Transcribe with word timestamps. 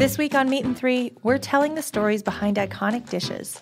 This 0.00 0.16
week 0.16 0.34
on 0.34 0.48
Meat 0.48 0.64
and 0.64 0.74
Three, 0.74 1.12
we're 1.22 1.36
telling 1.36 1.74
the 1.74 1.82
stories 1.82 2.22
behind 2.22 2.56
iconic 2.56 3.10
dishes. 3.10 3.60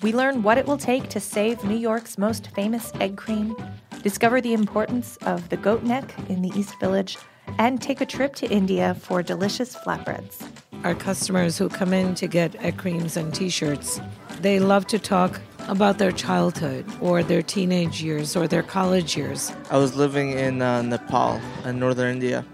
We 0.00 0.12
learn 0.12 0.44
what 0.44 0.56
it 0.56 0.64
will 0.64 0.78
take 0.78 1.08
to 1.08 1.18
save 1.18 1.64
New 1.64 1.76
York's 1.76 2.16
most 2.16 2.54
famous 2.54 2.92
egg 3.00 3.16
cream, 3.16 3.56
discover 4.00 4.40
the 4.40 4.54
importance 4.54 5.16
of 5.22 5.48
the 5.48 5.56
goat 5.56 5.82
neck 5.82 6.14
in 6.28 6.40
the 6.40 6.56
East 6.56 6.78
Village, 6.78 7.18
and 7.58 7.82
take 7.82 8.00
a 8.00 8.06
trip 8.06 8.36
to 8.36 8.46
India 8.48 8.94
for 8.94 9.24
delicious 9.24 9.74
flatbreads. 9.74 10.48
Our 10.84 10.94
customers 10.94 11.58
who 11.58 11.68
come 11.68 11.92
in 11.92 12.14
to 12.14 12.28
get 12.28 12.54
egg 12.62 12.76
creams 12.76 13.16
and 13.16 13.34
t 13.34 13.48
shirts, 13.48 14.00
they 14.40 14.60
love 14.60 14.86
to 14.86 15.00
talk 15.00 15.40
about 15.66 15.98
their 15.98 16.12
childhood 16.12 16.86
or 17.00 17.24
their 17.24 17.42
teenage 17.42 18.00
years 18.00 18.36
or 18.36 18.46
their 18.46 18.62
college 18.62 19.16
years. 19.16 19.50
I 19.68 19.78
was 19.78 19.96
living 19.96 20.30
in 20.30 20.62
uh, 20.62 20.82
Nepal, 20.82 21.40
in 21.64 21.80
northern 21.80 22.12
India, 22.12 22.44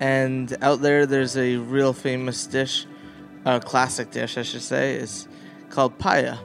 and 0.00 0.56
out 0.62 0.82
there 0.82 1.06
there's 1.06 1.36
a 1.36 1.56
real 1.56 1.92
famous 1.92 2.46
dish, 2.46 2.86
a 3.44 3.60
classic 3.60 4.10
dish, 4.10 4.36
I 4.36 4.42
should 4.42 4.62
say, 4.62 4.96
is 4.96 5.28
called 5.70 5.98
paya. 5.98 6.38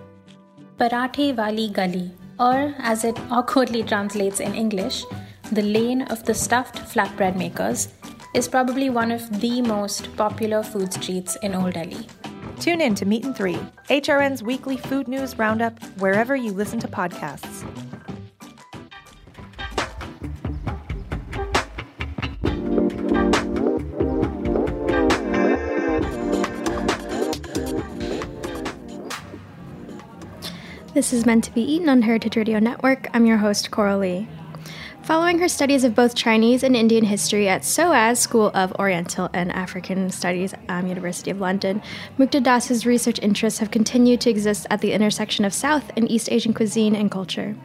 Parathe 0.78 1.36
Wali 1.36 1.70
Gali, 1.70 2.12
or 2.40 2.74
as 2.80 3.04
it 3.04 3.18
awkwardly 3.30 3.84
translates 3.84 4.40
in 4.40 4.54
English, 4.56 5.06
the 5.52 5.62
lane 5.62 6.04
of 6.04 6.24
the 6.26 6.34
stuffed 6.34 6.78
flatbread 6.78 7.36
makers, 7.36 7.90
is 8.34 8.48
probably 8.48 8.90
one 8.90 9.12
of 9.12 9.42
the 9.42 9.62
most 9.62 10.16
popular 10.16 10.64
food 10.64 10.94
streets 10.94 11.36
in 11.44 11.54
Old 11.54 11.74
Delhi. 11.74 12.08
Tune 12.60 12.80
in 12.80 12.96
to 12.96 13.06
Meat 13.06 13.26
and 13.26 13.36
Three, 13.36 13.60
HRN's 13.90 14.44
weekly 14.44 14.78
food 14.78 15.08
news 15.08 15.38
roundup, 15.38 15.82
wherever 16.00 16.36
you 16.36 16.52
listen 16.52 16.80
to 16.80 16.88
podcasts. 16.88 17.66
This 30.94 31.14
is 31.14 31.26
meant 31.26 31.46
to 31.46 31.54
be 31.54 31.62
eaten 31.62 31.88
on 31.88 32.02
Heritage 32.02 32.36
Radio 32.36 32.60
Network. 32.60 33.08
I'm 33.14 33.26
your 33.26 33.38
host, 33.38 33.72
Coral 33.72 34.00
Lee. 34.00 34.28
Following 35.04 35.40
her 35.40 35.48
studies 35.48 35.86
of 35.86 35.96
both 35.96 36.16
Chinese 36.16 36.64
and 36.64 36.76
Indian 36.76 37.06
history 37.06 37.48
at 37.48 37.64
SOAS, 37.64 38.20
School 38.20 38.52
of 38.54 38.74
Oriental 38.74 39.30
and 39.32 39.54
African 39.54 40.10
Studies, 40.10 40.54
um, 40.68 40.88
University 40.88 41.32
of 41.32 41.40
London, 41.40 41.82
Mukta 42.20 42.44
Das's 42.44 42.86
research 42.86 43.20
interests 43.20 43.60
have 43.60 43.72
continued 43.72 44.20
to 44.20 44.30
exist 44.30 44.68
at 44.70 44.82
the 44.82 44.92
intersection 44.92 45.46
of 45.46 45.54
South 45.54 45.90
and 45.96 46.12
East 46.12 46.30
Asian 46.30 46.54
cuisine 46.54 46.94
and 46.94 47.10
culture. 47.10 47.56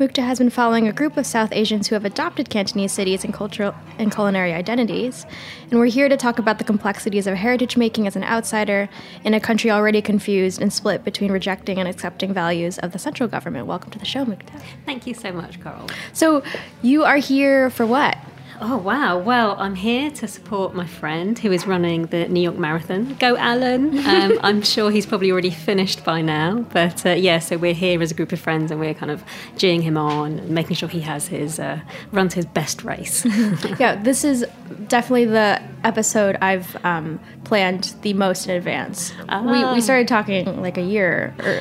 Mukta 0.00 0.24
has 0.24 0.38
been 0.38 0.50
following 0.50 0.88
a 0.88 0.92
group 0.92 1.16
of 1.16 1.24
South 1.24 1.50
Asians 1.52 1.86
who 1.86 1.94
have 1.94 2.04
adopted 2.04 2.50
Cantonese 2.50 2.90
cities 2.90 3.22
and 3.22 3.32
cultural 3.32 3.72
and 3.96 4.12
culinary 4.12 4.52
identities, 4.52 5.24
and 5.70 5.78
we're 5.78 5.86
here 5.86 6.08
to 6.08 6.16
talk 6.16 6.40
about 6.40 6.58
the 6.58 6.64
complexities 6.64 7.28
of 7.28 7.36
heritage 7.36 7.76
making 7.76 8.08
as 8.08 8.16
an 8.16 8.24
outsider 8.24 8.88
in 9.22 9.34
a 9.34 9.40
country 9.40 9.70
already 9.70 10.02
confused 10.02 10.60
and 10.60 10.72
split 10.72 11.04
between 11.04 11.30
rejecting 11.30 11.78
and 11.78 11.88
accepting 11.88 12.34
values 12.34 12.76
of 12.78 12.90
the 12.90 12.98
central 12.98 13.28
government. 13.28 13.68
Welcome 13.68 13.92
to 13.92 13.98
the 14.00 14.04
show, 14.04 14.24
Mukta. 14.24 14.60
Thank 14.84 15.06
you 15.06 15.14
so 15.14 15.30
much, 15.30 15.62
Carol. 15.62 15.88
So, 16.12 16.42
you 16.82 17.04
are 17.04 17.18
here 17.18 17.70
for 17.70 17.86
what? 17.86 18.18
Oh, 18.66 18.78
wow. 18.78 19.18
Well, 19.18 19.56
I'm 19.58 19.74
here 19.74 20.10
to 20.12 20.26
support 20.26 20.74
my 20.74 20.86
friend 20.86 21.38
who 21.38 21.52
is 21.52 21.66
running 21.66 22.06
the 22.06 22.26
New 22.28 22.40
York 22.40 22.56
Marathon. 22.56 23.12
Go, 23.20 23.36
Alan. 23.36 23.98
Um, 24.06 24.38
I'm 24.42 24.62
sure 24.62 24.90
he's 24.90 25.04
probably 25.04 25.30
already 25.30 25.50
finished 25.50 26.02
by 26.02 26.22
now. 26.22 26.60
But 26.72 27.04
uh, 27.04 27.10
yeah, 27.10 27.40
so 27.40 27.58
we're 27.58 27.74
here 27.74 28.00
as 28.00 28.10
a 28.10 28.14
group 28.14 28.32
of 28.32 28.40
friends 28.40 28.70
and 28.70 28.80
we're 28.80 28.94
kind 28.94 29.12
of 29.12 29.22
geeing 29.56 29.82
him 29.82 29.98
on 29.98 30.38
and 30.38 30.48
making 30.48 30.76
sure 30.76 30.88
he 30.88 31.00
has 31.00 31.28
his, 31.28 31.60
uh, 31.60 31.78
runs 32.10 32.32
his 32.32 32.46
best 32.46 32.84
race. 32.84 33.26
yeah, 33.78 33.96
this 34.02 34.24
is 34.24 34.46
definitely 34.88 35.26
the 35.26 35.60
episode 35.84 36.38
I've 36.40 36.74
um, 36.86 37.20
planned 37.44 37.94
the 38.00 38.14
most 38.14 38.46
in 38.46 38.56
advance. 38.56 39.12
We, 39.44 39.62
we 39.74 39.82
started 39.82 40.08
talking 40.08 40.62
like 40.62 40.78
a 40.78 40.82
year 40.82 41.34
or 41.38 41.60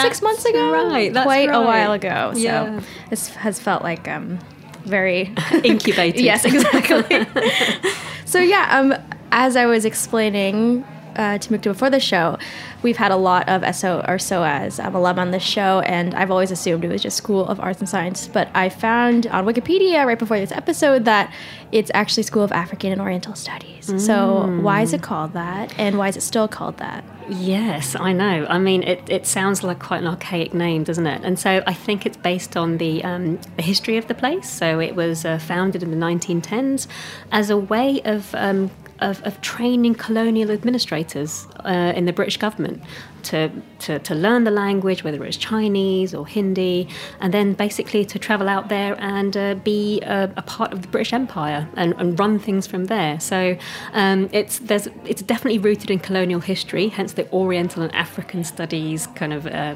six 0.00 0.22
months 0.22 0.44
ago. 0.44 0.70
right, 0.70 1.12
that's 1.12 1.24
Quite 1.24 1.48
a 1.48 1.60
while 1.60 1.90
ago. 1.90 2.32
So 2.34 2.38
Yeah. 2.38 2.80
this 3.10 3.30
has 3.30 3.58
felt 3.58 3.82
like 3.82 4.06
um, 4.06 4.38
very 4.86 5.34
Incubated. 5.64 6.20
yes, 6.20 6.44
exactly. 6.44 7.26
so 8.24 8.38
yeah, 8.38 8.68
um, 8.78 8.94
as 9.32 9.56
I 9.56 9.66
was 9.66 9.84
explaining 9.84 10.84
uh, 11.16 11.38
to 11.38 11.48
Mukta 11.50 11.64
before 11.64 11.90
the 11.90 12.00
show, 12.00 12.38
we've 12.82 12.96
had 12.96 13.10
a 13.10 13.16
lot 13.16 13.48
of 13.48 13.74
SO 13.74 14.04
or 14.06 14.18
SOAS 14.18 14.78
um, 14.78 14.94
alum 14.94 15.18
on 15.18 15.30
this 15.30 15.42
show, 15.42 15.80
and 15.80 16.14
I've 16.14 16.30
always 16.30 16.50
assumed 16.50 16.84
it 16.84 16.88
was 16.88 17.02
just 17.02 17.16
School 17.16 17.46
of 17.46 17.58
Arts 17.60 17.80
and 17.80 17.88
Science. 17.88 18.28
But 18.28 18.48
I 18.54 18.68
found 18.68 19.26
on 19.28 19.44
Wikipedia 19.44 20.06
right 20.06 20.18
before 20.18 20.38
this 20.38 20.52
episode 20.52 21.04
that 21.06 21.32
it's 21.72 21.90
actually 21.94 22.22
School 22.22 22.42
of 22.42 22.52
African 22.52 22.92
and 22.92 23.00
Oriental 23.00 23.34
Studies. 23.34 23.92
So 24.04 24.46
why 24.62 24.82
is 24.82 24.92
it 24.92 25.02
called 25.02 25.32
that, 25.34 25.72
and 25.78 25.96
why 25.96 26.08
is 26.08 26.16
it 26.16 26.22
still 26.22 26.48
called 26.48 26.78
that? 26.78 27.04
Yes, 27.28 27.96
I 27.96 28.12
know. 28.12 28.46
I 28.48 28.58
mean, 28.58 28.82
it, 28.82 29.02
it 29.08 29.26
sounds 29.26 29.64
like 29.64 29.78
quite 29.80 30.00
an 30.00 30.06
archaic 30.06 30.54
name, 30.54 30.84
doesn't 30.84 31.06
it? 31.06 31.22
And 31.24 31.38
so 31.38 31.62
I 31.66 31.72
think 31.74 32.06
it's 32.06 32.16
based 32.16 32.56
on 32.56 32.78
the, 32.78 33.02
um, 33.02 33.38
the 33.56 33.62
history 33.62 33.96
of 33.96 34.06
the 34.06 34.14
place. 34.14 34.48
So 34.48 34.78
it 34.78 34.94
was 34.94 35.24
uh, 35.24 35.38
founded 35.38 35.82
in 35.82 35.90
the 35.90 35.96
1910s 35.96 36.86
as 37.32 37.50
a 37.50 37.56
way 37.56 38.00
of, 38.04 38.34
um, 38.34 38.70
of, 39.00 39.22
of 39.24 39.40
training 39.40 39.94
colonial 39.94 40.50
administrators 40.50 41.46
uh, 41.64 41.92
in 41.94 42.04
the 42.04 42.12
British 42.12 42.36
government 42.36 42.82
to, 43.24 43.50
to, 43.80 43.98
to 44.00 44.14
learn 44.14 44.44
the 44.44 44.50
language, 44.50 45.04
whether 45.04 45.24
it's 45.24 45.36
Chinese 45.36 46.14
or 46.14 46.26
Hindi, 46.26 46.88
and 47.20 47.32
then 47.32 47.54
basically 47.54 48.04
to 48.04 48.18
travel 48.18 48.48
out 48.48 48.68
there 48.68 48.96
and 48.98 49.36
uh, 49.36 49.54
be 49.54 50.00
a, 50.02 50.30
a 50.36 50.42
part 50.42 50.72
of 50.72 50.82
the 50.82 50.88
British 50.88 51.12
Empire 51.12 51.68
and, 51.76 51.94
and 51.98 52.18
run 52.18 52.38
things 52.38 52.66
from 52.66 52.86
there. 52.86 53.20
So 53.20 53.56
um, 53.92 54.28
it's, 54.32 54.58
there's, 54.58 54.88
it's 55.04 55.22
definitely 55.22 55.58
rooted 55.58 55.90
in 55.90 55.98
colonial 55.98 56.40
history, 56.40 56.88
hence 56.88 57.12
the 57.14 57.30
Oriental 57.32 57.82
and 57.82 57.94
African 57.94 58.44
Studies 58.44 59.06
kind 59.08 59.32
of 59.32 59.46
uh, 59.46 59.74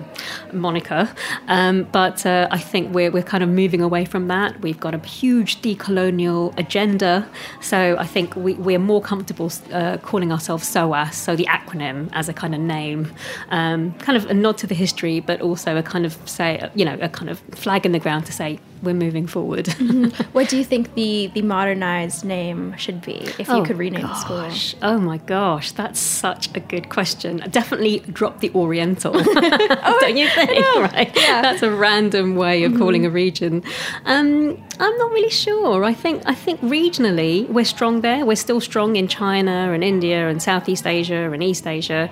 moniker. 0.53 1.11
Um, 1.49 1.85
but 1.93 2.25
uh, 2.27 2.49
I 2.51 2.59
think 2.59 2.95
we're, 2.95 3.11
we're 3.11 3.23
kind 3.23 3.43
of 3.43 3.49
moving 3.49 3.83
away 3.83 4.05
from 4.05 4.29
that. 4.29 4.61
We've 4.61 4.81
got 4.81 4.95
a 4.95 4.99
huge 4.99 5.63
decolonial 5.63 6.57
agenda. 6.59 7.29
So 7.61 7.97
I 7.99 8.07
think 8.07 8.37
we, 8.37 8.55
we're 8.55 8.79
more 8.79 9.03
comfortable 9.03 9.51
uh, 9.73 9.99
calling 9.99 10.33
ourselves 10.33 10.69
SOAS, 10.69 11.17
so 11.17 11.37
the 11.37 11.47
acronym 11.47 12.09
as 12.13 12.29
a 12.29 12.33
kind 12.33 12.55
of 12.55 12.61
name 12.61 13.13
um, 13.51 13.90
kind 13.99 14.17
of 14.17 14.27
a 14.31 14.35
nod 14.35 14.59
to 14.59 14.67
the 14.67 14.75
history, 14.75 15.21
but 15.21 15.41
also 15.41 15.77
a 15.77 15.83
kind 15.83 16.07
of 16.07 16.17
say, 16.27 16.69
you 16.75 16.85
know, 16.85 16.97
a 17.01 17.09
kind 17.09 17.31
of 17.31 17.41
flag 17.55 17.85
in 17.87 17.93
the 17.93 17.99
ground 17.99 18.27
to 18.27 18.33
say 18.33 18.59
we're 18.83 18.95
moving 18.95 19.27
forward. 19.27 19.69
What 20.33 20.49
do 20.49 20.57
you 20.57 20.65
think 20.65 20.95
the, 20.95 21.27
the 21.35 21.43
modernized 21.43 22.25
name 22.25 22.75
should 22.79 23.03
be 23.03 23.17
if 23.39 23.49
you 23.49 23.55
Oh, 23.57 23.65
could 23.65 23.77
rename 23.77 24.03
the 24.03 24.15
school? 24.15 24.79
Oh 24.81 24.99
my 24.99 25.19
gosh, 25.19 25.73
that's 25.73 25.99
such 26.01 26.49
a 26.57 26.61
good 26.61 26.89
question. 26.89 27.39
Definitely 27.51 27.99
drop 28.13 28.41
the 28.41 28.51
Oriental, 28.55 29.13
don't 29.23 30.17
you 30.17 30.29
think? 30.31 30.65
Right? 30.77 31.13
That's 31.15 31.63
a 31.63 31.71
random 31.71 32.37
way 32.37 32.65
of 32.65 32.77
calling 32.79 33.05
a 33.05 33.11
region. 33.11 33.63
Um, 34.07 34.57
I'm 34.79 34.97
not 34.99 35.11
really 35.13 35.31
sure. 35.31 35.85
I 35.85 35.93
think 35.93 36.23
I 36.27 36.35
think 36.35 36.61
regionally 36.63 37.47
we're 37.49 37.65
strong 37.67 38.01
there. 38.01 38.25
We're 38.25 38.37
still 38.37 38.61
strong 38.61 38.97
in 38.97 39.09
China 39.09 39.73
and 39.75 39.85
India 39.85 40.29
and 40.29 40.41
Southeast 40.43 40.87
Asia 40.87 41.31
and 41.33 41.43
East 41.43 41.67
Asia. 41.67 42.09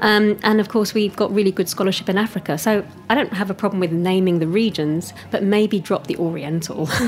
Um, 0.00 0.38
and 0.42 0.60
of 0.60 0.68
course, 0.68 0.94
we've 0.94 1.14
got 1.16 1.32
really 1.32 1.52
good 1.52 1.68
scholarship 1.68 2.08
in 2.08 2.18
Africa. 2.18 2.58
So 2.58 2.84
I 3.08 3.14
don't 3.14 3.32
have 3.32 3.50
a 3.50 3.54
problem 3.54 3.80
with 3.80 3.92
naming 3.92 4.38
the 4.38 4.48
regions, 4.48 5.12
but 5.30 5.42
maybe 5.42 5.78
drop 5.80 6.06
the 6.06 6.16
Oriental. 6.16 6.88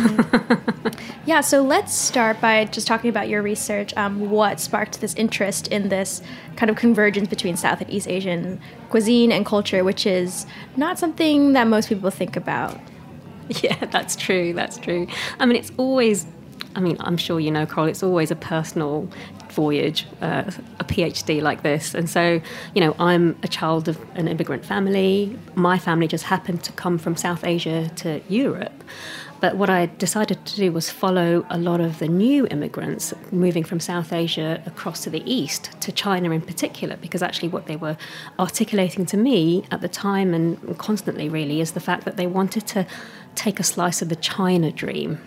Yeah, 1.25 1.41
so 1.41 1.63
let's 1.63 1.95
start 1.95 2.41
by 2.41 2.65
just 2.65 2.89
talking 2.89 3.09
about 3.09 3.29
your 3.29 3.43
research. 3.43 3.97
Um, 3.97 4.29
what 4.29 4.59
sparked 4.59 5.01
this 5.01 5.15
interest 5.15 5.69
in 5.69 5.89
this 5.89 6.21
kind 6.57 6.69
of 6.69 6.75
convergence 6.75 7.29
between 7.29 7.57
South 7.57 7.81
and 7.81 7.89
East 7.89 8.09
Asian 8.09 8.61
cuisine 8.91 9.31
and 9.31 9.47
culture, 9.47 9.85
which 9.85 10.05
is 10.05 10.47
not 10.77 10.99
something 10.99 11.53
that 11.53 11.69
most 11.69 11.89
people 11.89 12.11
think 12.11 12.37
about? 12.37 12.79
Yeah, 13.63 13.85
that's 13.87 14.17
true. 14.17 14.55
That's 14.55 14.79
true. 14.79 15.07
I 15.39 15.45
mean, 15.45 15.57
it's 15.57 15.73
always, 15.77 16.27
I 16.75 16.81
mean, 16.81 16.97
I'm 17.01 17.19
sure 17.19 17.39
you 17.39 17.51
know, 17.51 17.67
Carl, 17.67 17.87
it's 17.87 18.03
always 18.03 18.31
a 18.31 18.37
personal 18.37 19.11
voyage, 19.53 20.07
uh, 20.21 20.51
a 20.81 20.85
PhD 20.85 21.41
like 21.43 21.63
this. 21.63 21.95
And 21.95 22.09
so, 22.09 22.41
you 22.75 22.81
know, 22.81 22.95
I'm 22.99 23.37
a 23.43 23.49
child 23.49 23.89
of 23.89 23.99
an 24.15 24.29
immigrant 24.29 24.65
family. 24.65 25.39
My 25.55 25.79
family 25.79 26.09
just 26.09 26.25
happened 26.25 26.65
to 26.65 26.73
come 26.73 26.99
from 26.99 27.17
South 27.17 27.45
Asia 27.45 27.91
to 27.97 28.21
Europe. 28.29 28.85
But 29.43 29.57
what 29.57 29.69
I 29.69 29.87
decided 29.87 30.47
to 30.47 30.57
do 30.57 30.71
was 30.71 30.89
follow 30.89 31.45
a 31.51 31.59
lot 31.59 31.81
of 31.81 31.99
the 31.99 32.07
new 32.07 32.47
immigrants 32.47 33.13
moving 33.33 33.65
from 33.65 33.81
South 33.81 34.13
Asia 34.13 34.63
across 34.67 35.03
to 35.03 35.11
the 35.11 35.23
East, 35.29 35.71
to 35.81 35.91
China 35.91 36.31
in 36.31 36.43
particular, 36.43 36.97
because 36.97 37.23
actually 37.23 37.49
what 37.49 37.67
they 37.67 37.75
were 37.75 37.97
articulating 38.39 39.05
to 39.07 39.17
me 39.17 39.65
at 39.73 39.81
the 39.81 39.89
time 39.89 40.33
and 40.33 40.79
constantly 40.79 41.29
really 41.29 41.61
is 41.61 41.73
the 41.73 41.81
fact 41.81 42.05
that 42.05 42.17
they 42.17 42.29
wanted 42.29 42.69
to 42.69 42.87
take 43.35 43.59
a 43.59 43.65
slice 43.65 44.01
of 44.01 44.09
the 44.11 44.17
China 44.17 44.71
dream. 44.71 45.19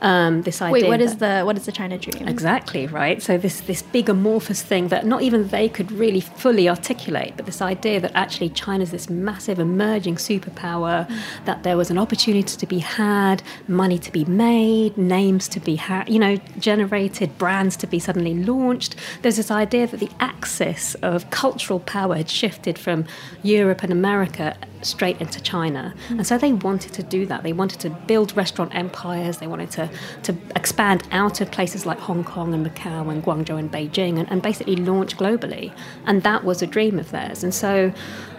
Um, 0.00 0.42
this 0.42 0.62
idea 0.62 0.72
Wait, 0.72 0.88
what 0.88 1.00
is 1.00 1.16
that- 1.16 1.40
the 1.40 1.44
what 1.46 1.56
is 1.56 1.66
the 1.66 1.72
China 1.72 1.98
dream? 1.98 2.28
Exactly 2.28 2.86
right. 2.86 3.20
So 3.22 3.36
this 3.36 3.60
this 3.60 3.82
big 3.82 4.08
amorphous 4.08 4.62
thing 4.62 4.88
that 4.88 5.04
not 5.06 5.22
even 5.22 5.48
they 5.48 5.68
could 5.68 5.90
really 5.90 6.20
fully 6.20 6.68
articulate, 6.68 7.32
but 7.36 7.46
this 7.46 7.60
idea 7.60 8.00
that 8.00 8.12
actually 8.14 8.50
China's 8.50 8.90
this 8.90 9.10
massive 9.10 9.58
emerging 9.58 10.16
superpower, 10.16 11.08
that 11.44 11.62
there 11.62 11.76
was 11.76 11.90
an 11.90 11.98
opportunity 11.98 12.56
to 12.56 12.66
be 12.66 12.78
had, 12.78 13.42
money 13.66 13.98
to 13.98 14.12
be 14.12 14.24
made, 14.24 14.96
names 14.96 15.48
to 15.48 15.60
be 15.60 15.76
ha- 15.76 16.04
you 16.06 16.18
know 16.18 16.36
generated, 16.58 17.36
brands 17.38 17.76
to 17.78 17.86
be 17.86 17.98
suddenly 17.98 18.34
launched. 18.34 18.94
There's 19.22 19.36
this 19.36 19.50
idea 19.50 19.86
that 19.88 20.00
the 20.00 20.10
axis 20.20 20.94
of 21.02 21.28
cultural 21.30 21.80
power 21.80 22.14
had 22.16 22.30
shifted 22.30 22.78
from 22.78 23.04
Europe 23.42 23.82
and 23.82 23.92
America 23.92 24.56
straight 24.82 25.20
into 25.20 25.40
China. 25.42 25.94
And 26.10 26.26
so 26.26 26.38
they 26.38 26.52
wanted 26.52 26.92
to 26.94 27.02
do 27.02 27.26
that. 27.26 27.42
They 27.42 27.52
wanted 27.52 27.80
to 27.80 27.90
build 27.90 28.36
restaurant 28.36 28.74
empires. 28.74 29.38
They 29.38 29.46
wanted 29.46 29.70
to, 29.72 29.90
to 30.24 30.36
expand 30.56 31.06
out 31.10 31.40
of 31.40 31.50
places 31.50 31.86
like 31.86 31.98
Hong 31.98 32.24
Kong 32.24 32.54
and 32.54 32.66
Macau 32.66 33.10
and 33.10 33.22
Guangzhou 33.22 33.58
and 33.58 33.70
Beijing 33.70 34.18
and, 34.18 34.30
and 34.30 34.42
basically 34.42 34.76
launch 34.76 35.16
globally. 35.16 35.72
And 36.06 36.22
that 36.22 36.44
was 36.44 36.62
a 36.62 36.66
dream 36.66 36.98
of 36.98 37.10
theirs. 37.10 37.42
And 37.44 37.54
so, 37.54 37.92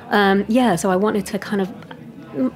um, 0.09 0.45
yeah, 0.47 0.75
so 0.75 0.89
I 0.91 0.95
wanted 0.95 1.25
to 1.27 1.39
kind 1.39 1.61
of 1.61 1.73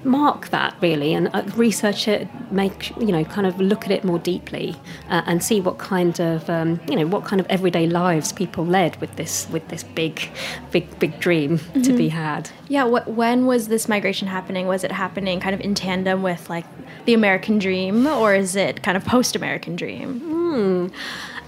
mark 0.04 0.50
that 0.50 0.76
really 0.82 1.14
and 1.14 1.30
uh, 1.34 1.44
research 1.56 2.08
it 2.08 2.28
make 2.52 2.96
you 2.98 3.12
know 3.12 3.24
kind 3.26 3.48
of 3.48 3.60
look 3.60 3.86
at 3.86 3.92
it 3.92 4.04
more 4.04 4.20
deeply 4.20 4.76
uh, 5.10 5.22
and 5.26 5.44
see 5.44 5.60
what 5.60 5.78
kind 5.78 6.20
of 6.20 6.50
um, 6.50 6.80
you 6.88 6.96
know 6.96 7.08
what 7.08 7.26
kind 7.26 7.40
of 7.40 7.48
everyday 7.50 7.88
lives 7.88 8.32
people 8.32 8.66
led 8.66 8.96
with 9.02 9.16
this 9.16 9.48
with 9.50 9.68
this 9.70 9.84
big 9.84 10.30
big 10.72 11.00
big 11.00 11.20
dream 11.20 11.60
to 11.84 11.94
be 11.94 12.10
had 12.10 12.50
Yeah, 12.70 12.86
what, 12.86 13.08
when 13.08 13.46
was 13.46 13.68
this 13.68 13.88
migration 13.88 14.28
happening? 14.28 14.68
Was 14.68 14.84
it 14.84 14.92
happening 14.92 15.40
kind 15.40 15.54
of 15.54 15.62
in 15.62 15.76
tandem 15.76 16.24
with 16.24 16.50
like 16.50 16.66
the 17.06 17.14
American 17.14 17.60
dream, 17.60 18.08
or 18.08 18.34
is 18.34 18.56
it 18.56 18.84
kind 18.84 18.98
of 18.98 19.06
post-American 19.06 19.76
dream? 19.76 20.92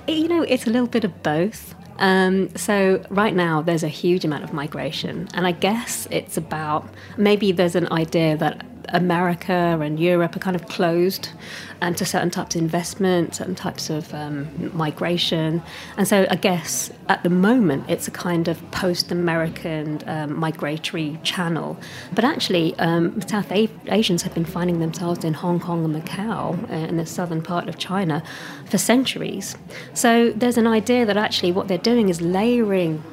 you 0.07 0.27
know, 0.27 0.41
it's 0.43 0.67
a 0.67 0.69
little 0.69 0.87
bit 0.87 1.03
of 1.03 1.23
both. 1.23 1.74
Um, 1.97 2.55
so 2.55 3.03
right 3.09 3.35
now 3.35 3.61
there's 3.61 3.83
a 3.83 3.89
huge 3.89 4.25
amount 4.25 4.43
of 4.43 4.53
migration, 4.53 5.27
and 5.33 5.47
I 5.47 5.51
guess 5.51 6.07
it's 6.11 6.37
about 6.37 6.87
maybe 7.17 7.51
there's 7.51 7.75
an 7.75 7.91
idea 7.91 8.37
that 8.37 8.65
America 8.89 9.53
and 9.81 9.99
Europe 9.99 10.35
are 10.35 10.39
kind 10.39 10.55
of 10.55 10.67
closed 10.67 11.29
and 11.81 11.97
to 11.97 12.05
certain 12.05 12.29
types 12.29 12.55
of 12.55 12.61
investment, 12.61 13.35
certain 13.35 13.55
types 13.55 13.89
of 13.89 14.13
um, 14.13 14.71
migration, 14.75 15.61
and 15.97 16.07
so 16.07 16.25
I 16.29 16.35
guess 16.35 16.89
at 17.09 17.23
the 17.23 17.29
moment 17.29 17.85
it's 17.89 18.07
a 18.07 18.11
kind 18.11 18.47
of 18.47 18.59
post-American 18.71 20.01
um, 20.07 20.39
migratory 20.39 21.19
channel. 21.23 21.77
But 22.13 22.23
actually, 22.23 22.75
um, 22.79 23.21
South 23.21 23.51
A- 23.51 23.69
Asians 23.87 24.21
have 24.23 24.33
been 24.33 24.45
finding 24.45 24.79
themselves 24.79 25.23
in 25.23 25.33
Hong 25.33 25.59
Kong 25.59 25.83
and 25.85 25.95
Macau, 25.95 26.69
uh, 26.69 26.73
in 26.73 26.97
the 26.97 27.05
southern 27.05 27.41
part 27.41 27.67
of 27.67 27.77
China, 27.77 28.23
for 28.65 28.77
centuries. 28.77 29.55
So 29.93 30.31
there's 30.31 30.57
an 30.57 30.67
idea 30.67 31.05
that 31.05 31.17
actually 31.17 31.51
what 31.51 31.67
they're 31.67 31.77
doing 31.77 32.09
is 32.09 32.21
layering 32.21 33.03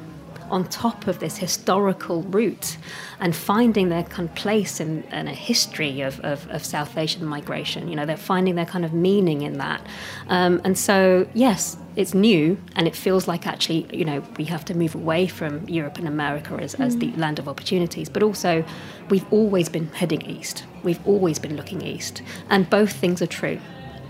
on 0.49 0.67
top 0.67 1.07
of 1.07 1.19
this 1.19 1.37
historical 1.37 2.23
route 2.23 2.77
and 3.19 3.35
finding 3.35 3.89
their 3.89 4.03
kind 4.03 4.29
of 4.29 4.35
place 4.35 4.79
in, 4.79 5.03
in 5.03 5.27
a 5.27 5.33
history 5.33 6.01
of, 6.01 6.19
of, 6.21 6.49
of 6.49 6.63
South 6.63 6.97
Asian 6.97 7.25
migration. 7.25 7.87
You 7.87 7.95
know, 7.95 8.05
they're 8.05 8.17
finding 8.17 8.55
their 8.55 8.65
kind 8.65 8.85
of 8.85 8.93
meaning 8.93 9.41
in 9.41 9.57
that. 9.59 9.85
Um, 10.27 10.61
and 10.63 10.77
so, 10.77 11.27
yes, 11.33 11.77
it's 11.95 12.13
new 12.13 12.57
and 12.75 12.87
it 12.87 12.95
feels 12.95 13.27
like 13.27 13.45
actually, 13.45 13.87
you 13.95 14.05
know, 14.05 14.23
we 14.37 14.45
have 14.45 14.65
to 14.65 14.73
move 14.73 14.95
away 14.95 15.27
from 15.27 15.67
Europe 15.69 15.97
and 15.97 16.07
America 16.07 16.55
as, 16.55 16.75
as 16.75 16.97
the 16.97 17.11
land 17.13 17.39
of 17.39 17.47
opportunities, 17.47 18.09
but 18.09 18.23
also 18.23 18.65
we've 19.09 19.25
always 19.31 19.69
been 19.69 19.87
heading 19.89 20.21
east. 20.23 20.65
We've 20.83 21.05
always 21.07 21.39
been 21.39 21.55
looking 21.55 21.81
east. 21.81 22.21
And 22.49 22.69
both 22.69 22.93
things 22.93 23.21
are 23.21 23.27
true 23.27 23.59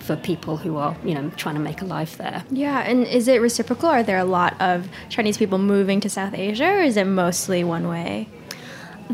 for 0.04 0.16
people 0.16 0.58
who 0.58 0.78
are, 0.78 0.96
you 1.04 1.14
know, 1.14 1.30
trying 1.38 1.56
to 1.56 1.62
make 1.62 1.82
a 1.82 1.86
life 1.86 2.18
there. 2.18 2.44
Yeah, 2.52 2.80
and 2.82 3.08
is 3.08 3.28
it 3.28 3.42
reciprocal? 3.42 3.90
Are 3.90 4.04
there 4.04 4.18
a 4.18 4.26
lot 4.26 4.60
of 4.62 4.90
Chinese 5.10 5.38
people 5.38 5.58
moving 5.58 6.02
to 6.02 6.10
South 6.10 6.34
Asia, 6.34 6.66
or 6.66 6.82
is 6.82 6.98
it 6.98 7.06
mostly 7.06 7.64
one 7.64 7.88
way? 7.88 8.28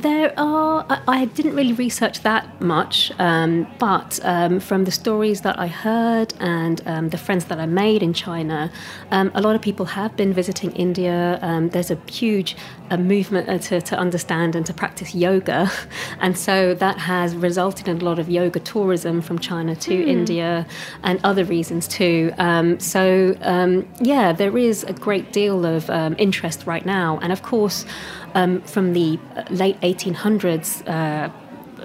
There 0.01 0.33
are. 0.39 0.85
I, 0.89 1.01
I 1.07 1.25
didn't 1.25 1.55
really 1.57 1.73
research 1.73 2.21
that 2.21 2.61
much, 2.61 3.11
um, 3.19 3.67
but 3.79 4.17
um, 4.23 4.61
from 4.61 4.85
the 4.85 4.91
stories 4.91 5.41
that 5.41 5.59
I 5.59 5.67
heard 5.67 6.33
and 6.39 6.81
um, 6.85 7.09
the 7.09 7.17
friends 7.17 7.45
that 7.45 7.59
I 7.59 7.65
made 7.65 8.01
in 8.01 8.13
China, 8.13 8.71
um, 9.11 9.29
a 9.35 9.41
lot 9.41 9.55
of 9.57 9.61
people 9.61 9.85
have 9.87 10.15
been 10.15 10.31
visiting 10.31 10.71
India. 10.71 11.37
Um, 11.41 11.67
there's 11.69 11.91
a 11.91 11.97
huge 12.09 12.55
uh, 12.89 12.95
movement 12.95 13.49
uh, 13.49 13.57
to, 13.57 13.81
to 13.81 13.97
understand 13.97 14.55
and 14.55 14.65
to 14.67 14.73
practice 14.73 15.13
yoga, 15.13 15.69
and 16.21 16.37
so 16.37 16.73
that 16.75 16.97
has 16.97 17.35
resulted 17.35 17.89
in 17.89 17.99
a 17.99 18.05
lot 18.05 18.19
of 18.19 18.29
yoga 18.29 18.61
tourism 18.61 19.21
from 19.21 19.37
China 19.37 19.75
to 19.75 19.93
India 19.93 20.65
and 21.03 21.19
other 21.25 21.43
reasons 21.43 21.89
too. 21.89 22.31
Um, 22.37 22.79
so 22.79 23.35
um, 23.41 23.85
yeah, 23.99 24.31
there 24.31 24.57
is 24.57 24.85
a 24.85 24.93
great 24.93 25.33
deal 25.33 25.65
of 25.65 25.89
um, 25.89 26.15
interest 26.17 26.65
right 26.65 26.85
now, 26.85 27.19
and 27.21 27.33
of 27.33 27.43
course 27.43 27.85
um, 28.35 28.61
from 28.61 28.93
the 28.93 29.19
late 29.49 29.77
1800s. 29.93 30.87
Uh, 30.87 31.29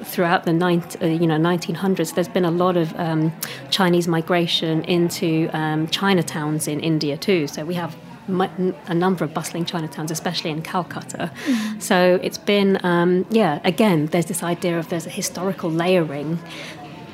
throughout 0.03 0.45
the 0.45 0.51
uh, 0.51 1.07
you 1.07 1.27
know 1.27 1.39
1900s, 1.39 2.15
there's 2.15 2.29
been 2.29 2.45
a 2.45 2.51
lot 2.51 2.77
of 2.77 2.95
um, 2.99 3.33
Chinese 3.71 4.09
migration 4.09 4.83
into 4.85 5.49
um, 5.53 5.87
Chinatowns 5.89 6.69
in 6.69 6.81
India 6.81 7.17
too. 7.17 7.47
So 7.47 7.65
we 7.65 7.75
have 7.75 7.97
a 8.27 8.95
number 8.95 9.25
of 9.25 9.35
bustling 9.35 9.65
Chinatowns, 9.65 10.11
especially 10.11 10.51
in 10.51 10.63
Calcutta. 10.63 11.31
So 11.79 12.19
it's 12.23 12.39
been, 12.39 12.79
um, 12.83 13.27
yeah, 13.31 13.61
again, 13.65 14.07
there's 14.07 14.27
this 14.27 14.43
idea 14.43 14.79
of 14.79 14.89
there's 14.89 15.07
a 15.07 15.11
historical 15.11 15.71
layering. 15.71 16.39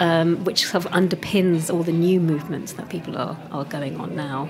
Um, 0.01 0.45
which 0.45 0.65
sort 0.65 0.87
of 0.87 0.91
underpins 0.93 1.71
all 1.71 1.83
the 1.83 1.93
new 1.93 2.21
movements 2.21 2.73
that 2.73 2.89
people 2.89 3.19
are, 3.19 3.37
are 3.53 3.67
going 3.67 4.01
on 4.01 4.17
now. 4.17 4.49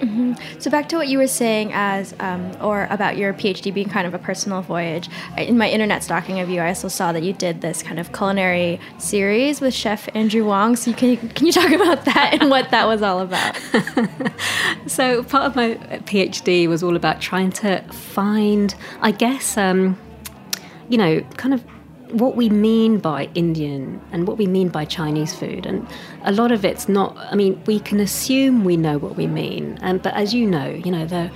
So 0.61 0.71
back 0.71 0.89
to 0.91 0.97
what 0.97 1.09
you 1.09 1.19
were 1.19 1.27
saying 1.27 1.73
as, 1.75 2.15
um, 2.21 2.53
or 2.61 2.87
about 2.89 3.17
your 3.17 3.35
PhD 3.35 3.75
being 3.75 3.89
kind 3.89 4.07
of 4.07 4.15
a 4.15 4.19
personal 4.19 4.63
voyage. 4.63 5.09
In 5.37 5.59
my 5.59 5.69
internet 5.69 6.05
stalking 6.05 6.39
of 6.39 6.49
you, 6.49 6.61
I 6.61 6.69
also 6.69 6.87
saw 6.87 7.11
that 7.11 7.25
you 7.25 7.33
did 7.33 7.63
this 7.63 7.83
kind 7.83 7.99
of 7.99 8.13
culinary 8.13 8.79
series 8.99 9.61
with 9.61 9.75
Chef 9.75 10.09
Andrew 10.15 10.45
Wong. 10.45 10.77
So 10.77 10.91
you 10.91 10.97
can 10.97 11.17
can 11.31 11.47
you 11.47 11.53
talk 11.53 11.73
about 11.81 12.05
that 12.05 12.39
and 12.41 12.49
what 12.49 12.71
that 12.71 12.87
was 12.87 13.03
all 13.03 13.19
about? 13.19 13.59
So 14.87 15.23
part 15.23 15.45
of 15.45 15.57
my 15.57 15.75
PhD 16.05 16.67
was 16.69 16.83
all 16.83 16.97
about 16.97 17.21
trying 17.21 17.51
to 17.53 17.81
find, 17.93 18.75
I 19.01 19.13
guess, 19.13 19.57
um, 19.57 19.99
you 20.89 20.99
know, 20.99 21.21
kind 21.37 21.55
of 21.55 21.65
what 22.13 22.37
we 22.37 22.49
mean 22.49 22.99
by 22.99 23.29
Indian 23.35 24.01
and 24.13 24.27
what 24.27 24.37
we 24.39 24.47
mean 24.47 24.69
by 24.69 24.85
Chinese 24.85 25.35
food. 25.35 25.67
And 25.67 25.87
a 26.25 26.33
lot 26.33 26.53
of 26.53 26.65
it's 26.65 26.89
not. 26.89 27.17
I 27.17 27.35
mean, 27.35 27.61
we 27.67 27.81
can 27.81 28.01
assume 28.01 28.65
we 28.65 28.77
know 28.77 28.99
what 28.99 29.17
we 29.17 29.27
mean, 29.27 29.79
and 29.83 30.03
but 30.03 30.15
as 30.15 30.35
you 30.35 30.47
know, 30.47 30.69
you 30.69 30.91
know, 30.91 31.07
there 31.07 31.31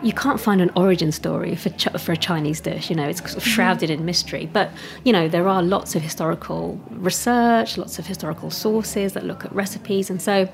you 0.00 0.12
can't 0.12 0.38
find 0.40 0.60
an 0.60 0.70
origin 0.76 1.10
story 1.10 1.56
for 1.56 1.70
ch- 1.70 1.88
for 2.00 2.12
a 2.12 2.16
Chinese 2.16 2.60
dish. 2.60 2.88
You 2.88 2.94
know, 2.96 3.08
it's 3.08 3.20
sort 3.20 3.36
of 3.36 3.44
shrouded 3.44 3.90
in 3.90 4.04
mystery. 4.04 4.48
But 4.52 4.70
you 5.04 5.12
know, 5.12 5.28
there 5.28 5.48
are 5.48 5.62
lots 5.62 5.94
of 5.96 6.02
historical 6.02 6.78
research, 6.90 7.76
lots 7.76 7.98
of 7.98 8.06
historical 8.06 8.50
sources 8.50 9.14
that 9.14 9.24
look 9.24 9.44
at 9.44 9.52
recipes, 9.54 10.10
and 10.10 10.20
so. 10.22 10.48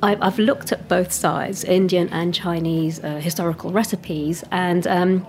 I- 0.00 0.16
I've 0.20 0.38
looked 0.38 0.70
at 0.70 0.86
both 0.86 1.10
sides, 1.12 1.64
Indian 1.64 2.08
and 2.10 2.32
Chinese 2.32 3.02
uh, 3.02 3.16
historical 3.16 3.72
recipes, 3.72 4.44
and 4.52 4.86
um, 4.86 5.26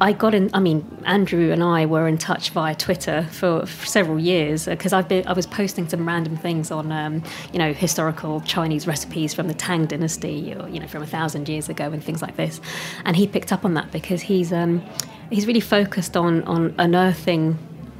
I 0.00 0.12
got 0.12 0.34
in. 0.34 0.50
I 0.52 0.60
mean, 0.60 0.84
Andrew 1.06 1.52
and 1.52 1.62
I 1.62 1.86
were 1.86 2.06
in 2.06 2.18
touch 2.18 2.50
via 2.50 2.74
Twitter 2.74 3.26
for, 3.32 3.64
for 3.64 3.86
several 3.86 4.18
years 4.18 4.66
because 4.66 4.92
I've 4.92 5.08
been. 5.08 5.26
I 5.26 5.32
was 5.32 5.46
posting 5.46 5.88
some 5.88 6.06
random 6.06 6.36
things 6.36 6.70
on, 6.70 6.92
um, 6.92 7.22
you 7.52 7.58
know, 7.58 7.72
historical 7.72 8.42
Chinese 8.42 8.86
recipes 8.86 9.32
from 9.32 9.48
the 9.48 9.54
Tang 9.54 9.86
Dynasty, 9.86 10.54
or 10.54 10.68
you 10.68 10.80
know, 10.80 10.86
from 10.86 11.02
a 11.02 11.06
thousand 11.06 11.48
years 11.48 11.70
ago, 11.70 11.90
and 11.92 12.04
things 12.04 12.20
like 12.20 12.36
this. 12.36 12.60
And 13.06 13.16
he 13.16 13.26
picked 13.26 13.52
up 13.52 13.64
on 13.64 13.72
that 13.74 13.90
because 13.90 14.20
he's 14.20 14.52
um, 14.52 14.84
he's 15.30 15.46
really 15.46 15.60
focused 15.60 16.16
on 16.16 16.42
on 16.44 16.74
unearthing 16.78 17.58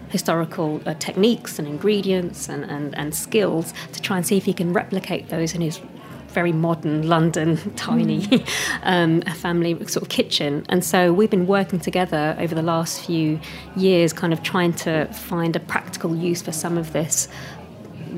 historical 0.09 0.81
uh, 0.87 0.95
techniques 0.95 1.59
and 1.59 1.67
ingredients 1.67 2.49
and, 2.49 2.65
and, 2.65 2.97
and 2.97 3.15
skills 3.15 3.75
to 3.93 4.01
try 4.01 4.17
and 4.17 4.25
see 4.25 4.37
if 4.37 4.45
he 4.45 4.53
can 4.53 4.73
replicate 4.73 5.29
those 5.31 5.55
in 5.55 5.61
his 5.61 5.81
very 6.37 6.53
modern 6.53 7.09
London, 7.09 7.57
tiny 7.77 8.45
um, 8.83 9.23
family 9.23 9.75
sort 9.87 10.03
of 10.03 10.11
kitchen. 10.11 10.67
And 10.69 10.85
so 10.85 11.11
we've 11.11 11.31
been 11.31 11.47
working 11.47 11.81
together 11.81 12.37
over 12.39 12.55
the 12.55 12.61
last 12.63 13.07
few 13.07 13.41
years, 13.75 14.13
kind 14.13 14.35
of 14.35 14.43
trying 14.43 14.75
to 14.75 15.07
find 15.07 15.57
a 15.57 15.61
practical 15.61 16.15
use 16.15 16.43
for 16.43 16.53
some 16.53 16.77
of 16.77 16.93
this 16.93 17.27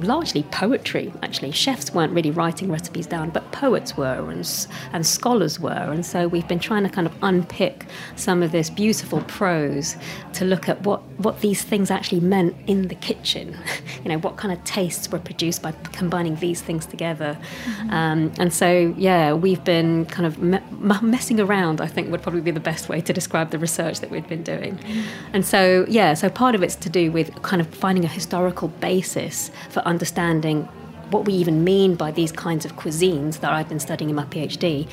largely 0.03 0.43
poetry 0.45 1.13
actually. 1.23 1.51
Chefs 1.53 1.93
weren't 1.93 2.13
really 2.13 2.31
writing 2.31 2.71
recipes 2.71 3.07
down 3.07 3.31
but 3.31 3.51
poets 3.53 3.97
were 3.97 4.31
and, 4.31 4.67
and 4.93 5.07
scholars 5.07 5.59
were. 5.61 5.71
And 5.71 6.05
so 6.05 6.29
we've 6.29 6.49
been 6.49 6.59
trying 6.59 6.83
to 6.85 6.89
kind 6.89 7.07
of 7.07 7.15
unpick 7.23 7.87
some 8.17 8.43
of 8.43 8.53
this 8.53 8.71
beautiful 8.71 9.21
prose 9.23 9.97
to 10.35 10.45
look 10.45 10.69
at 10.69 10.83
what 10.83 11.03
what 11.19 11.41
these 11.41 11.63
things 11.63 11.91
actually 11.91 12.21
meant 12.21 12.55
in 12.67 12.89
the 12.89 12.95
kitchen. 12.95 13.57
You 14.05 14.11
know 14.15 14.19
what 14.19 14.37
kind 14.37 14.53
of 14.53 14.63
tastes 14.65 15.11
were 15.11 15.19
produced 15.19 15.61
by 15.61 15.73
combining 15.93 16.37
these 16.37 16.63
things 16.63 16.87
together. 16.87 17.37
Mm-hmm. 17.65 17.91
um, 17.91 18.33
and 18.39 18.53
so 18.53 18.95
yeah 18.97 19.33
we've 19.33 19.63
been 19.65 20.07
kind 20.07 20.25
of 20.25 20.39
me- 20.39 20.61
messing 21.03 21.41
around 21.41 21.81
I 21.81 21.89
think 21.89 22.11
would 22.11 22.23
probably 22.23 22.41
be 22.41 22.53
the 22.53 22.61
best 22.61 22.89
way 22.89 23.01
to 23.01 23.13
describe 23.13 23.51
the 23.51 23.59
research 23.59 24.01
that 24.01 24.11
we've 24.11 24.29
been 24.29 24.45
doing. 24.45 24.77
Mm-hmm. 24.79 25.35
and 25.35 25.45
so 25.45 25.85
yeah 25.89 26.15
so 26.15 26.29
part 26.29 26.55
of 26.55 26.63
it's 26.63 26.77
to 26.77 26.89
do 26.89 27.11
with 27.11 27.43
kind 27.43 27.61
of 27.61 27.69
finding 27.69 28.05
a 28.05 28.09
historical 28.09 28.69
basis 28.69 29.51
for 29.71 29.83
understanding 29.89 30.69
what 31.11 31.25
we 31.25 31.33
even 31.33 31.65
mean 31.65 31.95
by 31.95 32.11
these 32.11 32.33
kinds 32.33 32.65
of 32.65 32.77
cuisines 32.77 33.41
that 33.41 33.53
I've 33.53 33.69
been 33.69 33.81
studying 33.81 34.11
in 34.11 34.17
my 34.17 34.25
PhD. 34.27 34.89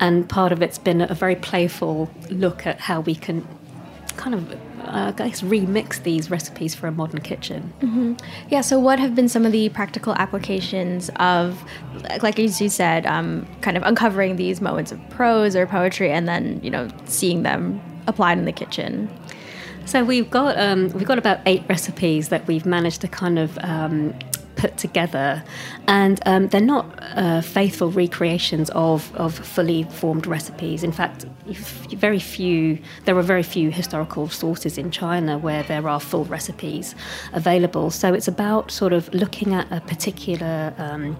And 0.00 0.28
part 0.28 0.52
of 0.52 0.60
it's 0.60 0.78
been 0.78 1.00
a 1.00 1.14
very 1.14 1.36
playful 1.36 2.10
look 2.30 2.66
at 2.66 2.80
how 2.80 3.00
we 3.00 3.14
can 3.14 3.46
kind 4.16 4.34
of, 4.34 4.52
uh, 4.52 5.12
I 5.18 5.28
guess, 5.28 5.42
remix 5.42 6.02
these 6.02 6.30
recipes 6.30 6.74
for 6.74 6.86
a 6.86 6.92
modern 6.92 7.20
kitchen. 7.20 7.72
Mm-hmm. 7.80 8.14
Yeah, 8.48 8.60
so 8.60 8.78
what 8.78 8.98
have 8.98 9.14
been 9.14 9.28
some 9.28 9.46
of 9.46 9.52
the 9.52 9.68
practical 9.70 10.14
applications 10.14 11.10
of, 11.16 11.62
like 12.22 12.38
as 12.38 12.60
you 12.60 12.68
said, 12.68 13.06
um, 13.06 13.46
kind 13.60 13.76
of 13.76 13.82
uncovering 13.84 14.36
these 14.36 14.60
moments 14.60 14.92
of 14.92 15.00
prose 15.10 15.56
or 15.56 15.66
poetry 15.66 16.10
and 16.10 16.28
then, 16.28 16.60
you 16.62 16.70
know, 16.70 16.88
seeing 17.06 17.42
them 17.42 17.80
applied 18.06 18.38
in 18.38 18.44
the 18.44 18.52
kitchen? 18.52 19.08
So 19.86 20.02
we've 20.02 20.30
got 20.30 20.58
um, 20.58 20.88
we've 20.90 21.06
got 21.06 21.18
about 21.18 21.40
eight 21.46 21.62
recipes 21.68 22.28
that 22.30 22.46
we've 22.46 22.66
managed 22.66 23.00
to 23.02 23.08
kind 23.08 23.38
of 23.38 23.58
um, 23.62 24.14
put 24.56 24.76
together, 24.78 25.44
and 25.86 26.20
um, 26.26 26.48
they're 26.48 26.60
not 26.60 26.86
uh, 27.16 27.42
faithful 27.42 27.90
recreations 27.90 28.70
of, 28.70 29.14
of 29.14 29.34
fully 29.34 29.84
formed 29.84 30.26
recipes. 30.26 30.82
In 30.82 30.90
fact, 30.90 31.26
very 31.90 32.18
few 32.18 32.78
there 33.04 33.16
are 33.16 33.22
very 33.22 33.42
few 33.42 33.70
historical 33.70 34.28
sources 34.28 34.78
in 34.78 34.90
China 34.90 35.38
where 35.38 35.62
there 35.64 35.86
are 35.88 36.00
full 36.00 36.24
recipes 36.24 36.94
available. 37.32 37.90
So 37.90 38.14
it's 38.14 38.28
about 38.28 38.70
sort 38.70 38.92
of 38.92 39.12
looking 39.12 39.52
at 39.52 39.70
a 39.70 39.80
particular 39.82 40.72
um, 40.78 41.16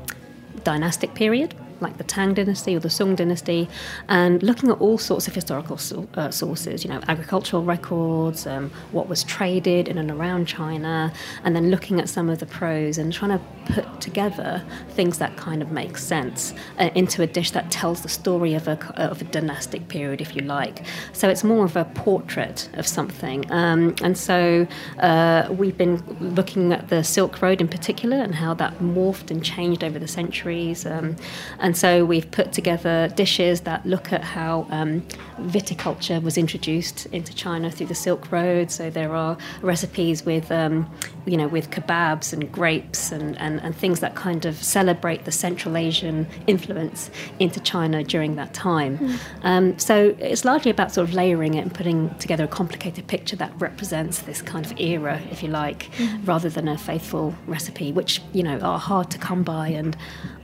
dynastic 0.65 1.15
period 1.15 1.55
like 1.81 1.99
the 1.99 2.05
Tang 2.05 2.35
dynasty 2.35 2.77
or 2.77 2.81
the 2.81 2.91
Song 2.91 3.15
dynasty, 3.15 3.69
and 4.09 4.43
looking 4.43 4.71
at 4.71 4.81
all 4.81 4.99
sorts 4.99 5.29
of 5.29 5.35
historical 5.35 5.77
so, 5.77 6.09
uh, 6.15 6.31
sources, 6.31 6.85
you 6.85 6.91
know, 6.91 7.01
agricultural 7.09 7.65
records, 7.65 8.47
um, 8.47 8.71
what 8.93 9.09
was 9.09 9.25
traded 9.25 9.89
in 9.89 9.99
and 9.99 10.11
around 10.11 10.47
China, 10.47 11.13
and 11.45 11.55
then 11.55 11.71
looking 11.71 12.01
at 12.01 12.09
some 12.09 12.29
of 12.29 12.39
the 12.39 12.47
prose 12.47 12.99
and 12.99 13.13
trying 13.13 13.39
to 13.39 13.45
put 13.73 14.01
together 14.01 14.63
things 14.91 15.19
that 15.19 15.37
kind 15.37 15.63
of 15.63 15.71
make 15.71 15.97
sense 15.97 16.55
uh, 16.79 16.91
into 16.95 17.23
a 17.23 17.27
dish 17.27 17.51
that 17.53 17.71
tells 17.71 18.03
the 18.03 18.09
story 18.09 18.55
of 18.55 18.69
a, 18.69 18.79
of 18.97 19.21
a 19.21 19.25
dynastic 19.25 19.89
period, 19.89 20.21
if 20.21 20.37
you 20.37 20.43
like. 20.43 20.83
So 21.13 21.29
it's 21.29 21.45
more 21.45 21.65
of 21.65 21.77
a 21.77 21.85
portrait 21.85 22.69
of 22.75 22.87
something. 22.87 23.51
Um, 23.51 23.95
and 24.03 24.17
so 24.17 24.67
uh, 24.99 25.49
we've 25.51 25.77
been 25.77 26.03
looking 26.21 26.73
at 26.73 26.89
the 26.89 27.03
Silk 27.03 27.41
Road 27.43 27.61
in 27.61 27.69
particular 27.69 28.17
and 28.17 28.35
how 28.35 28.55
that 28.55 28.79
morphed 28.79 29.31
and 29.31 29.45
changed 29.45 29.83
over 29.83 29.99
the 29.99 30.09
centuries. 30.09 30.87
Um, 30.87 31.17
and 31.65 31.75
so 31.75 32.05
we've 32.05 32.31
put 32.31 32.53
together 32.53 33.09
dishes 33.17 33.63
that 33.63 33.87
look 33.87 34.13
at 34.13 34.23
how 34.23 34.67
um, 34.69 35.01
viticulture 35.39 36.23
was 36.23 36.37
introduced 36.37 37.07
into 37.07 37.35
China 37.35 37.71
through 37.71 37.87
the 37.87 37.95
Silk 37.95 38.31
Road. 38.31 38.71
So 38.71 38.91
there 38.91 39.15
are 39.15 39.39
recipes 39.63 40.27
with, 40.27 40.53
um, 40.53 40.87
you 41.25 41.39
know, 41.39 41.49
with 41.49 41.71
kebabs 41.71 42.35
and 42.35 42.53
grapes 42.53 43.13
and, 43.13 43.39
and, 43.39 43.63
and 43.63 43.75
things 43.75 44.01
that 44.01 44.15
kind 44.15 44.45
of 44.45 44.63
celebrate 44.63 45.25
the 45.25 45.33
Central 45.33 45.79
Asian 45.79 46.27
influence 46.47 47.11
into 47.39 47.61
China 47.61 48.05
during 48.05 48.37
that 48.37 48.53
time. 48.53 48.99
Mm. 48.99 49.19
Um, 49.43 49.79
so 49.79 50.15
it's 50.19 50.45
largely 50.45 50.71
about 50.71 50.93
sort 50.93 51.09
of 51.09 51.15
layering 51.15 51.55
it 51.55 51.63
and 51.63 51.73
putting 51.73 52.15
together 52.17 52.45
a 52.45 52.49
complicated 52.49 53.07
picture 53.07 53.37
that 53.37 53.59
represents 53.59 54.19
this 54.19 54.43
kind 54.43 54.67
of 54.67 54.79
era, 54.79 55.19
if 55.31 55.43
you 55.43 55.49
like, 55.49 55.91
mm. 55.93 56.29
rather 56.29 56.51
than 56.51 56.69
a 56.69 56.77
faithful 56.77 57.35
recipe, 57.47 57.91
which, 57.91 58.21
you 58.35 58.43
know, 58.43 58.59
are 58.59 58.79
hard 58.79 59.11
to 59.13 59.17
come 59.17 59.43
by 59.43 59.69
and 59.69 59.97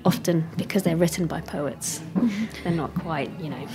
often 0.04 0.48
because 0.56 0.82
they're 0.82 0.96
written 0.96 1.26
by 1.26 1.40
poets, 1.40 2.00
mm-hmm. 2.14 2.44
they're 2.62 2.72
not 2.72 2.94
quite, 2.94 3.30
you 3.40 3.50
know, 3.50 3.68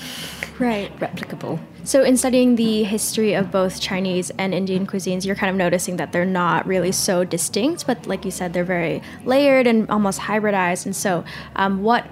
right 0.59 0.97
replicable. 0.99 1.59
So, 1.83 2.03
in 2.03 2.17
studying 2.17 2.55
the 2.55 2.83
history 2.83 3.33
of 3.33 3.51
both 3.51 3.79
Chinese 3.79 4.31
and 4.37 4.53
Indian 4.53 4.87
cuisines, 4.87 5.25
you're 5.25 5.35
kind 5.35 5.49
of 5.49 5.55
noticing 5.55 5.97
that 5.97 6.11
they're 6.11 6.25
not 6.25 6.65
really 6.65 6.91
so 6.91 7.23
distinct, 7.23 7.85
but 7.85 8.07
like 8.07 8.25
you 8.25 8.31
said, 8.31 8.53
they're 8.53 8.63
very 8.63 9.01
layered 9.23 9.67
and 9.67 9.89
almost 9.89 10.19
hybridized. 10.19 10.85
And 10.85 10.95
so, 10.95 11.23
um, 11.55 11.83
what 11.83 12.07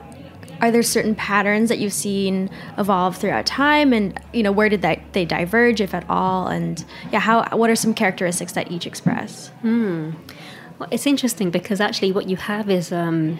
are 0.61 0.71
there 0.71 0.83
certain 0.83 1.13
patterns 1.13 1.67
that 1.69 1.79
you've 1.79 1.93
seen 1.93 2.49
evolve 2.77 3.17
throughout 3.17 3.45
time 3.45 3.91
and 3.91 4.17
you 4.31 4.41
know 4.41 4.51
where 4.51 4.69
did 4.69 4.81
that 4.81 4.99
they 5.11 5.25
diverge 5.25 5.81
if 5.81 5.93
at 5.93 6.05
all 6.09 6.47
and 6.47 6.85
yeah 7.11 7.19
how 7.19 7.43
what 7.57 7.69
are 7.69 7.75
some 7.75 7.93
characteristics 7.93 8.53
that 8.53 8.71
each 8.71 8.87
express 8.87 9.49
hmm. 9.61 10.11
well, 10.79 10.87
it's 10.89 11.05
interesting 11.05 11.49
because 11.51 11.81
actually 11.81 12.13
what 12.13 12.29
you 12.29 12.37
have 12.37 12.69
is 12.69 12.93
um, 12.93 13.37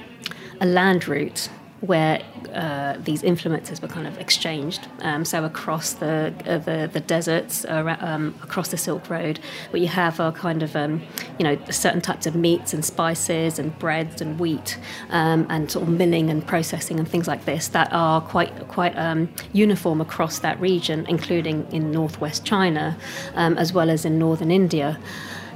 a 0.63 0.65
land 0.65 1.07
route 1.07 1.49
where 1.81 2.21
uh, 2.53 2.95
these 2.99 3.21
influences 3.23 3.81
were 3.81 3.89
kind 3.89 4.07
of 4.07 4.17
exchanged. 4.17 4.87
Um, 5.01 5.25
so 5.25 5.43
across 5.43 5.91
the 5.91 6.33
uh, 6.45 6.57
the, 6.59 6.89
the, 6.91 7.01
deserts, 7.01 7.65
uh, 7.65 7.97
um, 7.99 8.33
across 8.41 8.69
the 8.69 8.77
Silk 8.77 9.09
Road, 9.09 9.39
what 9.71 9.81
you 9.81 9.89
have 9.89 10.21
are 10.21 10.31
kind 10.31 10.63
of 10.63 10.77
um, 10.77 11.01
you 11.37 11.43
know 11.43 11.57
certain 11.69 11.99
types 11.99 12.25
of 12.25 12.35
meats 12.35 12.73
and 12.73 12.85
spices 12.85 13.59
and 13.59 13.77
breads 13.79 14.21
and 14.21 14.39
wheat 14.39 14.79
um, 15.09 15.45
and 15.49 15.69
sort 15.69 15.85
of 15.85 15.93
milling 15.93 16.29
and 16.29 16.47
processing 16.47 16.99
and 16.99 17.07
things 17.09 17.27
like 17.27 17.43
this 17.43 17.67
that 17.69 17.91
are 17.91 18.21
quite 18.21 18.69
quite 18.69 18.97
um, 18.97 19.27
uniform 19.51 19.99
across 19.99 20.39
that 20.39 20.57
region, 20.61 21.05
including 21.09 21.69
in 21.73 21.91
northwest 21.91 22.45
China 22.45 22.97
um, 23.35 23.57
as 23.57 23.73
well 23.73 23.89
as 23.89 24.05
in 24.05 24.17
northern 24.17 24.51
India. 24.51 24.97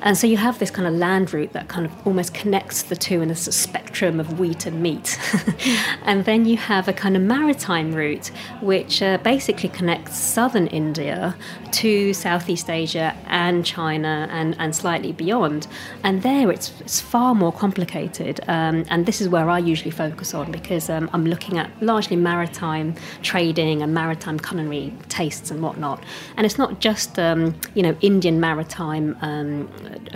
And 0.01 0.17
so 0.17 0.27
you 0.27 0.37
have 0.37 0.59
this 0.59 0.71
kind 0.71 0.87
of 0.87 0.93
land 0.93 1.33
route 1.33 1.53
that 1.53 1.67
kind 1.67 1.85
of 1.85 2.07
almost 2.07 2.33
connects 2.33 2.83
the 2.83 2.95
two 2.95 3.21
in 3.21 3.31
a 3.31 3.35
spectrum 3.35 4.19
of 4.19 4.39
wheat 4.39 4.65
and 4.65 4.81
meat. 4.81 5.19
and 6.03 6.25
then 6.25 6.45
you 6.45 6.57
have 6.57 6.87
a 6.87 6.93
kind 6.93 7.15
of 7.15 7.23
maritime 7.23 7.93
route 7.93 8.31
which 8.61 9.01
uh, 9.01 9.17
basically 9.19 9.69
connects 9.69 10.17
southern 10.17 10.67
India 10.67 11.35
to 11.71 12.13
Southeast 12.13 12.69
Asia 12.69 13.15
and 13.27 13.65
China 13.65 14.27
and, 14.31 14.55
and 14.59 14.75
slightly 14.75 15.11
beyond. 15.11 15.67
And 16.03 16.23
there 16.23 16.51
it's, 16.51 16.73
it's 16.79 17.01
far 17.01 17.33
more 17.35 17.51
complicated. 17.51 18.39
Um, 18.47 18.85
and 18.89 19.05
this 19.05 19.21
is 19.21 19.29
where 19.29 19.49
I 19.49 19.59
usually 19.59 19.91
focus 19.91 20.33
on 20.33 20.51
because 20.51 20.89
um, 20.89 21.09
I'm 21.13 21.25
looking 21.25 21.57
at 21.57 21.69
largely 21.81 22.15
maritime 22.15 22.95
trading 23.21 23.81
and 23.81 23.93
maritime 23.93 24.39
culinary 24.39 24.93
tastes 25.09 25.51
and 25.51 25.61
whatnot. 25.61 26.03
And 26.35 26.45
it's 26.45 26.57
not 26.57 26.79
just, 26.79 27.17
um, 27.19 27.55
you 27.73 27.83
know, 27.83 27.95
Indian 28.01 28.39
maritime 28.39 29.17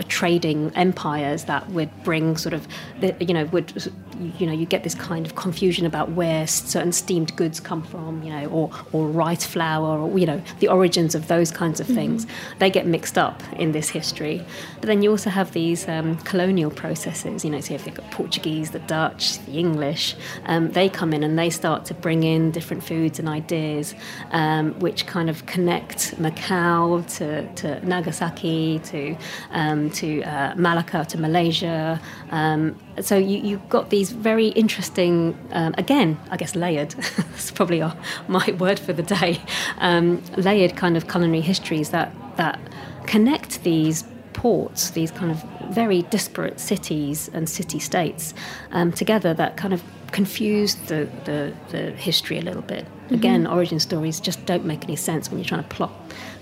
trading 0.08 0.72
empires 0.74 1.44
that 1.44 1.68
would 1.70 1.90
bring 2.04 2.36
sort 2.36 2.52
of, 2.52 2.66
the, 3.00 3.14
you 3.20 3.34
know, 3.34 3.44
would 3.46 3.92
you 4.38 4.46
know 4.46 4.52
you 4.52 4.66
get 4.66 4.82
this 4.84 4.94
kind 4.94 5.26
of 5.26 5.34
confusion 5.34 5.86
about 5.86 6.12
where 6.12 6.46
certain 6.46 6.92
steamed 6.92 7.34
goods 7.36 7.60
come 7.60 7.82
from, 7.82 8.22
you 8.22 8.30
know, 8.30 8.46
or 8.46 8.70
or 8.92 9.08
rice 9.08 9.44
flour, 9.44 9.98
or 9.98 10.18
you 10.18 10.26
know, 10.26 10.42
the 10.60 10.68
origins 10.68 11.14
of 11.14 11.28
those 11.28 11.50
kinds 11.50 11.80
of 11.80 11.86
things. 11.86 12.24
Mm-hmm. 12.24 12.58
They 12.58 12.70
get 12.70 12.86
mixed 12.86 13.18
up 13.18 13.42
in 13.54 13.72
this 13.72 13.88
history. 13.88 14.44
But 14.80 14.86
then 14.86 15.02
you 15.02 15.10
also 15.10 15.30
have 15.30 15.52
these 15.52 15.88
um, 15.88 16.16
colonial 16.18 16.70
processes. 16.70 17.44
You 17.44 17.50
know, 17.50 17.60
so 17.60 17.74
if 17.74 17.86
you've 17.86 17.94
got 17.94 18.10
Portuguese, 18.10 18.70
the 18.70 18.80
Dutch, 18.80 19.38
the 19.46 19.58
English. 19.58 20.16
Um, 20.46 20.70
they 20.72 20.88
come 20.88 21.12
in 21.12 21.22
and 21.22 21.38
they 21.38 21.50
start 21.50 21.84
to 21.86 21.94
bring 21.94 22.22
in 22.22 22.50
different 22.50 22.84
foods 22.84 23.18
and 23.18 23.28
ideas, 23.28 23.94
um, 24.30 24.78
which 24.80 25.06
kind 25.06 25.28
of 25.30 25.46
connect 25.46 26.16
Macau 26.20 27.06
to, 27.16 27.52
to 27.54 27.86
Nagasaki 27.86 28.80
to 28.80 29.16
um, 29.50 29.90
to 29.90 30.22
uh, 30.22 30.54
Malacca 30.56 31.04
to 31.06 31.18
Malaysia. 31.18 32.00
Um, 32.30 32.76
so 33.00 33.16
you, 33.16 33.38
you've 33.38 33.68
got 33.68 33.90
these 33.90 34.10
very 34.10 34.48
interesting, 34.48 35.38
um, 35.52 35.74
again, 35.78 36.18
I 36.30 36.36
guess 36.36 36.54
layered, 36.54 36.90
that's 37.16 37.50
probably 37.50 37.82
my 38.28 38.50
word 38.58 38.78
for 38.78 38.92
the 38.92 39.02
day, 39.02 39.40
um, 39.78 40.22
layered 40.36 40.76
kind 40.76 40.96
of 40.96 41.08
culinary 41.08 41.40
histories 41.40 41.90
that, 41.90 42.12
that 42.36 42.60
connect 43.06 43.62
these 43.62 44.04
ports, 44.32 44.90
these 44.90 45.10
kind 45.10 45.30
of 45.30 45.42
very 45.72 46.02
disparate 46.02 46.60
cities 46.60 47.30
and 47.32 47.48
city 47.48 47.78
states 47.78 48.34
um, 48.72 48.92
together 48.92 49.32
that 49.34 49.56
kind 49.56 49.72
of 49.72 49.82
confuse 50.12 50.74
the, 50.74 51.08
the, 51.24 51.54
the 51.70 51.90
history 51.92 52.38
a 52.38 52.42
little 52.42 52.62
bit. 52.62 52.84
Mm-hmm. 52.84 53.14
Again, 53.14 53.46
origin 53.46 53.80
stories 53.80 54.20
just 54.20 54.44
don't 54.46 54.64
make 54.64 54.84
any 54.84 54.96
sense 54.96 55.30
when 55.30 55.38
you're 55.38 55.48
trying 55.48 55.62
to 55.62 55.68
plot 55.68 55.92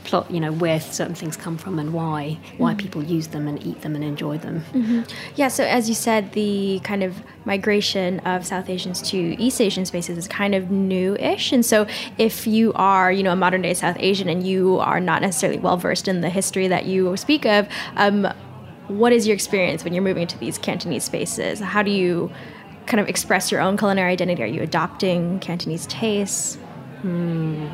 plot, 0.05 0.31
you 0.31 0.41
know, 0.41 0.53
where 0.53 0.81
certain 0.81 1.15
things 1.15 1.37
come 1.37 1.57
from 1.57 1.79
and 1.79 1.93
why, 1.93 2.39
why 2.57 2.73
mm-hmm. 2.73 2.79
people 2.79 3.03
use 3.03 3.29
them 3.29 3.47
and 3.47 3.65
eat 3.65 3.83
them 3.83 3.95
and 3.95 4.03
enjoy 4.03 4.39
them. 4.39 4.65
Mm-hmm. 4.73 5.03
Yeah, 5.37 5.49
so 5.49 5.65
as 5.65 5.89
you 5.89 5.95
said, 5.95 6.33
the 6.33 6.81
kind 6.83 7.03
of 7.03 7.23
migration 7.45 8.19
of 8.21 8.47
South 8.47 8.69
Asians 8.69 9.03
to 9.11 9.19
East 9.41 9.61
Asian 9.61 9.85
spaces 9.85 10.19
is 10.19 10.27
kind 10.27 10.55
of 10.55 10.71
new-ish. 10.71 11.53
And 11.53 11.65
so 11.65 11.87
if 12.19 12.47
you 12.47 12.73
are, 12.75 13.13
you 13.13 13.23
know, 13.23 13.33
a 13.33 13.37
modern 13.37 13.63
day 13.63 13.75
South 13.75 13.97
Asian 14.01 14.29
and 14.29 14.47
you 14.47 14.79
are 14.79 15.01
not 15.01 15.23
necessarily 15.23 15.59
well 15.59 15.77
versed 15.77 16.09
in 16.09 16.23
the 16.23 16.31
history 16.31 16.67
that 16.69 16.87
you 16.87 17.17
speak 17.17 17.45
of, 17.47 17.69
um, 17.97 18.27
what 18.89 19.13
is 19.13 19.27
your 19.27 19.35
experience 19.35 19.85
when 19.85 19.93
you're 19.93 20.03
moving 20.03 20.27
to 20.27 20.39
these 20.39 20.59
Cantonese 20.59 21.05
spaces? 21.05 21.61
How 21.61 21.83
do 21.83 21.93
you 21.93 22.33
kind 22.91 23.01
of 23.01 23.09
express 23.09 23.51
your 23.51 23.61
own 23.61 23.77
culinary 23.77 24.13
identity? 24.13 24.43
Are 24.43 24.47
you 24.47 24.63
adopting 24.63 25.39
Cantonese 25.39 25.87
tastes? 25.87 26.57
Hmm. 27.03 27.69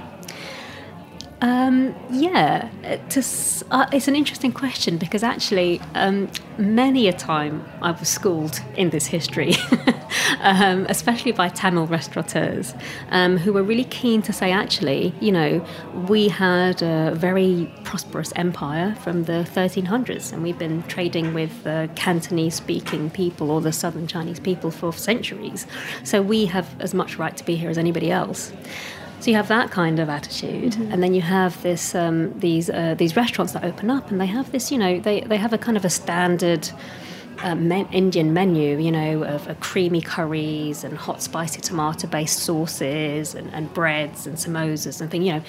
Um, 1.43 1.95
yeah, 2.11 2.71
to, 3.11 3.23
uh, 3.71 3.87
it's 3.93 4.09
an 4.09 4.17
interesting 4.17 4.53
question 4.53 4.97
because 4.97 5.23
actually, 5.23 5.83
um, 5.95 6.31
many 6.57 7.09
a 7.09 7.13
time 7.13 7.63
I 7.83 7.91
was 7.91 8.09
schooled 8.09 8.61
in 8.75 8.89
this 8.89 9.07
history, 9.07 9.55
um, 10.41 10.87
especially 10.89 11.33
by 11.33 11.51
Tamil 11.51 11.87
restaurateurs 11.89 12.75
um, 13.11 13.37
who 13.37 13.53
were 13.53 13.63
really 13.63 13.85
keen 13.85 14.23
to 14.23 14.33
say, 14.33 14.51
actually, 14.51 15.15
you 15.21 15.31
know, 15.31 15.65
we 16.09 16.29
had 16.29 16.81
a 16.81 17.15
very 17.15 17.71
prosperous 17.85 18.33
empire 18.35 18.95
from 19.03 19.25
the 19.25 19.47
1300s 19.55 20.33
and 20.33 20.43
we've 20.43 20.59
been 20.59 20.83
trading 20.85 21.35
with 21.35 21.67
uh, 21.67 21.87
Cantonese 21.97 22.55
speaking 22.55 23.11
people 23.11 23.51
or 23.51 23.61
the 23.61 23.73
southern 23.73 24.07
Chinese 24.07 24.41
people 24.41 24.71
for 24.71 24.91
centuries. 24.91 25.67
So 26.03 26.23
we 26.23 26.47
have 26.47 26.67
as 26.81 26.95
much 26.95 27.19
right 27.19 27.37
to 27.37 27.45
be 27.45 27.57
here 27.57 27.69
as 27.69 27.77
anybody 27.77 28.11
else. 28.11 28.55
So 29.21 29.31
you 29.31 29.37
have 29.37 29.49
that 29.49 29.71
kind 29.71 29.99
of 29.99 30.09
attitude, 30.09 30.73
mm-hmm. 30.73 30.93
and 30.93 31.03
then 31.03 31.15
you 31.15 31.23
have 31.23 31.61
this 31.63 31.95
um, 31.95 32.39
these 32.39 32.71
uh, 32.71 32.95
these 32.97 33.17
restaurants 33.17 33.53
that 33.55 33.65
open 33.65 33.91
up, 33.91 34.11
and 34.11 34.21
they 34.21 34.27
have 34.27 34.53
this, 34.53 34.71
you 34.71 34.79
know, 34.79 35.01
they 35.01 35.21
they 35.23 35.37
have 35.37 35.53
a 35.53 35.59
kind 35.59 35.77
of 35.77 35.85
a 35.85 35.91
standard. 35.91 36.69
Uh, 37.43 37.55
men- 37.55 37.89
Indian 37.93 38.33
menu, 38.33 38.79
you 38.79 38.91
know, 38.91 39.23
of, 39.23 39.47
of, 39.47 39.61
creamy 39.61 40.01
curries 40.01 40.83
and 40.83 40.97
hot 40.97 41.21
spicy 41.21 41.61
tomato-based 41.61 42.39
sauces 42.39 43.35
and, 43.35 43.53
and 43.53 43.75
breads 43.75 44.27
and 44.27 44.39
samosas 44.39 45.03
and 45.03 45.11
things, 45.11 45.27
you 45.27 45.33
know, 45.35 45.43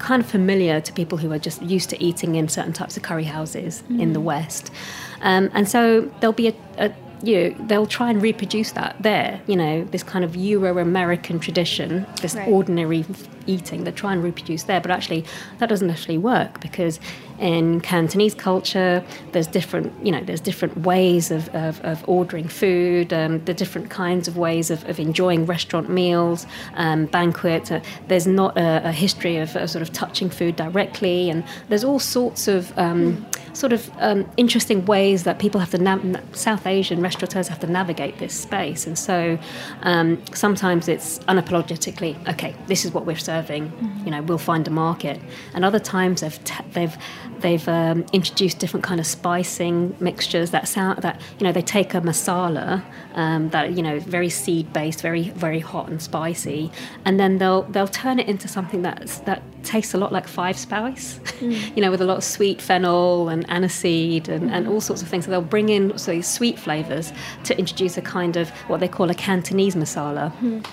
kind 0.00 0.20
of 0.20 0.28
familiar 0.28 0.80
to 0.80 0.92
people 0.92 1.16
who 1.16 1.30
are 1.30 1.38
just 1.38 1.62
used 1.62 1.88
to 1.90 2.02
eating 2.02 2.34
in 2.34 2.48
certain 2.48 2.72
types 2.72 2.96
of 2.96 3.04
curry 3.04 3.22
houses 3.22 3.84
mm. 3.88 4.00
in 4.00 4.14
the 4.14 4.20
West. 4.20 4.72
Um, 5.20 5.48
and 5.54 5.68
so 5.68 6.10
there'll 6.18 6.32
be 6.32 6.48
a, 6.48 6.54
a 6.78 6.92
you 7.22 7.36
know, 7.36 7.66
they'll 7.66 7.86
try 7.86 8.10
and 8.10 8.20
reproduce 8.20 8.72
that 8.72 8.96
there, 9.00 9.40
you 9.46 9.56
know, 9.56 9.84
this 9.84 10.02
kind 10.02 10.24
of 10.24 10.34
Euro 10.36 10.78
American 10.78 11.38
tradition, 11.38 12.06
this 12.20 12.34
right. 12.34 12.48
ordinary 12.48 13.04
eating, 13.46 13.84
they 13.84 13.92
try 13.92 14.12
and 14.12 14.22
reproduce 14.22 14.64
there, 14.64 14.80
but 14.80 14.90
actually 14.90 15.24
that 15.58 15.68
doesn't 15.68 15.90
actually 15.90 16.18
work 16.18 16.60
because 16.60 17.00
in 17.38 17.80
Cantonese 17.80 18.34
culture, 18.34 19.04
there's 19.32 19.48
different, 19.48 19.92
you 20.04 20.12
know, 20.12 20.22
there's 20.22 20.40
different 20.40 20.76
ways 20.78 21.30
of, 21.30 21.48
of, 21.54 21.80
of 21.80 22.08
ordering 22.08 22.46
food, 22.46 23.12
um, 23.12 23.44
the 23.46 23.54
different 23.54 23.90
kinds 23.90 24.28
of 24.28 24.36
ways 24.36 24.70
of, 24.70 24.88
of 24.88 25.00
enjoying 25.00 25.44
restaurant 25.44 25.90
meals, 25.90 26.46
um, 26.74 27.06
banquets. 27.06 27.70
Uh, 27.70 27.80
there's 28.06 28.26
not 28.26 28.56
a, 28.56 28.88
a 28.88 28.92
history 28.92 29.38
of 29.38 29.56
uh, 29.56 29.66
sort 29.66 29.82
of 29.82 29.92
touching 29.92 30.30
food 30.30 30.54
directly, 30.56 31.30
and 31.30 31.42
there's 31.68 31.84
all 31.84 31.98
sorts 31.98 32.46
of 32.46 32.76
um, 32.78 33.26
sort 33.54 33.72
of 33.72 33.90
um, 33.98 34.30
interesting 34.36 34.84
ways 34.86 35.24
that 35.24 35.38
people 35.38 35.60
have 35.60 35.70
to, 35.70 35.78
na- 35.78 36.20
South 36.32 36.66
Asian 36.66 37.00
restaurateurs 37.02 37.48
have 37.48 37.60
to 37.60 37.66
navigate 37.66 38.18
this 38.18 38.34
space. 38.34 38.86
And 38.86 38.98
so 38.98 39.38
um, 39.82 40.22
sometimes 40.32 40.88
it's 40.88 41.18
unapologetically, 41.20 42.16
okay, 42.28 42.54
this 42.66 42.84
is 42.84 42.92
what 42.92 43.04
we're 43.04 43.16
serving, 43.16 43.31
mm-hmm. 43.40 44.04
you 44.04 44.10
know, 44.10 44.22
we'll 44.22 44.38
find 44.38 44.66
a 44.68 44.70
market. 44.70 45.20
And 45.54 45.64
other 45.64 45.80
times 45.80 46.20
they've, 46.20 46.38
they've 46.72 46.96
They've 47.42 47.68
um, 47.68 48.06
introduced 48.12 48.60
different 48.60 48.84
kind 48.84 49.00
of 49.00 49.06
spicing 49.06 49.96
mixtures 49.98 50.52
that 50.52 50.68
sound 50.68 51.02
that 51.02 51.20
you 51.38 51.44
know 51.44 51.52
they 51.52 51.60
take 51.60 51.92
a 51.92 52.00
masala 52.00 52.84
um, 53.14 53.50
that 53.50 53.72
you 53.72 53.82
know 53.82 53.98
very 53.98 54.30
seed 54.30 54.72
based, 54.72 55.02
very 55.02 55.30
very 55.30 55.58
hot 55.58 55.88
and 55.88 56.00
spicy, 56.00 56.70
and 57.04 57.18
then 57.18 57.38
they'll 57.38 57.62
they'll 57.64 57.88
turn 57.88 58.20
it 58.20 58.28
into 58.28 58.46
something 58.46 58.82
that's 58.82 59.18
that 59.20 59.42
tastes 59.64 59.92
a 59.92 59.98
lot 59.98 60.12
like 60.12 60.28
five 60.28 60.56
spice, 60.56 61.18
mm. 61.40 61.76
you 61.76 61.82
know, 61.82 61.90
with 61.90 62.00
a 62.00 62.04
lot 62.04 62.16
of 62.16 62.24
sweet 62.24 62.62
fennel 62.62 63.28
and 63.28 63.46
aniseed 63.48 64.28
and, 64.28 64.50
and 64.50 64.68
all 64.68 64.80
sorts 64.80 65.02
of 65.02 65.08
things. 65.08 65.24
So 65.24 65.32
they'll 65.32 65.42
bring 65.42 65.68
in 65.68 65.98
so 65.98 66.20
sweet 66.20 66.58
flavors 66.58 67.12
to 67.44 67.58
introduce 67.58 67.96
a 67.96 68.02
kind 68.02 68.36
of 68.36 68.50
what 68.68 68.78
they 68.78 68.88
call 68.88 69.10
a 69.10 69.14
Cantonese 69.14 69.74
masala. 69.74 70.32
Mm. 70.38 70.64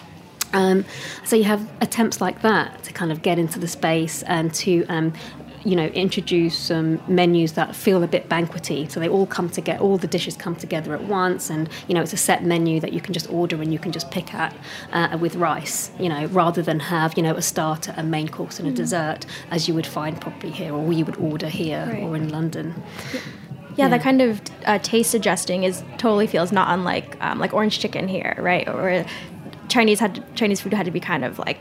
Um, 0.53 0.85
so 1.25 1.35
you 1.35 1.43
have 1.43 1.67
attempts 1.81 2.21
like 2.21 2.41
that 2.41 2.83
to 2.83 2.93
kind 2.93 3.11
of 3.11 3.21
get 3.21 3.37
into 3.37 3.59
the 3.59 3.67
space 3.67 4.23
and 4.23 4.53
to 4.55 4.85
um, 4.85 5.13
you 5.63 5.75
know, 5.75 5.87
introduce 5.87 6.57
some 6.57 7.01
menus 7.07 7.53
that 7.53 7.75
feel 7.75 8.03
a 8.03 8.07
bit 8.07 8.29
banquety. 8.29 8.89
So 8.89 8.99
they 8.99 9.09
all 9.09 9.25
come 9.25 9.49
together, 9.49 9.81
all 9.81 9.97
the 9.97 10.07
dishes 10.07 10.35
come 10.35 10.55
together 10.55 10.93
at 10.93 11.03
once, 11.03 11.49
and 11.49 11.69
you 11.87 11.95
know, 11.95 12.01
it's 12.01 12.13
a 12.13 12.17
set 12.17 12.43
menu 12.43 12.79
that 12.79 12.93
you 12.93 13.01
can 13.01 13.13
just 13.13 13.29
order 13.29 13.61
and 13.61 13.73
you 13.73 13.79
can 13.79 13.91
just 13.91 14.09
pick 14.11 14.33
at 14.33 14.55
uh, 14.93 15.17
with 15.19 15.35
rice. 15.35 15.91
You 15.99 16.09
know, 16.09 16.25
rather 16.27 16.61
than 16.61 16.79
have 16.79 17.15
you 17.17 17.23
know 17.23 17.35
a 17.35 17.41
starter, 17.41 17.93
a 17.97 18.03
main 18.03 18.29
course, 18.29 18.59
and 18.59 18.67
a 18.67 18.71
mm. 18.71 18.75
dessert 18.75 19.25
as 19.51 19.67
you 19.67 19.73
would 19.73 19.87
find 19.87 20.19
probably 20.19 20.51
here, 20.51 20.73
or 20.73 20.93
you 20.93 21.05
would 21.05 21.17
order 21.17 21.49
here 21.49 21.85
right. 21.87 22.03
or 22.03 22.15
in 22.15 22.29
London. 22.29 22.81
Yeah. 23.13 23.19
Yeah, 23.75 23.87
that 23.87 24.01
kind 24.01 24.21
of 24.21 24.41
uh, 24.65 24.79
taste 24.79 25.13
adjusting 25.13 25.63
is 25.63 25.85
totally 25.97 26.27
feels 26.27 26.51
not 26.51 26.67
unlike 26.69 27.15
um, 27.21 27.39
like 27.39 27.53
orange 27.53 27.79
chicken 27.79 28.09
here, 28.09 28.35
right? 28.37 28.67
Or 28.67 29.05
Chinese 29.69 29.99
had 29.99 30.23
Chinese 30.35 30.61
food 30.61 30.73
had 30.73 30.85
to 30.85 30.91
be 30.91 30.99
kind 30.99 31.23
of 31.23 31.39
like 31.39 31.59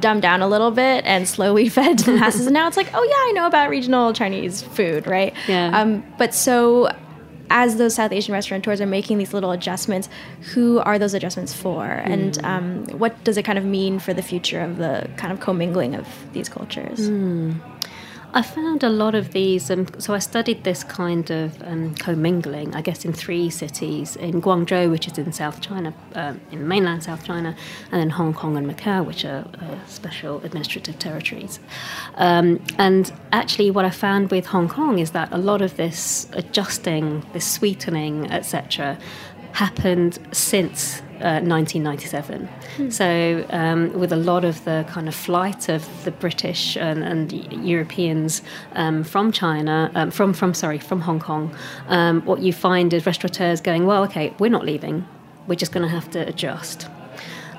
dumbed 0.00 0.22
down 0.22 0.42
a 0.42 0.48
little 0.48 0.70
bit 0.70 1.04
and 1.04 1.28
slowly 1.28 1.68
fed 1.76 1.98
to 1.98 2.04
the 2.06 2.12
masses. 2.12 2.46
and 2.46 2.54
now 2.54 2.66
it's 2.68 2.76
like, 2.76 2.88
oh 2.94 3.02
yeah, 3.02 3.30
I 3.30 3.32
know 3.34 3.46
about 3.46 3.70
regional 3.70 4.12
Chinese 4.12 4.62
food, 4.62 5.06
right? 5.06 5.34
Yeah. 5.48 5.78
Um, 5.78 6.04
but 6.18 6.34
so 6.34 6.90
as 7.50 7.76
those 7.76 7.94
South 7.94 8.12
Asian 8.12 8.32
restaurateurs 8.32 8.80
are 8.80 8.86
making 8.86 9.18
these 9.18 9.32
little 9.32 9.52
adjustments, 9.52 10.08
who 10.52 10.78
are 10.80 10.98
those 10.98 11.14
adjustments 11.14 11.54
for? 11.54 11.84
Mm. 11.84 12.12
And 12.12 12.44
um, 12.44 12.98
what 12.98 13.22
does 13.24 13.36
it 13.36 13.44
kind 13.44 13.58
of 13.58 13.64
mean 13.64 13.98
for 13.98 14.12
the 14.12 14.22
future 14.22 14.60
of 14.60 14.78
the 14.78 15.08
kind 15.16 15.32
of 15.32 15.40
commingling 15.40 15.94
of 15.94 16.08
these 16.32 16.48
cultures? 16.48 17.08
Mm. 17.08 17.60
I 18.36 18.42
found 18.42 18.84
a 18.84 18.90
lot 18.90 19.14
of 19.14 19.32
these. 19.32 19.70
Um, 19.70 19.86
so 19.98 20.12
I 20.12 20.18
studied 20.18 20.62
this 20.62 20.84
kind 20.84 21.30
of 21.30 21.62
um, 21.62 21.94
commingling, 21.94 22.74
I 22.74 22.82
guess, 22.82 23.06
in 23.06 23.14
three 23.14 23.48
cities 23.48 24.14
in 24.14 24.42
Guangzhou, 24.42 24.90
which 24.90 25.08
is 25.08 25.16
in 25.16 25.32
South 25.32 25.62
China, 25.62 25.94
um, 26.14 26.38
in 26.52 26.68
mainland 26.68 27.04
South 27.04 27.24
China, 27.24 27.56
and 27.90 27.98
then 27.98 28.10
Hong 28.10 28.34
Kong 28.34 28.58
and 28.58 28.70
Macau, 28.70 29.06
which 29.06 29.24
are 29.24 29.46
uh, 29.58 29.78
special 29.86 30.42
administrative 30.44 30.98
territories. 30.98 31.60
Um, 32.16 32.62
and 32.76 33.10
actually, 33.32 33.70
what 33.70 33.86
I 33.86 33.90
found 33.90 34.30
with 34.30 34.44
Hong 34.44 34.68
Kong 34.68 34.98
is 34.98 35.12
that 35.12 35.32
a 35.32 35.38
lot 35.38 35.62
of 35.62 35.78
this 35.78 36.28
adjusting, 36.34 37.24
this 37.32 37.50
sweetening, 37.50 38.30
etc., 38.30 38.98
happened 39.56 40.18
since 40.32 41.00
1997. 41.20 42.44
Uh, 42.44 42.48
hmm. 42.76 42.90
So, 42.90 43.46
um, 43.48 43.92
with 43.98 44.12
a 44.12 44.16
lot 44.16 44.44
of 44.44 44.62
the 44.64 44.84
kind 44.88 45.08
of 45.08 45.14
flight 45.14 45.70
of 45.70 45.82
the 46.04 46.10
British 46.10 46.76
and, 46.76 47.02
and 47.02 47.32
Europeans 47.66 48.42
um, 48.74 49.02
from 49.02 49.32
China, 49.32 49.90
um, 49.94 50.10
from 50.10 50.34
from 50.34 50.52
sorry, 50.52 50.78
from 50.78 51.00
Hong 51.00 51.20
Kong, 51.20 51.56
um, 51.88 52.20
what 52.26 52.40
you 52.40 52.52
find 52.52 52.92
is 52.92 53.06
restaurateurs 53.06 53.62
going, 53.62 53.86
well, 53.86 54.04
okay, 54.04 54.34
we're 54.38 54.50
not 54.50 54.64
leaving, 54.64 55.06
we're 55.46 55.54
just 55.54 55.72
going 55.72 55.86
to 55.88 55.94
have 55.94 56.10
to 56.10 56.20
adjust. 56.28 56.86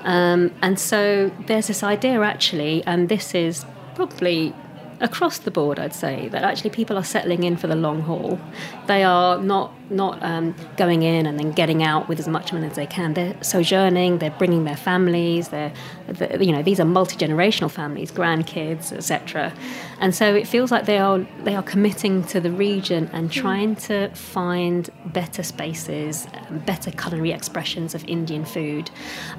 Um, 0.04 0.52
and 0.62 0.78
so 0.78 1.32
there's 1.48 1.66
this 1.66 1.82
idea 1.82 2.20
actually, 2.20 2.84
and 2.86 3.08
this 3.08 3.34
is 3.34 3.66
probably 3.96 4.54
across 5.00 5.38
the 5.38 5.50
board, 5.50 5.78
I'd 5.78 5.94
say 5.94 6.28
that 6.28 6.44
actually 6.44 6.70
people 6.70 6.96
are 6.96 7.04
settling 7.04 7.42
in 7.42 7.56
for 7.56 7.66
the 7.66 7.76
long 7.76 8.02
haul. 8.02 8.38
They 8.86 9.02
are 9.02 9.38
not 9.38 9.72
not 9.90 10.22
um, 10.22 10.54
going 10.76 11.02
in 11.02 11.26
and 11.26 11.38
then 11.38 11.52
getting 11.52 11.82
out 11.82 12.08
with 12.08 12.18
as 12.18 12.28
much 12.28 12.52
money 12.52 12.66
as 12.66 12.76
they 12.76 12.86
can. 12.86 13.14
They're 13.14 13.36
sojourning. 13.42 14.18
They're 14.18 14.30
bringing 14.30 14.64
their 14.64 14.76
families. 14.76 15.48
They're, 15.48 15.72
they're 16.08 16.42
you 16.42 16.52
know 16.52 16.62
these 16.62 16.80
are 16.80 16.84
multi 16.84 17.16
generational 17.16 17.70
families, 17.70 18.10
grandkids, 18.10 18.92
etc. 18.92 19.52
And 20.00 20.14
so 20.14 20.34
it 20.34 20.46
feels 20.46 20.70
like 20.70 20.86
they 20.86 20.98
are 20.98 21.26
they 21.44 21.54
are 21.54 21.62
committing 21.62 22.24
to 22.24 22.40
the 22.40 22.50
region 22.50 23.10
and 23.12 23.30
trying 23.30 23.76
to 23.76 24.08
find 24.10 24.90
better 25.06 25.42
spaces, 25.42 26.26
better 26.66 26.90
culinary 26.90 27.32
expressions 27.32 27.94
of 27.94 28.04
Indian 28.04 28.44
food, 28.44 28.90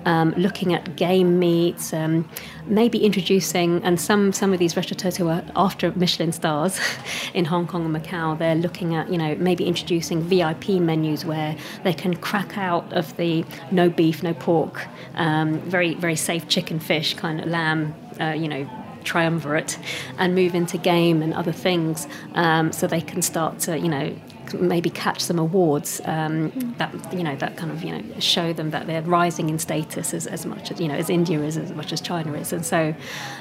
um, 0.05 0.33
looking 0.38 0.73
at 0.73 0.95
game 0.95 1.39
meats, 1.39 1.93
um, 1.93 2.29
maybe 2.65 3.03
introducing 3.03 3.83
and 3.83 3.99
some 3.99 4.33
some 4.33 4.53
of 4.53 4.59
these 4.59 4.75
restaurateurs 4.75 5.17
who 5.17 5.27
are 5.29 5.43
after 5.55 5.91
Michelin 5.91 6.31
stars 6.31 6.79
in 7.33 7.45
Hong 7.45 7.67
Kong 7.67 7.85
and 7.85 7.95
Macau, 7.95 8.38
they're 8.38 8.55
looking 8.55 8.95
at 8.95 9.09
you 9.09 9.17
know 9.17 9.35
maybe 9.35 9.65
introducing 9.65 10.27
VIP 10.39 10.82
menus 10.82 11.25
where 11.25 11.56
they 11.84 11.93
can 11.93 12.15
crack 12.15 12.58
out 12.58 12.91
of 12.93 13.15
the 13.17 13.45
no 13.71 13.89
beef, 13.89 14.23
no 14.23 14.34
pork, 14.34 14.88
um, 15.15 15.60
very 15.62 15.95
very 15.95 16.15
safe 16.15 16.47
chicken, 16.47 16.80
fish, 16.80 17.13
kind 17.13 17.39
of 17.41 17.47
lamb, 17.47 17.93
uh, 18.19 18.34
you 18.34 18.47
know 18.47 18.69
triumvirate 19.04 19.80
and 20.17 20.36
move 20.36 20.54
into 20.54 20.78
game 20.78 21.21
and 21.21 21.34
other 21.34 21.54
things 21.54 22.06
um, 22.34 22.71
so 22.71 22.86
they 22.86 23.02
can 23.02 23.21
start 23.21 23.58
to 23.60 23.80
you 23.80 23.88
know 23.88 24.13
maybe 24.53 24.89
catch 24.89 25.21
some 25.21 25.39
awards 25.39 26.01
um, 26.05 26.51
that 26.77 26.91
you 27.13 27.23
know 27.23 27.35
that 27.35 27.57
kind 27.57 27.71
of 27.71 27.83
you 27.83 27.91
know 27.91 28.19
show 28.19 28.53
them 28.53 28.71
that 28.71 28.88
they're 28.88 29.01
rising 29.01 29.49
in 29.49 29.59
status 29.59 30.13
as, 30.13 30.27
as 30.27 30.45
much 30.45 30.71
as 30.71 30.79
you 30.79 30.88
know 30.88 30.95
as 30.95 31.09
India 31.09 31.41
is 31.41 31.57
as 31.57 31.71
much 31.71 31.91
as 31.91 32.01
China 32.01 32.33
is. 32.33 32.53
And 32.53 32.65
so 32.65 32.93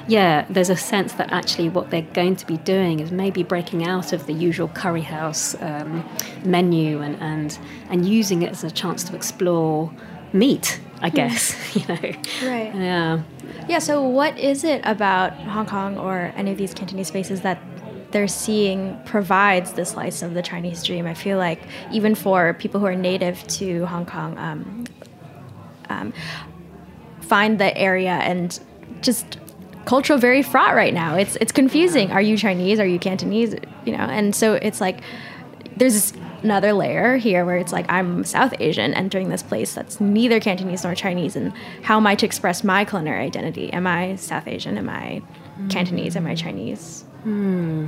yeah 0.07 0.45
there's 0.49 0.69
a 0.69 0.77
sense 0.77 1.13
that 1.13 1.31
actually 1.31 1.69
what 1.69 1.89
they're 1.89 2.01
going 2.13 2.35
to 2.37 2.45
be 2.45 2.57
doing 2.57 2.99
is 2.99 3.11
maybe 3.11 3.43
breaking 3.43 3.85
out 3.85 4.13
of 4.13 4.25
the 4.25 4.33
usual 4.33 4.67
curry 4.69 5.01
house 5.01 5.55
um, 5.61 6.07
menu 6.43 7.01
and, 7.01 7.15
and 7.21 7.57
and 7.89 8.07
using 8.07 8.41
it 8.41 8.51
as 8.51 8.63
a 8.63 8.71
chance 8.71 9.03
to 9.05 9.15
explore 9.15 9.91
meat 10.33 10.79
I 11.01 11.09
hmm. 11.09 11.15
guess 11.15 11.75
you 11.75 11.87
know. 11.87 12.01
Right. 12.43 12.73
Yeah. 12.75 13.23
Yeah 13.67 13.79
so 13.79 14.01
what 14.01 14.37
is 14.37 14.63
it 14.63 14.81
about 14.83 15.33
Hong 15.33 15.65
Kong 15.65 15.97
or 15.97 16.33
any 16.35 16.51
of 16.51 16.57
these 16.57 16.73
Cantonese 16.73 17.07
spaces 17.07 17.41
that 17.41 17.61
they're 18.11 18.27
seeing 18.27 18.99
provides 19.05 19.73
the 19.73 19.85
slice 19.85 20.21
of 20.21 20.33
the 20.33 20.41
Chinese 20.41 20.83
dream. 20.83 21.05
I 21.05 21.13
feel 21.13 21.37
like 21.37 21.61
even 21.91 22.15
for 22.15 22.53
people 22.55 22.79
who 22.79 22.85
are 22.85 22.95
native 22.95 23.45
to 23.47 23.85
Hong 23.85 24.05
Kong, 24.05 24.37
um, 24.37 24.85
um, 25.89 26.13
find 27.21 27.59
the 27.59 27.75
area 27.77 28.11
and 28.11 28.59
just 29.01 29.37
cultural 29.85 30.19
very 30.19 30.41
fraught 30.41 30.75
right 30.75 30.93
now. 30.93 31.15
It's 31.15 31.35
it's 31.37 31.51
confusing. 31.51 32.11
Are 32.11 32.21
you 32.21 32.37
Chinese? 32.37 32.79
Are 32.79 32.85
you 32.85 32.99
Cantonese? 32.99 33.55
You 33.85 33.93
know, 33.97 34.03
and 34.03 34.35
so 34.35 34.53
it's 34.53 34.81
like 34.81 35.01
there's 35.77 36.13
another 36.43 36.73
layer 36.73 37.17
here 37.17 37.45
where 37.45 37.57
it's 37.57 37.71
like 37.71 37.85
I'm 37.89 38.23
South 38.23 38.53
Asian 38.59 38.93
entering 38.93 39.29
this 39.29 39.43
place 39.43 39.73
that's 39.73 39.99
neither 39.99 40.39
Cantonese 40.39 40.83
nor 40.83 40.95
Chinese, 40.95 41.35
and 41.35 41.53
how 41.81 41.97
am 41.97 42.07
I 42.07 42.15
to 42.15 42.25
express 42.25 42.63
my 42.63 42.85
culinary 42.85 43.25
identity? 43.25 43.71
Am 43.73 43.87
I 43.87 44.15
South 44.15 44.47
Asian? 44.47 44.77
Am 44.77 44.89
I 44.89 45.21
Cantonese? 45.69 46.15
Am 46.15 46.25
I 46.25 46.35
Chinese? 46.35 47.05
Hmm. 47.23 47.87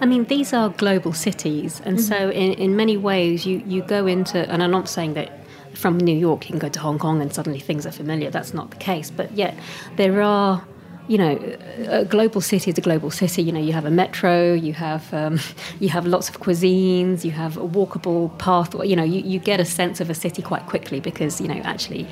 I 0.00 0.06
mean, 0.06 0.24
these 0.24 0.52
are 0.52 0.68
global 0.70 1.12
cities, 1.12 1.80
and 1.84 1.98
mm-hmm. 1.98 2.06
so 2.06 2.30
in, 2.30 2.54
in 2.54 2.74
many 2.74 2.96
ways, 2.96 3.46
you, 3.46 3.62
you 3.66 3.82
go 3.82 4.06
into, 4.06 4.50
and 4.50 4.62
I'm 4.62 4.72
not 4.72 4.88
saying 4.88 5.14
that 5.14 5.42
from 5.74 5.96
New 5.98 6.16
York 6.16 6.44
you 6.44 6.50
can 6.50 6.58
go 6.58 6.68
to 6.68 6.80
Hong 6.80 6.98
Kong 6.98 7.22
and 7.22 7.32
suddenly 7.32 7.58
things 7.58 7.86
are 7.86 7.92
familiar. 7.92 8.30
That's 8.30 8.52
not 8.52 8.70
the 8.70 8.76
case, 8.76 9.10
but 9.10 9.32
yet 9.32 9.56
there 9.96 10.22
are 10.22 10.62
you 11.08 11.18
know, 11.18 11.56
a 11.88 12.04
global 12.04 12.40
city 12.40 12.70
is 12.70 12.78
a 12.78 12.80
global 12.80 13.10
city. 13.10 13.42
You 13.42 13.50
know, 13.50 13.60
you 13.60 13.72
have 13.72 13.84
a 13.84 13.90
metro, 13.90 14.54
you 14.54 14.72
have 14.72 15.12
um, 15.12 15.40
you 15.80 15.88
have 15.88 16.06
lots 16.06 16.28
of 16.28 16.40
cuisines, 16.40 17.24
you 17.24 17.32
have 17.32 17.56
a 17.56 17.66
walkable 17.66 18.36
path. 18.38 18.74
You 18.84 18.96
know, 18.96 19.02
you, 19.02 19.20
you 19.20 19.38
get 19.38 19.58
a 19.60 19.64
sense 19.64 20.00
of 20.00 20.10
a 20.10 20.14
city 20.14 20.42
quite 20.42 20.66
quickly 20.66 21.00
because 21.00 21.40
you 21.40 21.48
know 21.48 21.60
actually 21.64 22.06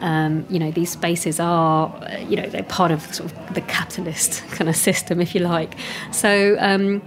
um, 0.00 0.46
you 0.48 0.58
know, 0.58 0.70
these 0.70 0.90
spaces 0.90 1.40
are, 1.40 1.94
you 2.28 2.36
know, 2.36 2.48
they're 2.48 2.62
part 2.62 2.90
of 2.90 3.02
sort 3.14 3.32
of 3.32 3.54
the 3.54 3.60
capitalist 3.60 4.42
kind 4.50 4.68
of 4.68 4.76
system, 4.76 5.20
if 5.20 5.34
you 5.34 5.40
like. 5.40 5.74
So, 6.10 6.56
um, 6.58 7.02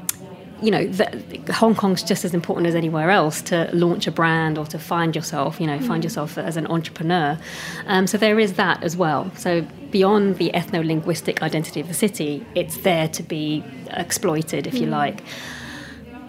you 0.61 0.71
know, 0.71 0.87
the, 0.87 1.53
Hong 1.53 1.75
Kong's 1.75 2.01
just 2.03 2.23
as 2.23 2.33
important 2.33 2.67
as 2.67 2.75
anywhere 2.75 3.09
else 3.09 3.41
to 3.43 3.69
launch 3.73 4.07
a 4.07 4.11
brand 4.11 4.57
or 4.57 4.65
to 4.67 4.79
find 4.79 5.13
yourself, 5.13 5.59
you 5.59 5.67
know, 5.67 5.77
mm. 5.77 5.85
find 5.85 6.03
yourself 6.03 6.37
as 6.37 6.55
an 6.55 6.67
entrepreneur. 6.67 7.37
Um, 7.87 8.07
so 8.07 8.17
there 8.17 8.39
is 8.39 8.53
that 8.53 8.81
as 8.81 8.95
well. 8.95 9.29
So 9.35 9.67
beyond 9.91 10.37
the 10.37 10.51
ethno 10.51 10.85
linguistic 10.85 11.41
identity 11.41 11.81
of 11.81 11.89
the 11.89 11.93
city, 11.93 12.45
it's 12.55 12.77
there 12.77 13.09
to 13.09 13.23
be 13.23 13.63
exploited, 13.91 14.65
if 14.65 14.75
mm. 14.75 14.81
you 14.81 14.85
like. 14.87 15.21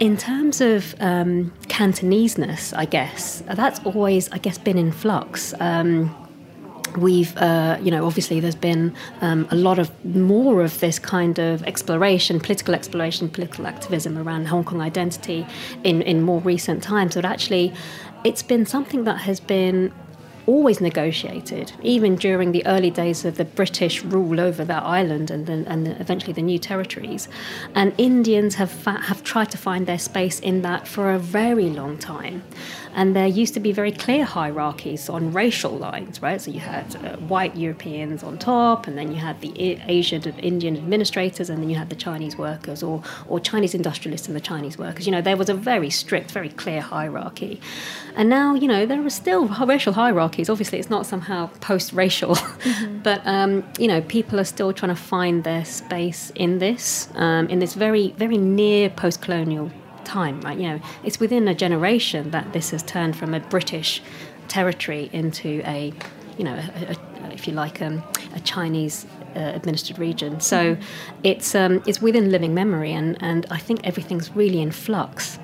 In 0.00 0.16
terms 0.16 0.61
of 0.61 0.96
um, 0.98 1.53
Cantoneseness, 1.68 2.77
I 2.77 2.87
guess, 2.87 3.44
that's 3.46 3.79
always, 3.85 4.29
I 4.33 4.38
guess, 4.38 4.59
been 4.59 4.79
in 4.79 4.90
flux. 4.90 5.55
Um, 5.61 6.14
we've 6.98 7.37
uh, 7.37 7.78
you 7.80 7.90
know 7.90 8.07
obviously 8.07 8.40
there's 8.40 8.54
been 8.54 8.94
um, 9.20 9.46
a 9.50 9.57
lot 9.57 9.78
of 9.78 9.90
more 10.04 10.62
of 10.62 10.80
this 10.80 10.98
kind 10.98 11.38
of 11.38 11.62
exploration 11.64 12.40
political 12.40 12.74
exploration 12.74 13.28
political 13.28 13.66
activism 13.66 14.18
around 14.18 14.46
hong 14.46 14.64
kong 14.64 14.80
identity 14.80 15.46
in 15.83 16.02
in 16.02 16.22
more 16.22 16.40
recent 16.40 16.83
times 16.83 17.14
but 17.14 17.24
actually 17.24 17.72
it's 18.24 18.42
been 18.42 18.64
something 18.64 19.04
that 19.04 19.18
has 19.18 19.38
been 19.40 19.92
always 20.46 20.80
negotiated, 20.80 21.72
even 21.83 22.16
during 22.16 22.52
the 22.52 22.64
early 22.66 22.90
days 22.90 23.24
of 23.24 23.37
the 23.37 23.44
British 23.44 24.02
rule 24.04 24.40
over 24.40 24.64
that 24.64 24.83
island 24.83 25.30
and 25.30 25.48
and 25.48 25.87
the, 25.87 26.00
eventually 26.00 26.33
the 26.33 26.42
new 26.42 26.59
territories. 26.59 27.28
And 27.74 27.94
Indians 27.98 28.57
have 28.57 28.70
fa- 28.70 29.02
have 29.02 29.22
tried 29.24 29.50
to 29.52 29.59
find 29.59 29.87
their 29.87 29.98
space 29.98 30.40
in 30.40 30.62
that 30.62 30.87
for 30.87 31.12
a 31.12 31.18
very 31.18 31.70
long 31.70 31.98
time. 31.98 32.42
And 32.94 33.14
there 33.14 33.26
used 33.26 33.54
to 33.54 33.61
be 33.61 33.72
very 33.72 33.90
clear 33.90 34.24
hierarchies 34.24 35.09
on 35.09 35.33
racial 35.33 35.72
lines, 35.72 36.22
right? 36.22 36.40
So 36.40 36.50
you 36.50 36.61
had 36.61 36.94
uh, 36.96 37.16
white 37.16 37.57
Europeans 37.57 38.22
on 38.22 38.38
top, 38.38 38.87
and 38.87 38.96
then 38.96 39.11
you 39.11 39.18
had 39.18 39.40
the 39.40 39.80
Asian 39.88 40.22
Indian 40.38 40.76
administrators, 40.76 41.50
and 41.50 41.61
then 41.61 41.68
you 41.68 41.76
had 41.76 41.90
the 41.90 41.96
Chinese 41.96 42.38
workers 42.38 42.83
or, 42.83 43.02
or 43.28 43.40
Chinese 43.40 43.74
industrialists 43.74 44.28
and 44.28 44.37
the 44.37 44.40
Chinese 44.40 44.78
workers. 44.78 45.07
You 45.07 45.12
know, 45.12 45.20
there 45.20 45.37
was 45.37 45.48
a 45.48 45.54
very 45.54 45.90
strict, 45.90 46.30
very 46.30 46.50
clear 46.50 46.80
hierarchy. 46.80 47.61
And 48.16 48.28
now, 48.28 48.54
you 48.54 48.68
know, 48.68 48.87
there 48.87 49.04
are 49.04 49.11
still 49.11 49.46
racial 49.46 49.92
hierarchies. 49.92 50.48
Obviously, 50.48 50.78
it's 50.78 50.90
not 50.90 51.04
somehow 51.04 51.50
post 51.61 51.92
racial, 51.92 52.37
mm-hmm. 52.37 52.98
but, 53.02 53.20
um, 53.26 53.64
you 53.78 53.88
know, 53.88 54.00
people 54.02 54.38
are 54.38 54.44
still 54.44 54.72
trying 54.72 54.94
to 54.94 55.00
find 55.00 55.42
their 55.42 55.64
space 55.64 56.30
in 56.37 56.59
this, 56.59 57.09
um, 57.14 57.48
in 57.48 57.59
this 57.59 57.74
very, 57.74 58.12
very 58.12 58.38
near 58.38 58.88
post 58.88 59.20
colonial 59.20 59.70
time, 60.04 60.40
right? 60.42 60.58
You 60.58 60.68
know, 60.68 60.80
it's 61.02 61.20
within 61.20 61.48
a 61.48 61.54
generation 61.54 62.30
that 62.30 62.52
this 62.52 62.70
has 62.70 62.82
turned 62.82 63.16
from 63.16 63.34
a 63.34 63.40
British 63.40 64.02
territory 64.48 65.10
into 65.12 65.62
a, 65.64 65.92
you 66.38 66.44
know, 66.44 66.54
a, 66.54 66.92
a, 66.92 67.32
if 67.32 67.46
you 67.48 67.54
like, 67.54 67.80
um, 67.82 68.02
a 68.34 68.40
Chinese 68.40 69.06
uh, 69.36 69.52
administered 69.54 69.98
region. 69.98 70.40
So 70.40 70.76
mm-hmm. 70.76 71.20
it's 71.24 71.54
um, 71.54 71.82
it's 71.86 72.00
within 72.00 72.30
living 72.30 72.54
memory, 72.54 72.92
and 72.92 73.16
and 73.20 73.46
I 73.50 73.58
think 73.58 73.80
everything's 73.84 74.30
really 74.34 74.60
in 74.60 74.70
flux. 74.70 75.38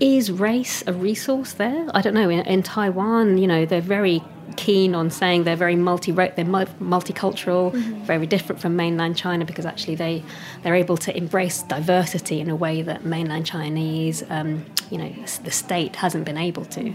Is 0.00 0.32
race 0.32 0.82
a 0.86 0.92
resource 0.92 1.52
there? 1.52 1.88
I 1.94 2.00
don't 2.00 2.14
know. 2.14 2.28
In, 2.28 2.40
in 2.40 2.62
Taiwan, 2.62 3.38
you 3.38 3.46
know, 3.46 3.64
they're 3.64 3.80
very 3.80 4.22
keen 4.56 4.94
on 4.94 5.10
saying 5.10 5.44
they're 5.44 5.56
very 5.56 5.76
multi 5.76 6.12
they're 6.12 6.30
multicultural, 6.34 7.72
mm-hmm. 7.72 8.04
very 8.04 8.26
different 8.26 8.60
from 8.60 8.76
mainland 8.76 9.16
China 9.16 9.44
because 9.44 9.66
actually 9.66 9.94
they 9.94 10.22
they're 10.62 10.74
able 10.74 10.96
to 10.98 11.16
embrace 11.16 11.62
diversity 11.62 12.40
in 12.40 12.48
a 12.48 12.56
way 12.56 12.82
that 12.82 13.04
mainland 13.04 13.46
Chinese, 13.46 14.22
um, 14.30 14.64
you 14.90 14.98
know, 14.98 15.12
the 15.44 15.50
state 15.50 15.96
hasn't 15.96 16.24
been 16.24 16.38
able 16.38 16.64
to. 16.66 16.92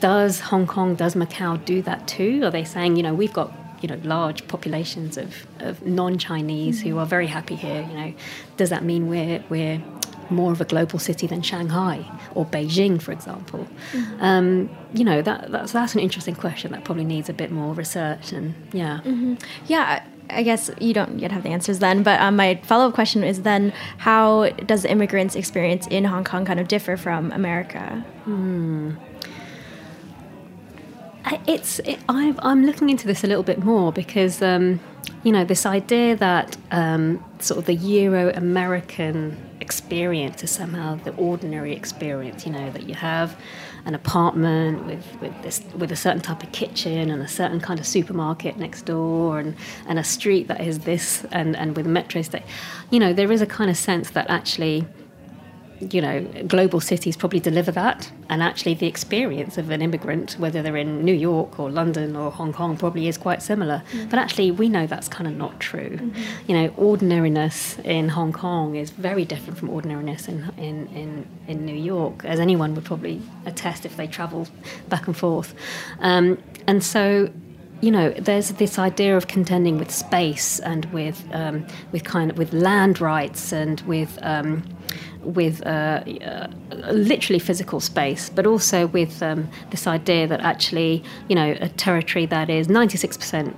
Does 0.00 0.40
Hong 0.40 0.66
Kong, 0.66 0.94
does 0.94 1.14
Macau 1.14 1.62
do 1.64 1.80
that 1.82 2.06
too? 2.06 2.44
Are 2.44 2.50
they 2.50 2.64
saying, 2.64 2.96
you 2.96 3.02
know, 3.02 3.14
we've 3.14 3.32
got 3.32 3.52
you 3.80 3.88
know 3.88 4.00
large 4.04 4.46
populations 4.48 5.16
of, 5.16 5.46
of 5.60 5.84
non-Chinese 5.84 6.80
mm-hmm. 6.80 6.90
who 6.90 6.98
are 6.98 7.06
very 7.06 7.26
happy 7.26 7.54
here. 7.54 7.82
You 7.82 7.94
know, 7.94 8.14
does 8.56 8.70
that 8.70 8.84
mean 8.84 9.08
we're 9.08 9.44
we're 9.48 9.82
more 10.30 10.52
of 10.52 10.60
a 10.60 10.64
global 10.64 10.98
city 10.98 11.26
than 11.26 11.42
Shanghai 11.42 12.04
or 12.34 12.46
Beijing, 12.46 13.00
for 13.00 13.12
example? 13.12 13.66
Mm-hmm. 13.92 14.22
Um, 14.22 14.70
you 14.94 15.04
know, 15.04 15.22
that, 15.22 15.50
that's, 15.50 15.72
that's 15.72 15.94
an 15.94 16.00
interesting 16.00 16.34
question 16.34 16.72
that 16.72 16.84
probably 16.84 17.04
needs 17.04 17.28
a 17.28 17.32
bit 17.32 17.50
more 17.50 17.74
research 17.74 18.32
and 18.32 18.54
yeah. 18.72 19.00
Mm-hmm. 19.04 19.34
Yeah. 19.66 20.04
I 20.28 20.42
guess 20.42 20.70
you 20.80 20.92
don't 20.92 21.20
yet 21.20 21.30
have 21.30 21.44
the 21.44 21.50
answers 21.50 21.78
then, 21.78 22.02
but 22.02 22.20
um, 22.20 22.34
my 22.34 22.56
follow 22.64 22.88
up 22.88 22.94
question 22.94 23.22
is 23.22 23.42
then 23.42 23.72
how 23.98 24.48
does 24.66 24.84
immigrants' 24.84 25.36
experience 25.36 25.86
in 25.86 26.04
Hong 26.04 26.24
Kong 26.24 26.44
kind 26.44 26.58
of 26.58 26.66
differ 26.66 26.96
from 26.96 27.30
America? 27.30 28.04
Hmm. 28.24 28.94
It's 31.46 31.80
it, 31.80 31.98
i 32.08 32.34
am 32.42 32.64
looking 32.64 32.88
into 32.88 33.06
this 33.06 33.24
a 33.24 33.26
little 33.26 33.42
bit 33.42 33.58
more 33.62 33.92
because 33.92 34.42
um, 34.42 34.80
you 35.22 35.32
know, 35.32 35.44
this 35.44 35.66
idea 35.66 36.16
that 36.16 36.56
um, 36.70 37.24
sort 37.40 37.58
of 37.58 37.66
the 37.66 37.74
Euro 37.74 38.32
American 38.34 39.36
experience 39.60 40.42
is 40.42 40.50
somehow 40.50 40.96
the 40.96 41.14
ordinary 41.16 41.74
experience, 41.74 42.46
you 42.46 42.52
know, 42.52 42.70
that 42.70 42.84
you 42.84 42.94
have 42.94 43.36
an 43.86 43.94
apartment 43.94 44.84
with, 44.84 45.04
with 45.20 45.42
this 45.42 45.62
with 45.76 45.92
a 45.92 45.96
certain 45.96 46.20
type 46.20 46.42
of 46.42 46.50
kitchen 46.52 47.10
and 47.10 47.22
a 47.22 47.28
certain 47.28 47.60
kind 47.60 47.78
of 47.78 47.86
supermarket 47.86 48.56
next 48.56 48.82
door 48.82 49.38
and, 49.38 49.54
and 49.86 49.98
a 49.98 50.04
street 50.04 50.48
that 50.48 50.60
is 50.60 50.80
this 50.80 51.24
and, 51.30 51.56
and 51.56 51.76
with 51.76 51.86
metro 51.86 52.22
state. 52.22 52.42
You 52.90 53.00
know 53.00 53.12
there 53.12 53.30
is 53.30 53.40
a 53.40 53.46
kind 53.46 53.70
of 53.70 53.76
sense 53.76 54.10
that 54.10 54.28
actually 54.28 54.86
you 55.80 56.00
know, 56.00 56.22
global 56.46 56.80
cities 56.80 57.16
probably 57.16 57.40
deliver 57.40 57.70
that. 57.72 58.10
And 58.28 58.42
actually, 58.42 58.74
the 58.74 58.86
experience 58.86 59.58
of 59.58 59.70
an 59.70 59.82
immigrant, 59.82 60.32
whether 60.38 60.62
they're 60.62 60.76
in 60.76 61.04
New 61.04 61.14
York 61.14 61.60
or 61.60 61.70
London 61.70 62.16
or 62.16 62.30
Hong 62.30 62.52
Kong, 62.52 62.76
probably 62.76 63.08
is 63.08 63.18
quite 63.18 63.42
similar. 63.42 63.82
Mm-hmm. 63.92 64.08
But 64.08 64.18
actually, 64.18 64.50
we 64.50 64.68
know 64.68 64.86
that's 64.86 65.08
kind 65.08 65.28
of 65.28 65.36
not 65.36 65.60
true. 65.60 65.98
Mm-hmm. 65.98 66.50
You 66.50 66.54
know, 66.56 66.74
ordinariness 66.76 67.78
in 67.84 68.08
Hong 68.08 68.32
Kong 68.32 68.74
is 68.74 68.90
very 68.90 69.24
different 69.24 69.58
from 69.58 69.70
ordinariness 69.70 70.28
in, 70.28 70.50
in, 70.56 70.86
in, 70.88 71.26
in, 71.46 71.66
New 71.66 71.76
York, 71.76 72.24
as 72.24 72.40
anyone 72.40 72.74
would 72.74 72.84
probably 72.84 73.20
attest 73.44 73.84
if 73.84 73.96
they 73.96 74.06
travel 74.06 74.48
back 74.88 75.06
and 75.06 75.16
forth. 75.16 75.54
Um, 76.00 76.42
and 76.66 76.82
so, 76.82 77.30
you 77.80 77.90
know, 77.90 78.10
there's 78.10 78.50
this 78.52 78.78
idea 78.78 79.16
of 79.16 79.26
contending 79.26 79.78
with 79.78 79.90
space 79.90 80.58
and 80.60 80.86
with 80.86 81.22
um, 81.32 81.66
with 81.92 82.04
kind 82.04 82.30
of 82.30 82.38
with 82.38 82.52
land 82.52 83.00
rights 83.00 83.52
and 83.52 83.80
with 83.82 84.18
um, 84.22 84.62
with 85.22 85.64
uh, 85.66 86.02
uh, 86.24 86.48
literally 86.90 87.38
physical 87.38 87.80
space, 87.80 88.28
but 88.28 88.46
also 88.46 88.86
with 88.88 89.22
um, 89.22 89.48
this 89.70 89.86
idea 89.86 90.26
that 90.26 90.40
actually, 90.40 91.02
you 91.28 91.34
know, 91.34 91.56
a 91.60 91.68
territory 91.68 92.26
that 92.26 92.50
is 92.50 92.68
96%, 92.68 93.54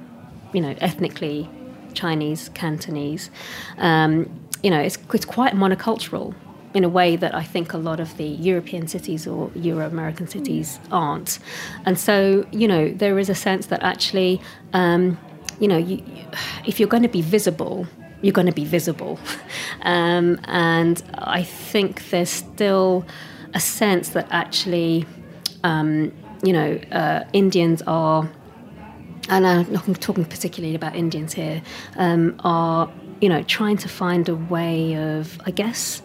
you 0.53 0.61
know, 0.61 0.75
ethnically 0.81 1.49
Chinese, 1.95 2.49
Cantonese, 2.51 3.31
um, 3.79 4.29
you 4.63 4.71
know, 4.71 4.81
it's, 4.81 4.99
it's 5.13 5.25
quite 5.25 5.55
monocultural 5.55 6.35
in 6.75 6.85
a 6.85 6.89
way 6.89 7.17
that 7.17 7.35
I 7.35 7.43
think 7.43 7.73
a 7.73 7.79
lot 7.79 8.01
of 8.01 8.17
the 8.17 8.27
European 8.27 8.87
cities 8.89 9.27
or 9.27 9.51
Euro 9.55 9.87
American 9.87 10.29
cities 10.29 10.79
aren't. 10.91 11.39
And 11.87 11.99
so, 11.99 12.47
you 12.53 12.69
know, 12.69 12.91
there 12.91 13.19
is 13.19 13.31
a 13.31 13.35
sense 13.35 13.67
that 13.67 13.83
actually, 13.83 14.41
um, 14.73 15.19
you 15.61 15.69
know, 15.69 15.79
you, 15.79 16.03
if 16.67 16.79
you're 16.79 16.89
going 16.89 17.03
to 17.03 17.09
be 17.09 17.23
visible, 17.23 17.87
you're 18.23 18.33
going 18.33 18.47
to 18.47 18.53
be 18.53 18.65
visible. 18.65 19.19
Um, 19.83 20.41
and 20.45 21.03
I 21.15 21.43
think 21.43 22.11
there's 22.11 22.31
still 22.31 23.05
a 23.55 23.61
sense 23.61 24.11
that 24.11 24.27
actually, 24.31 25.07
um, 25.63 26.13
you 26.43 26.53
know, 26.53 26.81
uh, 26.93 27.25
Indians 27.33 27.83
are, 27.87 28.29
and 29.29 29.47
I'm 29.47 29.95
talking 29.95 30.25
particularly 30.25 30.75
about 30.75 30.97
Indians 30.97 31.35
here, 31.35 31.63
um, 31.97 32.41
are, 32.45 32.91
you 33.21 33.29
know, 33.29 33.43
trying 33.43 33.77
to 33.79 33.89
find 33.89 34.29
a 34.29 34.37
way 34.37 34.97
of, 34.97 35.41
I 35.47 35.51
guess, 35.51 36.03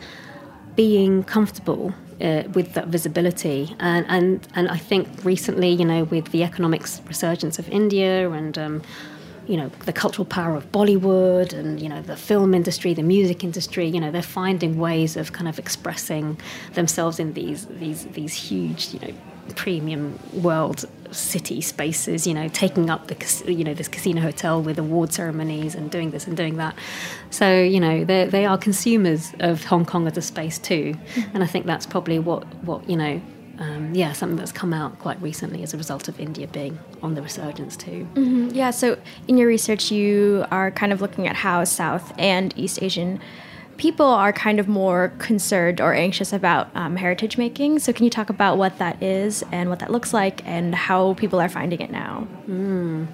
being 0.76 1.24
comfortable 1.24 1.94
uh, 2.22 2.44
with 2.54 2.74
that 2.74 2.88
visibility. 2.88 3.76
And, 3.80 4.06
and, 4.08 4.48
and 4.56 4.70
I 4.70 4.78
think 4.78 5.08
recently, 5.24 5.70
you 5.70 5.86
know, 5.86 6.04
with 6.06 6.32
the 6.32 6.44
economic 6.44 6.84
resurgence 7.08 7.60
of 7.60 7.70
India 7.70 8.30
and 8.32 8.58
um, 8.58 8.82
you 9.48 9.58
know 9.58 9.70
the 9.86 9.94
cultural 9.94 10.26
power 10.26 10.56
of 10.56 10.72
Bollywood 10.72 11.54
and 11.54 11.80
you 11.80 11.90
know 11.90 12.02
the 12.02 12.16
film 12.16 12.54
industry, 12.54 12.94
the 12.94 13.04
music 13.04 13.44
industry. 13.44 13.88
You 13.88 14.00
know 14.00 14.12
they're 14.12 14.22
finding 14.22 14.78
ways 14.78 15.18
of 15.18 15.34
kind 15.34 15.48
of 15.48 15.60
expressing 15.60 16.40
themselves 16.74 17.20
in 17.20 17.34
these 17.34 17.66
these 17.68 18.06
these 18.08 18.34
huge 18.34 18.94
you 18.94 19.00
know 19.00 19.14
premium 19.56 20.18
world 20.34 20.86
city 21.12 21.62
spaces. 21.62 22.26
You 22.26 22.34
know 22.34 22.48
taking 22.48 22.90
up 22.90 23.08
the 23.08 23.52
you 23.52 23.64
know 23.64 23.74
this 23.74 23.88
casino 23.88 24.22
hotel 24.22 24.62
with 24.62 24.80
award 24.80 25.14
ceremonies 25.14 25.76
and 25.76 25.92
doing 25.92 26.12
this 26.12 26.28
and 26.28 26.38
doing 26.38 26.58
that. 26.58 26.76
So 27.30 27.62
you 27.62 27.80
know 27.80 28.06
they 28.06 28.26
they 28.26 28.46
are 28.46 28.58
consumers 28.58 29.34
of 29.40 29.66
Hong 29.66 29.86
Kong 29.86 30.08
as 30.08 30.18
a 30.18 30.22
space 30.22 30.58
too, 30.58 30.94
mm-hmm. 30.94 31.36
and 31.36 31.44
I 31.44 31.48
think 31.48 31.66
that's 31.66 31.86
probably 31.86 32.20
what 32.20 32.44
what 32.64 32.90
you 32.90 32.96
know 32.96 33.22
um, 33.60 33.94
yeah, 33.94 34.14
something 34.14 34.38
that's 34.38 34.52
come 34.52 34.74
out 34.74 34.98
quite 35.00 35.22
recently 35.22 35.62
as 35.64 35.74
a 35.74 35.78
result 35.78 36.08
of 36.08 36.20
India 36.20 36.48
being 36.48 36.80
on 37.02 37.14
the 37.14 37.22
resurgence 37.22 37.78
too. 37.78 38.08
Mm-hmm. 38.16 38.50
Yeah, 38.54 38.72
so 38.72 38.98
in 39.28 39.38
your 39.38 39.48
research, 39.48 39.92
you 39.92 40.46
are 40.52 40.72
kind 40.72 40.92
of 40.92 41.02
looking 41.02 41.28
at 41.28 41.36
how 41.36 41.64
South 41.64 42.14
and 42.18 42.54
East 42.58 42.82
Asian 42.82 43.20
people 43.78 44.06
are 44.06 44.32
kind 44.32 44.60
of 44.60 44.68
more 44.68 45.12
concerned 45.20 45.82
or 45.82 45.94
anxious 45.94 46.32
about 46.32 46.70
um, 46.76 46.96
heritage 46.96 47.38
making. 47.38 47.80
So, 47.80 47.94
can 47.94 48.04
you 48.06 48.10
talk 48.10 48.30
about 48.30 48.58
what 48.58 48.78
that 48.80 49.02
is 49.02 49.44
and 49.52 49.70
what 49.70 49.80
that 49.80 49.92
looks 49.92 50.14
like 50.14 50.46
and 50.46 50.74
how 50.74 51.14
people 51.16 51.40
are 51.40 51.50
finding 51.50 51.82
it 51.82 51.92
now? 51.92 52.28
Mm. 52.48 53.08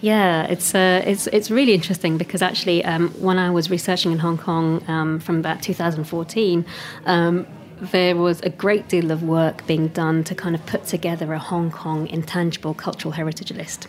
Yeah, 0.00 0.44
it's 0.44 0.74
uh, 0.74 1.02
it's 1.06 1.26
it's 1.28 1.50
really 1.50 1.72
interesting 1.72 2.18
because 2.18 2.42
actually, 2.42 2.84
um, 2.84 3.10
when 3.20 3.38
I 3.38 3.50
was 3.50 3.70
researching 3.70 4.12
in 4.12 4.18
Hong 4.18 4.36
Kong 4.36 4.84
um, 4.88 5.20
from 5.20 5.38
about 5.38 5.62
2014, 5.62 6.64
um, 7.06 7.46
there 7.80 8.16
was 8.16 8.40
a 8.40 8.50
great 8.50 8.88
deal 8.88 9.10
of 9.10 9.22
work 9.22 9.66
being 9.66 9.88
done 9.88 10.24
to 10.24 10.34
kind 10.34 10.54
of 10.54 10.64
put 10.66 10.86
together 10.86 11.32
a 11.32 11.38
Hong 11.38 11.70
Kong 11.70 12.06
intangible 12.08 12.74
cultural 12.74 13.12
heritage 13.12 13.52
list. 13.52 13.88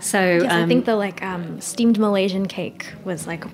So 0.00 0.20
yes, 0.20 0.52
um, 0.52 0.62
I 0.62 0.66
think 0.66 0.84
the 0.84 0.96
like 0.96 1.22
um, 1.22 1.60
steamed 1.60 1.98
Malaysian 1.98 2.46
cake 2.46 2.92
was 3.04 3.26
like 3.26 3.44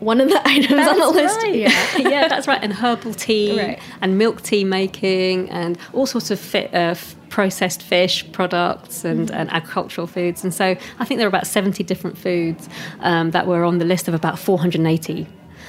one 0.00 0.20
of 0.20 0.28
the 0.28 0.40
items 0.44 0.86
on 0.86 0.98
the 0.98 1.08
list. 1.08 1.42
Right. 1.42 1.54
Yeah, 1.54 1.96
yeah, 1.98 2.28
that's 2.28 2.48
right. 2.48 2.62
And 2.62 2.72
herbal 2.72 3.14
tea 3.14 3.58
right. 3.58 3.80
and 4.00 4.18
milk 4.18 4.42
tea 4.42 4.64
making 4.64 5.48
and 5.50 5.78
all 5.92 6.06
sorts 6.06 6.30
of 6.30 6.40
fit, 6.40 6.74
uh, 6.74 6.94
processed 7.28 7.82
fish 7.82 8.30
products 8.32 9.04
and, 9.04 9.30
mm. 9.30 9.34
and, 9.34 9.50
agricultural 9.50 10.06
foods. 10.06 10.44
And 10.44 10.52
so 10.52 10.76
I 10.98 11.04
think 11.04 11.18
there 11.18 11.26
were 11.26 11.34
about 11.34 11.46
70 11.46 11.82
different 11.84 12.18
foods 12.18 12.68
um, 13.00 13.30
that 13.30 13.46
were 13.46 13.64
on 13.64 13.78
the 13.78 13.86
list 13.86 14.06
of 14.06 14.12
about 14.12 14.38
480 14.38 15.26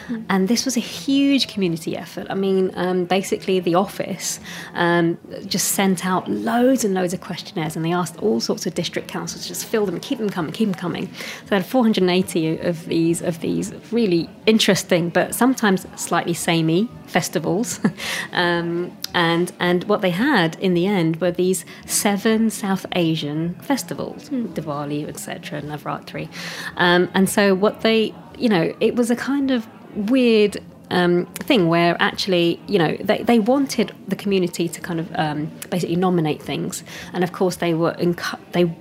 Mm. 0.08 0.26
And 0.30 0.48
this 0.48 0.66
was 0.66 0.78
a 0.78 0.82
huge 0.82 1.48
community 1.48 1.96
effort. 1.98 2.28
I 2.30 2.36
mean, 2.36 2.72
um, 2.76 3.06
basically, 3.06 3.60
the 3.60 3.76
office 3.76 4.40
um, 4.74 5.18
just 5.46 5.70
sent 5.70 6.06
out 6.06 6.30
loads 6.30 6.84
and 6.84 6.94
loads 6.94 7.14
of 7.14 7.22
questionnaires 7.22 7.76
and 7.76 7.86
they 7.86 7.94
asked 7.94 8.18
all 8.18 8.40
sorts 8.40 8.66
of 8.66 8.74
district 8.74 9.08
councils 9.08 9.44
to 9.44 9.48
just 9.48 9.66
fill 9.66 9.86
them, 9.86 9.96
and 9.96 10.04
keep 10.04 10.18
them 10.20 10.30
coming, 10.30 10.52
keep 10.52 10.70
them 10.70 10.78
coming. 10.78 11.08
So 11.14 11.50
they 11.50 11.56
had 11.58 11.66
480 11.66 12.60
of 12.60 12.86
these, 12.86 13.22
of 13.22 13.40
these 13.42 13.74
really 13.92 14.30
interesting 14.46 15.10
but 15.10 15.36
sometimes 15.36 15.86
slightly 15.96 16.34
samey 16.34 16.90
festivals. 17.06 17.80
um, 18.34 18.96
and, 19.14 19.52
and 19.60 19.84
what 19.86 20.02
they 20.02 20.10
had 20.10 20.56
in 20.60 20.74
the 20.74 20.88
end 20.88 21.22
were 21.22 21.32
these 21.32 21.66
seven 21.86 22.50
South 22.50 22.86
Asian 22.96 23.54
festivals, 23.56 24.30
mm. 24.30 24.48
Diwali, 24.54 25.08
etc., 25.08 25.60
and 25.60 25.70
Navratri. 25.70 26.30
Um, 26.78 27.10
and 27.14 27.30
so 27.30 27.54
what 27.54 27.82
they, 27.82 28.14
you 28.38 28.50
know, 28.50 28.74
it 28.80 28.96
was 28.96 29.12
a 29.12 29.16
kind 29.16 29.52
of 29.52 29.68
weird 29.96 30.58
um, 30.94 31.26
thing 31.26 31.68
where 31.68 31.98
actually, 32.00 32.60
you 32.68 32.78
know, 32.78 32.96
they, 33.00 33.24
they 33.24 33.40
wanted 33.40 33.94
the 34.08 34.16
community 34.16 34.70
to 34.70 34.80
kind 34.80 35.00
of 35.00 35.12
um, 35.16 35.52
basically 35.70 35.96
nominate 35.96 36.42
things, 36.42 36.84
and 37.14 37.24
of 37.24 37.32
course 37.32 37.56
they 37.58 37.74
were 37.74 37.94
encu- 37.94 38.40
they 38.52 38.72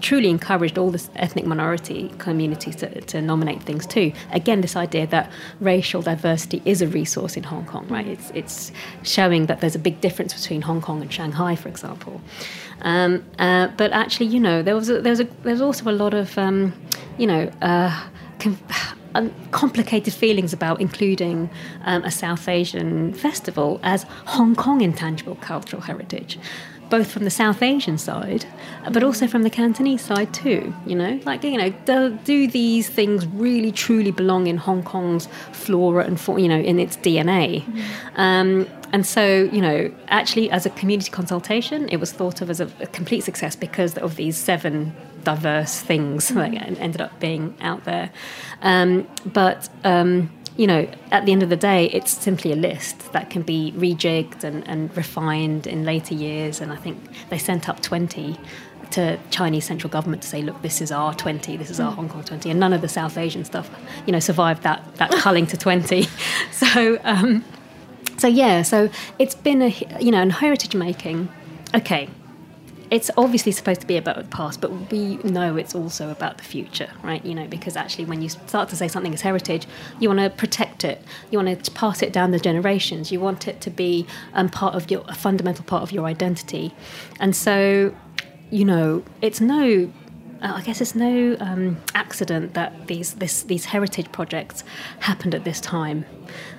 truly 0.00 0.28
encouraged 0.28 0.76
all 0.76 0.90
the 0.90 1.02
ethnic 1.16 1.46
minority 1.46 2.12
communities 2.18 2.76
to, 2.76 3.00
to, 3.02 3.22
nominate 3.22 3.62
things 3.62 3.86
too. 3.86 4.12
Again, 4.32 4.60
this 4.60 4.76
idea 4.76 5.06
that 5.06 5.32
racial 5.60 6.02
diversity 6.02 6.60
is 6.66 6.82
a 6.82 6.86
resource 6.86 7.38
in 7.38 7.42
Hong 7.44 7.64
Kong, 7.64 7.88
right? 7.88 8.06
It's 8.06 8.30
it's 8.34 8.72
showing 9.02 9.46
that 9.46 9.60
there's 9.60 9.74
a 9.74 9.80
big 9.80 10.00
difference 10.02 10.34
between 10.34 10.60
Hong 10.60 10.82
Kong 10.82 11.00
and 11.00 11.12
Shanghai, 11.12 11.56
for 11.56 11.68
example. 11.68 12.20
Um, 12.82 13.24
uh, 13.38 13.68
but 13.78 13.92
actually, 13.92 14.26
you 14.26 14.40
know, 14.40 14.62
there 14.62 14.74
was 14.74 14.90
a, 14.90 15.00
there 15.00 15.10
was 15.12 15.20
a, 15.20 15.28
there's 15.42 15.62
also 15.62 15.90
a 15.90 15.96
lot 15.96 16.12
of 16.12 16.36
um, 16.36 16.74
you 17.16 17.26
know. 17.26 17.50
Uh, 17.62 18.08
complicated 19.50 20.14
feelings 20.14 20.52
about 20.52 20.80
including 20.80 21.50
um, 21.84 22.04
a 22.04 22.10
South 22.10 22.48
Asian 22.48 23.12
festival 23.12 23.80
as 23.82 24.04
Hong 24.26 24.54
Kong 24.54 24.80
intangible 24.80 25.36
cultural 25.36 25.82
heritage 25.82 26.38
both 26.88 27.10
from 27.10 27.24
the 27.24 27.30
South 27.30 27.62
Asian 27.62 27.98
side, 27.98 28.44
but 28.92 29.02
also 29.02 29.26
from 29.26 29.42
the 29.42 29.50
Cantonese 29.50 30.02
side 30.02 30.32
too. 30.32 30.74
You 30.86 30.94
know, 30.94 31.20
like 31.24 31.42
you 31.42 31.58
know, 31.58 31.70
do, 31.84 32.18
do 32.24 32.48
these 32.48 32.88
things 32.88 33.26
really 33.26 33.72
truly 33.72 34.10
belong 34.10 34.46
in 34.46 34.56
Hong 34.56 34.82
Kong's 34.82 35.28
flora 35.52 36.04
and 36.04 36.20
for, 36.20 36.38
you 36.38 36.48
know 36.48 36.58
in 36.58 36.78
its 36.78 36.96
DNA? 36.96 37.62
Mm-hmm. 37.62 38.20
Um, 38.20 38.68
and 38.92 39.04
so, 39.04 39.48
you 39.52 39.60
know, 39.60 39.92
actually, 40.08 40.50
as 40.50 40.64
a 40.64 40.70
community 40.70 41.10
consultation, 41.10 41.88
it 41.88 41.96
was 41.96 42.12
thought 42.12 42.40
of 42.40 42.50
as 42.50 42.60
a, 42.60 42.70
a 42.80 42.86
complete 42.86 43.22
success 43.22 43.56
because 43.56 43.98
of 43.98 44.16
these 44.16 44.36
seven 44.36 44.94
diverse 45.26 45.80
things 45.80 46.30
mm-hmm. 46.30 46.54
that 46.54 46.78
ended 46.78 47.00
up 47.00 47.18
being 47.20 47.54
out 47.60 47.84
there. 47.84 48.10
Um, 48.62 49.06
but 49.26 49.68
um, 49.84 50.30
you 50.56 50.66
know, 50.66 50.88
at 51.10 51.26
the 51.26 51.32
end 51.32 51.42
of 51.42 51.50
the 51.50 51.56
day, 51.56 51.86
it's 51.86 52.12
simply 52.12 52.52
a 52.52 52.56
list 52.56 53.12
that 53.12 53.28
can 53.28 53.42
be 53.42 53.72
rejigged 53.76 54.42
and, 54.42 54.66
and 54.66 54.96
refined 54.96 55.66
in 55.66 55.84
later 55.84 56.14
years. 56.14 56.62
And 56.62 56.72
I 56.72 56.76
think 56.76 56.98
they 57.28 57.36
sent 57.36 57.68
up 57.68 57.82
20 57.82 58.38
to 58.92 59.18
Chinese 59.30 59.66
central 59.66 59.90
government 59.90 60.22
to 60.22 60.28
say, 60.28 60.42
look, 60.42 60.62
this 60.62 60.80
is 60.80 60.90
our 60.90 61.12
20, 61.12 61.56
this 61.56 61.70
is 61.70 61.80
our 61.80 61.92
mm. 61.92 61.96
Hong 61.96 62.08
Kong 62.08 62.24
20, 62.24 62.50
and 62.50 62.60
none 62.60 62.72
of 62.72 62.80
the 62.80 62.88
South 62.88 63.18
Asian 63.18 63.44
stuff, 63.44 63.68
you 64.06 64.12
know, 64.12 64.20
survived 64.20 64.62
that 64.62 64.80
that 64.96 65.10
culling 65.24 65.46
to 65.48 65.56
20. 65.56 66.06
So, 66.52 66.98
um, 67.04 67.44
so 68.16 68.28
yeah, 68.28 68.62
so 68.62 68.88
it's 69.18 69.34
been 69.34 69.60
a 69.60 69.68
you 70.00 70.10
know, 70.10 70.22
in 70.22 70.30
heritage 70.30 70.74
making. 70.74 71.28
Okay, 71.74 72.08
it's 72.90 73.10
obviously 73.16 73.52
supposed 73.52 73.80
to 73.80 73.86
be 73.86 73.96
about 73.96 74.16
the 74.16 74.24
past, 74.24 74.60
but 74.60 74.70
we 74.90 75.16
know 75.18 75.56
it's 75.56 75.74
also 75.74 76.10
about 76.10 76.38
the 76.38 76.44
future, 76.44 76.90
right? 77.02 77.24
You 77.24 77.34
know, 77.34 77.46
because 77.46 77.76
actually, 77.76 78.04
when 78.04 78.22
you 78.22 78.28
start 78.28 78.68
to 78.68 78.76
say 78.76 78.88
something 78.88 79.12
is 79.12 79.22
heritage, 79.22 79.66
you 79.98 80.08
want 80.08 80.20
to 80.20 80.30
protect 80.30 80.84
it, 80.84 81.02
you 81.30 81.38
want 81.38 81.64
to 81.64 81.70
pass 81.72 82.02
it 82.02 82.12
down 82.12 82.30
the 82.30 82.38
generations, 82.38 83.10
you 83.10 83.20
want 83.20 83.48
it 83.48 83.60
to 83.62 83.70
be 83.70 84.06
um, 84.34 84.48
part 84.48 84.74
of 84.74 84.90
your 84.90 85.04
a 85.08 85.14
fundamental 85.14 85.64
part 85.64 85.82
of 85.82 85.92
your 85.92 86.04
identity, 86.04 86.74
and 87.18 87.34
so, 87.34 87.94
you 88.50 88.64
know, 88.64 89.02
it's 89.20 89.40
no. 89.40 89.92
Uh, 90.42 90.52
I 90.56 90.60
guess 90.60 90.82
it's 90.82 90.94
no 90.94 91.34
um, 91.40 91.78
accident 91.94 92.52
that 92.52 92.88
these 92.88 93.14
this, 93.14 93.42
these 93.44 93.64
heritage 93.64 94.12
projects 94.12 94.64
happened 95.00 95.34
at 95.34 95.44
this 95.44 95.62
time, 95.62 96.04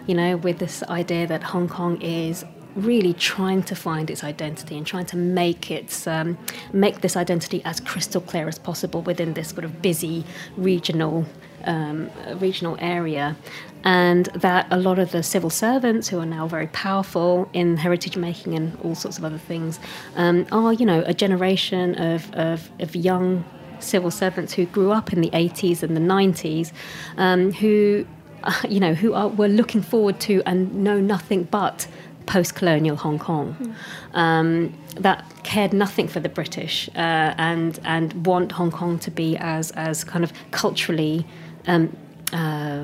you 0.08 0.16
know, 0.16 0.36
with 0.36 0.58
this 0.58 0.82
idea 0.84 1.28
that 1.28 1.44
Hong 1.44 1.68
Kong 1.68 2.02
is 2.02 2.44
really 2.78 3.14
trying 3.14 3.64
to 3.64 3.76
find 3.76 4.10
its 4.10 4.24
identity 4.24 4.78
and 4.78 4.86
trying 4.86 5.06
to 5.08 5.18
make 5.18 5.72
its 5.72 6.08
um, 6.08 6.38
make 6.72 7.02
this 7.02 7.18
identity 7.18 7.62
as 7.66 7.80
crystal 7.80 8.22
clear 8.22 8.48
as 8.48 8.60
possible 8.60 9.02
within 9.02 9.34
this 9.34 9.50
sort 9.50 9.66
of 9.66 9.82
busy 9.82 10.24
regional 10.56 11.26
um, 11.66 12.10
regional 12.36 12.78
area, 12.80 13.36
and 13.84 14.26
that 14.28 14.68
a 14.72 14.78
lot 14.78 15.00
of 15.00 15.12
the 15.12 15.24
civil 15.24 15.50
servants 15.50 16.08
who 16.08 16.20
are 16.20 16.26
now 16.26 16.48
very 16.48 16.68
powerful 16.68 17.50
in 17.52 17.78
heritage 17.78 18.16
making 18.16 18.54
and 18.54 18.78
all 18.82 18.96
sorts 18.96 19.18
of 19.18 19.26
other 19.26 19.38
things 19.38 19.80
um, 20.16 20.46
are 20.52 20.72
you 20.72 20.86
know 20.86 21.04
a 21.06 21.14
generation 21.14 21.96
of, 21.96 22.32
of, 22.34 22.70
of 22.80 22.96
young 22.96 23.44
civil 23.80 24.12
servants 24.12 24.54
who 24.54 24.66
grew 24.68 24.92
up 24.92 25.14
in 25.14 25.22
the 25.22 25.30
80s 25.32 25.84
and 25.84 25.96
the 25.96 26.02
90s 26.02 26.72
um, 27.18 27.52
who 27.52 28.06
you 28.70 28.80
know 28.80 28.94
who 28.94 29.14
are, 29.14 29.28
were 29.28 29.48
looking 29.48 29.82
forward 29.82 30.20
to 30.22 30.42
and 30.46 30.84
know 30.84 31.00
nothing 31.00 31.44
but 31.44 31.88
post-colonial 32.28 32.96
Hong 32.98 33.18
Kong 33.18 33.56
mm. 33.60 33.74
um, 34.14 34.74
that 34.96 35.26
cared 35.44 35.74
nothing 35.74 36.08
for 36.08 36.20
the 36.20 36.30
British 36.30 36.90
uh, 36.90 37.34
and 37.38 37.80
and 37.84 38.26
want 38.26 38.52
Hong 38.52 38.70
Kong 38.70 39.00
to 39.00 39.10
be 39.10 39.36
as 39.38 39.72
as 39.72 40.04
kind 40.04 40.24
of 40.24 40.32
culturally. 40.52 41.26
Um, 41.66 41.96
uh, 42.34 42.84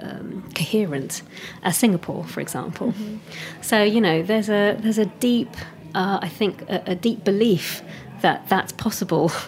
um, 0.00 0.50
coherent 0.54 1.20
as 1.62 1.76
Singapore, 1.76 2.24
for 2.24 2.40
example. 2.40 2.92
Mm-hmm. 2.92 3.16
So 3.60 3.82
you 3.82 4.00
know, 4.00 4.22
there's 4.22 4.48
a 4.48 4.74
there's 4.80 4.96
a 4.96 5.04
deep, 5.04 5.54
uh, 5.94 6.18
I 6.22 6.28
think, 6.28 6.62
a, 6.62 6.82
a, 6.86 6.94
deep 6.94 7.22
belief 7.22 7.82
that 8.22 8.48
that's 8.48 8.72
possible. 8.72 9.30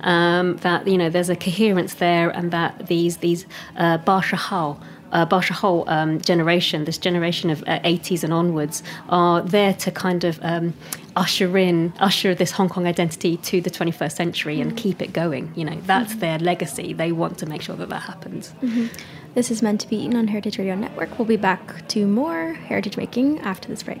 Um, 0.00 0.56
that 0.58 0.86
you 0.88 0.98
know, 0.98 1.10
there's 1.10 1.28
a 1.28 1.36
coherence 1.36 1.94
there, 1.94 2.30
and 2.30 2.50
that 2.50 2.86
these 2.86 3.18
these 3.18 3.46
uh, 3.76 3.98
Ba 3.98 4.20
Shahao 4.20 4.80
uh, 5.12 5.26
Baoshi 5.26 5.88
um, 5.88 6.20
generation, 6.20 6.84
this 6.84 6.98
generation 6.98 7.50
of 7.50 7.62
uh, 7.62 7.80
80s 7.80 8.24
and 8.24 8.32
onwards, 8.32 8.82
are 9.08 9.42
there 9.42 9.74
to 9.74 9.90
kind 9.90 10.24
of 10.24 10.38
um, 10.42 10.74
usher 11.16 11.56
in, 11.58 11.92
usher 11.98 12.34
this 12.34 12.52
Hong 12.52 12.68
Kong 12.68 12.86
identity 12.86 13.36
to 13.38 13.60
the 13.60 13.70
21st 13.70 14.12
century 14.12 14.56
mm-hmm. 14.58 14.70
and 14.70 14.76
keep 14.76 15.02
it 15.02 15.12
going. 15.12 15.52
You 15.56 15.64
know, 15.64 15.78
that's 15.82 16.12
mm-hmm. 16.12 16.20
their 16.20 16.38
legacy. 16.38 16.92
They 16.92 17.12
want 17.12 17.38
to 17.38 17.46
make 17.46 17.62
sure 17.62 17.76
that 17.76 17.88
that 17.88 18.02
happens. 18.02 18.52
Mm-hmm. 18.62 18.86
This 19.34 19.50
is 19.50 19.62
meant 19.62 19.80
to 19.82 19.88
be 19.88 19.96
eaten 19.96 20.16
on 20.16 20.28
Heritage 20.28 20.58
Radio 20.58 20.74
Network. 20.74 21.18
We'll 21.18 21.28
be 21.28 21.36
back 21.36 21.86
to 21.88 22.06
more 22.06 22.54
heritage 22.54 22.96
making 22.96 23.40
after 23.40 23.68
this 23.68 23.82
break. 23.82 24.00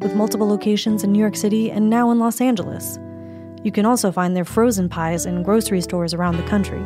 with 0.00 0.14
multiple 0.14 0.48
locations 0.48 1.04
in 1.04 1.12
New 1.12 1.18
York 1.18 1.36
City 1.36 1.70
and 1.70 1.90
now 1.90 2.10
in 2.10 2.18
Los 2.18 2.40
Angeles. 2.40 2.98
You 3.62 3.70
can 3.72 3.86
also 3.86 4.12
find 4.12 4.36
their 4.36 4.44
frozen 4.44 4.88
pies 4.88 5.26
in 5.26 5.42
grocery 5.42 5.80
stores 5.80 6.14
around 6.14 6.36
the 6.36 6.44
country. 6.44 6.80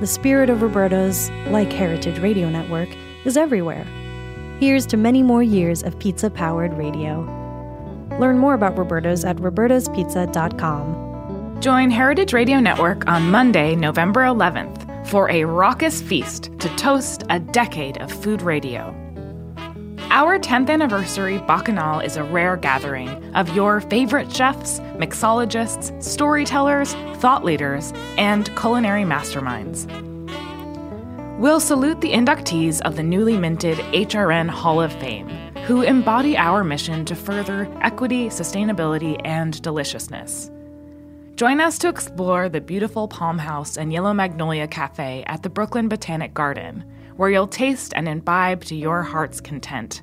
The 0.00 0.06
spirit 0.06 0.48
of 0.50 0.62
Roberta's, 0.62 1.30
like 1.48 1.70
Heritage 1.72 2.18
Radio 2.18 2.48
Network, 2.48 2.88
is 3.24 3.36
everywhere. 3.36 3.84
Here's 4.58 4.86
to 4.86 4.96
many 4.96 5.22
more 5.22 5.42
years 5.42 5.82
of 5.82 5.98
pizza 5.98 6.30
powered 6.30 6.72
radio. 6.74 7.20
Learn 8.18 8.38
more 8.38 8.54
about 8.54 8.78
Roberta's 8.78 9.24
at 9.24 9.36
robertaspizza.com. 9.36 11.60
Join 11.60 11.90
Heritage 11.90 12.32
Radio 12.32 12.60
Network 12.60 13.06
on 13.06 13.30
Monday, 13.30 13.76
November 13.76 14.22
11th 14.22 14.88
for 15.06 15.30
a 15.30 15.44
raucous 15.44 16.00
feast 16.00 16.44
to 16.58 16.68
toast 16.76 17.24
a 17.28 17.38
decade 17.38 17.98
of 17.98 18.10
food 18.10 18.40
radio. 18.42 19.01
Our 20.14 20.38
10th 20.38 20.68
anniversary 20.68 21.38
Bacchanal 21.38 22.00
is 22.00 22.18
a 22.18 22.22
rare 22.22 22.58
gathering 22.58 23.34
of 23.34 23.56
your 23.56 23.80
favorite 23.80 24.30
chefs, 24.30 24.78
mixologists, 24.98 26.02
storytellers, 26.02 26.92
thought 27.16 27.46
leaders, 27.46 27.94
and 28.18 28.54
culinary 28.54 29.04
masterminds. 29.04 29.88
We'll 31.38 31.60
salute 31.60 32.02
the 32.02 32.12
inductees 32.12 32.82
of 32.82 32.96
the 32.96 33.02
newly 33.02 33.38
minted 33.38 33.78
HRN 33.78 34.50
Hall 34.50 34.82
of 34.82 34.92
Fame, 34.92 35.30
who 35.64 35.80
embody 35.80 36.36
our 36.36 36.62
mission 36.62 37.06
to 37.06 37.16
further 37.16 37.66
equity, 37.80 38.26
sustainability, 38.26 39.18
and 39.24 39.62
deliciousness. 39.62 40.50
Join 41.36 41.58
us 41.58 41.78
to 41.78 41.88
explore 41.88 42.50
the 42.50 42.60
beautiful 42.60 43.08
Palm 43.08 43.38
House 43.38 43.78
and 43.78 43.90
Yellow 43.90 44.12
Magnolia 44.12 44.68
Cafe 44.68 45.24
at 45.26 45.42
the 45.42 45.48
Brooklyn 45.48 45.88
Botanic 45.88 46.34
Garden 46.34 46.84
where 47.16 47.30
you'll 47.30 47.46
taste 47.46 47.92
and 47.94 48.08
imbibe 48.08 48.64
to 48.64 48.74
your 48.74 49.02
heart's 49.02 49.40
content, 49.40 50.02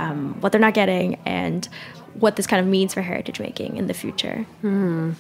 what 0.42 0.52
they're 0.52 0.62
not 0.62 0.74
getting, 0.74 1.16
and 1.26 1.68
what 2.14 2.38
this 2.38 2.48
kind 2.48 2.62
of 2.62 2.68
means 2.68 2.94
for 2.94 3.02
heritage 3.02 3.40
making 3.40 3.78
in 3.78 3.88
the 3.88 3.94
future? 3.94 4.46
Mm. 4.64 5.16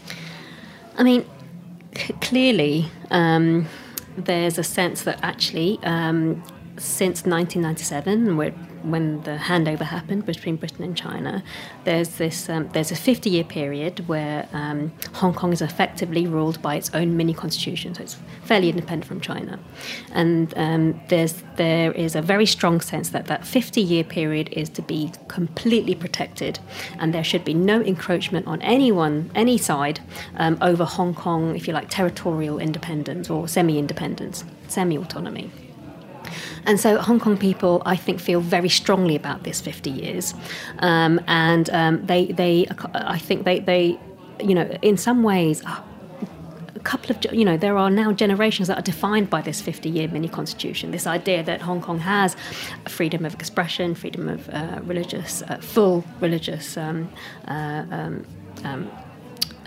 I 0.98 1.04
mean, 1.04 1.26
clearly, 2.22 2.90
um, 3.12 3.68
there's 4.18 4.58
a 4.58 4.64
sense 4.64 5.04
that 5.04 5.20
actually, 5.24 5.80
um, 5.84 6.44
since 6.78 7.26
1997, 7.26 8.38
we're 8.38 8.54
when 8.86 9.22
the 9.24 9.38
handover 9.38 9.82
happened 9.82 10.26
between 10.26 10.56
Britain 10.56 10.84
and 10.84 10.96
China, 10.96 11.44
there's 11.84 12.10
this 12.18 12.50
um, 12.50 12.70
there's 12.70 12.92
a 12.92 12.96
50 12.96 13.30
year 13.30 13.44
period 13.44 14.08
where 14.08 14.48
um, 14.54 14.92
Hong 15.14 15.34
Kong 15.34 15.54
is 15.54 15.62
effectively 15.62 16.28
ruled 16.28 16.62
by 16.62 16.76
its 16.76 16.94
own 16.94 17.18
mini 17.18 17.34
constitution, 17.34 17.96
so 17.96 18.04
it's 18.04 18.18
fairly 18.44 18.70
independent 18.70 19.06
from 19.06 19.22
China, 19.22 19.60
and 20.12 20.54
um, 20.58 21.02
there's 21.10 21.44
there 21.56 21.92
is 21.92 22.16
a 22.16 22.22
very 22.22 22.46
strong 22.46 22.82
sense 22.82 23.10
that 23.10 23.26
that 23.28 23.46
50 23.46 23.82
year 23.82 24.04
period 24.04 24.50
is 24.52 24.70
to 24.70 24.82
be 24.82 25.12
completely 25.28 25.96
protected, 25.96 26.60
and 27.00 27.14
there 27.14 27.24
should 27.24 27.44
be 27.44 27.54
no 27.54 27.82
encroachment 27.82 28.48
on 28.48 28.62
anyone 28.62 29.32
any 29.36 29.58
side 29.58 30.00
um, 30.38 30.58
over 30.62 30.86
Hong 30.86 31.14
Kong, 31.14 31.56
if 31.56 31.68
you 31.68 31.74
like, 31.74 31.90
territorial 31.90 32.60
independence 32.60 33.30
or 33.30 33.48
semi 33.48 33.78
independence, 33.78 34.44
semi 34.68 34.98
autonomy. 34.98 35.52
And 36.66 36.80
so 36.80 36.98
Hong 37.00 37.20
Kong 37.20 37.38
people, 37.38 37.82
I 37.86 37.96
think, 37.96 38.20
feel 38.20 38.42
very 38.42 38.70
strongly 38.70 39.16
about 39.16 39.44
this 39.44 39.62
50 39.62 39.90
years. 39.90 40.34
Um, 40.80 41.20
and 41.28 41.70
um, 41.70 42.06
they, 42.06 42.28
they, 42.28 42.68
I 42.94 43.18
think 43.18 43.46
they, 43.46 43.60
they, 43.60 44.00
you 44.40 44.56
know, 44.56 44.66
in 44.82 44.98
some 44.98 45.24
ways, 45.24 45.64
a 45.64 46.80
couple 46.84 47.16
of, 47.16 47.34
you 47.34 47.46
know, 47.46 47.58
there 47.58 47.78
are 47.78 47.90
now 47.90 48.12
generations 48.12 48.68
that 48.68 48.78
are 48.78 48.88
defined 48.94 49.30
by 49.30 49.42
this 49.42 49.62
50 49.62 49.90
year 49.90 50.08
mini 50.08 50.28
constitution. 50.28 50.92
This 50.92 51.08
idea 51.08 51.44
that 51.44 51.62
Hong 51.62 51.82
Kong 51.82 52.00
has 52.00 52.36
freedom 52.88 53.26
of 53.26 53.34
expression, 53.34 53.96
freedom 53.96 54.28
of 54.28 54.50
uh, 54.50 54.80
religious, 54.84 55.42
uh, 55.44 55.58
full 55.58 56.04
religious 56.20 56.78
um, 56.78 57.10
uh, 57.48 57.84
um, 57.92 58.26
um 58.64 58.92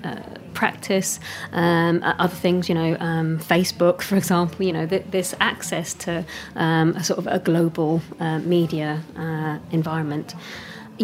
uh, 0.05 0.21
practice, 0.63 1.11
um, 1.53 1.95
other 2.25 2.39
things, 2.45 2.69
you 2.69 2.77
know, 2.81 2.93
um, 3.09 3.39
Facebook, 3.55 4.03
for 4.09 4.17
example, 4.17 4.61
you 4.69 4.75
know, 4.77 4.87
th- 4.93 5.07
this 5.11 5.35
access 5.53 5.89
to 6.05 6.13
um, 6.65 6.89
a 7.01 7.03
sort 7.09 7.19
of 7.23 7.27
a 7.39 7.39
global 7.51 8.01
uh, 8.21 8.39
media 8.57 8.91
uh, 9.17 9.57
environment. 9.71 10.35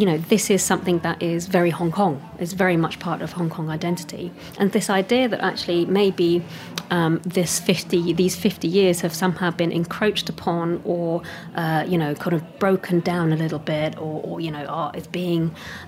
You 0.01 0.07
know, 0.09 0.19
this 0.29 0.51
is 0.51 0.61
something 0.73 0.99
that 1.07 1.23
is 1.23 1.47
very 1.59 1.71
Hong 1.71 1.93
Kong. 1.93 2.15
It's 2.41 2.55
very 2.65 2.77
much 2.77 2.99
part 2.99 3.23
of 3.23 3.33
Hong 3.39 3.51
Kong 3.51 3.71
identity, 3.71 4.27
and 4.59 4.73
this 4.73 4.91
idea 4.91 5.29
that 5.29 5.41
actually 5.51 5.87
maybe 5.87 6.43
um, 6.91 7.21
this 7.39 7.61
fifty, 7.61 8.13
these 8.13 8.37
fifty 8.47 8.69
years 8.69 9.03
have 9.03 9.15
somehow 9.15 9.51
been 9.53 9.73
encroached 9.73 10.29
upon, 10.29 10.83
or 10.85 11.23
uh, 11.55 11.85
you 11.93 11.99
know, 12.03 12.13
kind 12.25 12.35
of 12.35 12.43
broken 12.59 13.01
down 13.01 13.33
a 13.33 13.37
little 13.37 13.61
bit, 13.61 13.97
or, 13.99 14.15
or 14.27 14.41
you 14.41 14.51
know, 14.51 14.67
are, 14.67 14.91
is 14.97 15.07
being 15.07 15.43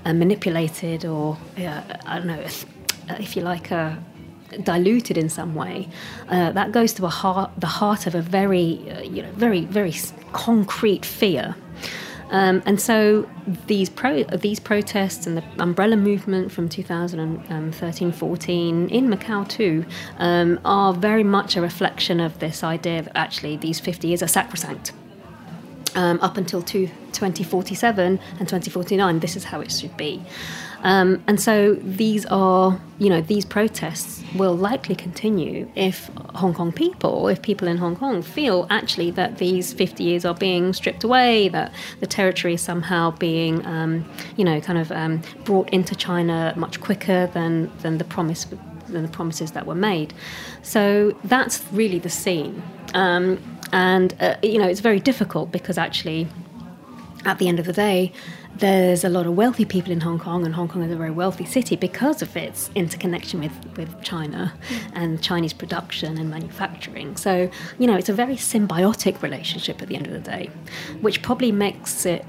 uh, 0.04 0.14
manipulated, 0.14 1.04
or 1.04 1.36
uh, 1.58 1.82
I 2.12 2.14
don't 2.18 2.28
know, 2.28 2.46
if 3.08 3.36
you 3.36 3.42
like, 3.42 3.72
uh, 3.72 3.94
diluted 4.62 5.18
in 5.18 5.28
some 5.28 5.54
way, 5.54 5.88
uh, 6.28 6.52
that 6.52 6.72
goes 6.72 6.92
to 6.94 7.06
heart, 7.08 7.50
the 7.58 7.66
heart 7.66 8.06
of 8.06 8.14
a 8.14 8.22
very, 8.22 8.80
uh, 8.90 9.02
you 9.02 9.22
know, 9.22 9.30
very, 9.32 9.64
very 9.64 9.94
concrete 10.32 11.04
fear. 11.04 11.54
Um, 12.30 12.62
and 12.66 12.80
so 12.80 13.28
these 13.68 13.88
pro- 13.88 14.24
these 14.24 14.58
protests 14.58 15.28
and 15.28 15.36
the 15.36 15.44
umbrella 15.60 15.96
movement 15.96 16.50
from 16.50 16.68
2013-14 16.68 18.90
in 18.90 19.08
Macau 19.08 19.48
too 19.48 19.86
um, 20.18 20.58
are 20.64 20.92
very 20.92 21.22
much 21.22 21.56
a 21.56 21.60
reflection 21.60 22.18
of 22.18 22.40
this 22.40 22.64
idea 22.64 23.02
that 23.02 23.16
actually 23.16 23.56
these 23.56 23.78
50 23.78 24.08
years 24.08 24.24
are 24.24 24.28
sacrosanct. 24.28 24.92
Um, 25.94 26.18
up 26.20 26.36
until 26.36 26.62
two, 26.62 26.88
2047 27.12 28.18
and 28.38 28.40
2049, 28.40 29.20
this 29.20 29.36
is 29.36 29.44
how 29.44 29.60
it 29.60 29.70
should 29.70 29.96
be. 29.96 30.20
Um, 30.82 31.22
and 31.26 31.40
so 31.40 31.74
these 31.74 32.26
are, 32.26 32.80
you 32.98 33.08
know, 33.08 33.20
these 33.20 33.44
protests 33.44 34.22
will 34.34 34.54
likely 34.54 34.94
continue 34.94 35.70
if 35.74 36.10
Hong 36.34 36.54
Kong 36.54 36.72
people, 36.72 37.28
if 37.28 37.42
people 37.42 37.66
in 37.68 37.78
Hong 37.78 37.96
Kong 37.96 38.22
feel 38.22 38.66
actually 38.70 39.10
that 39.12 39.38
these 39.38 39.72
50 39.72 40.04
years 40.04 40.24
are 40.24 40.34
being 40.34 40.72
stripped 40.72 41.04
away, 41.04 41.48
that 41.48 41.72
the 42.00 42.06
territory 42.06 42.54
is 42.54 42.60
somehow 42.60 43.10
being, 43.12 43.64
um, 43.66 44.04
you 44.36 44.44
know, 44.44 44.60
kind 44.60 44.78
of 44.78 44.92
um, 44.92 45.22
brought 45.44 45.68
into 45.70 45.94
China 45.94 46.52
much 46.56 46.80
quicker 46.80 47.26
than, 47.28 47.70
than 47.78 47.98
the 47.98 48.04
promise 48.04 48.46
than 48.88 49.02
the 49.02 49.08
promises 49.08 49.50
that 49.52 49.66
were 49.66 49.74
made. 49.74 50.14
So 50.62 51.16
that's 51.24 51.62
really 51.72 51.98
the 51.98 52.08
scene. 52.08 52.62
Um, 52.94 53.38
and, 53.72 54.14
uh, 54.20 54.36
you 54.42 54.58
know, 54.58 54.68
it's 54.68 54.80
very 54.80 55.00
difficult 55.00 55.50
because 55.50 55.76
actually, 55.76 56.28
at 57.24 57.38
the 57.38 57.48
end 57.48 57.58
of 57.58 57.66
the 57.66 57.72
day, 57.72 58.12
there's 58.58 59.04
a 59.04 59.08
lot 59.08 59.26
of 59.26 59.36
wealthy 59.36 59.64
people 59.64 59.92
in 59.92 60.00
Hong 60.00 60.18
Kong, 60.18 60.44
and 60.44 60.54
Hong 60.54 60.68
Kong 60.68 60.82
is 60.82 60.90
a 60.90 60.96
very 60.96 61.10
wealthy 61.10 61.44
city 61.44 61.76
because 61.76 62.22
of 62.22 62.36
its 62.36 62.70
interconnection 62.74 63.40
with, 63.40 63.76
with 63.76 64.02
China 64.02 64.54
mm. 64.68 64.90
and 64.94 65.22
Chinese 65.22 65.52
production 65.52 66.18
and 66.18 66.30
manufacturing. 66.30 67.16
So, 67.16 67.50
you 67.78 67.86
know, 67.86 67.96
it's 67.96 68.08
a 68.08 68.14
very 68.14 68.36
symbiotic 68.36 69.20
relationship 69.22 69.82
at 69.82 69.88
the 69.88 69.96
end 69.96 70.06
of 70.06 70.12
the 70.12 70.20
day, 70.20 70.50
which 71.00 71.22
probably 71.22 71.52
makes 71.52 72.06
it 72.06 72.24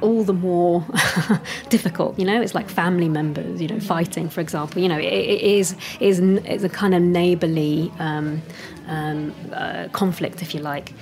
all 0.00 0.24
the 0.24 0.32
more 0.32 0.84
difficult. 1.68 2.18
You 2.18 2.24
know, 2.24 2.40
it's 2.40 2.54
like 2.54 2.68
family 2.68 3.08
members, 3.08 3.60
you 3.60 3.68
know, 3.68 3.80
fighting, 3.80 4.28
for 4.28 4.40
example. 4.40 4.80
You 4.82 4.88
know, 4.88 4.98
it, 4.98 5.04
it 5.04 5.40
is 5.40 5.76
is 6.00 6.20
is 6.20 6.64
a 6.64 6.68
kind 6.68 6.94
of 6.94 7.02
neighbourly 7.02 7.92
um, 7.98 8.42
um, 8.86 9.34
uh, 9.52 9.88
conflict, 9.92 10.42
if 10.42 10.54
you 10.54 10.60
like. 10.60 10.92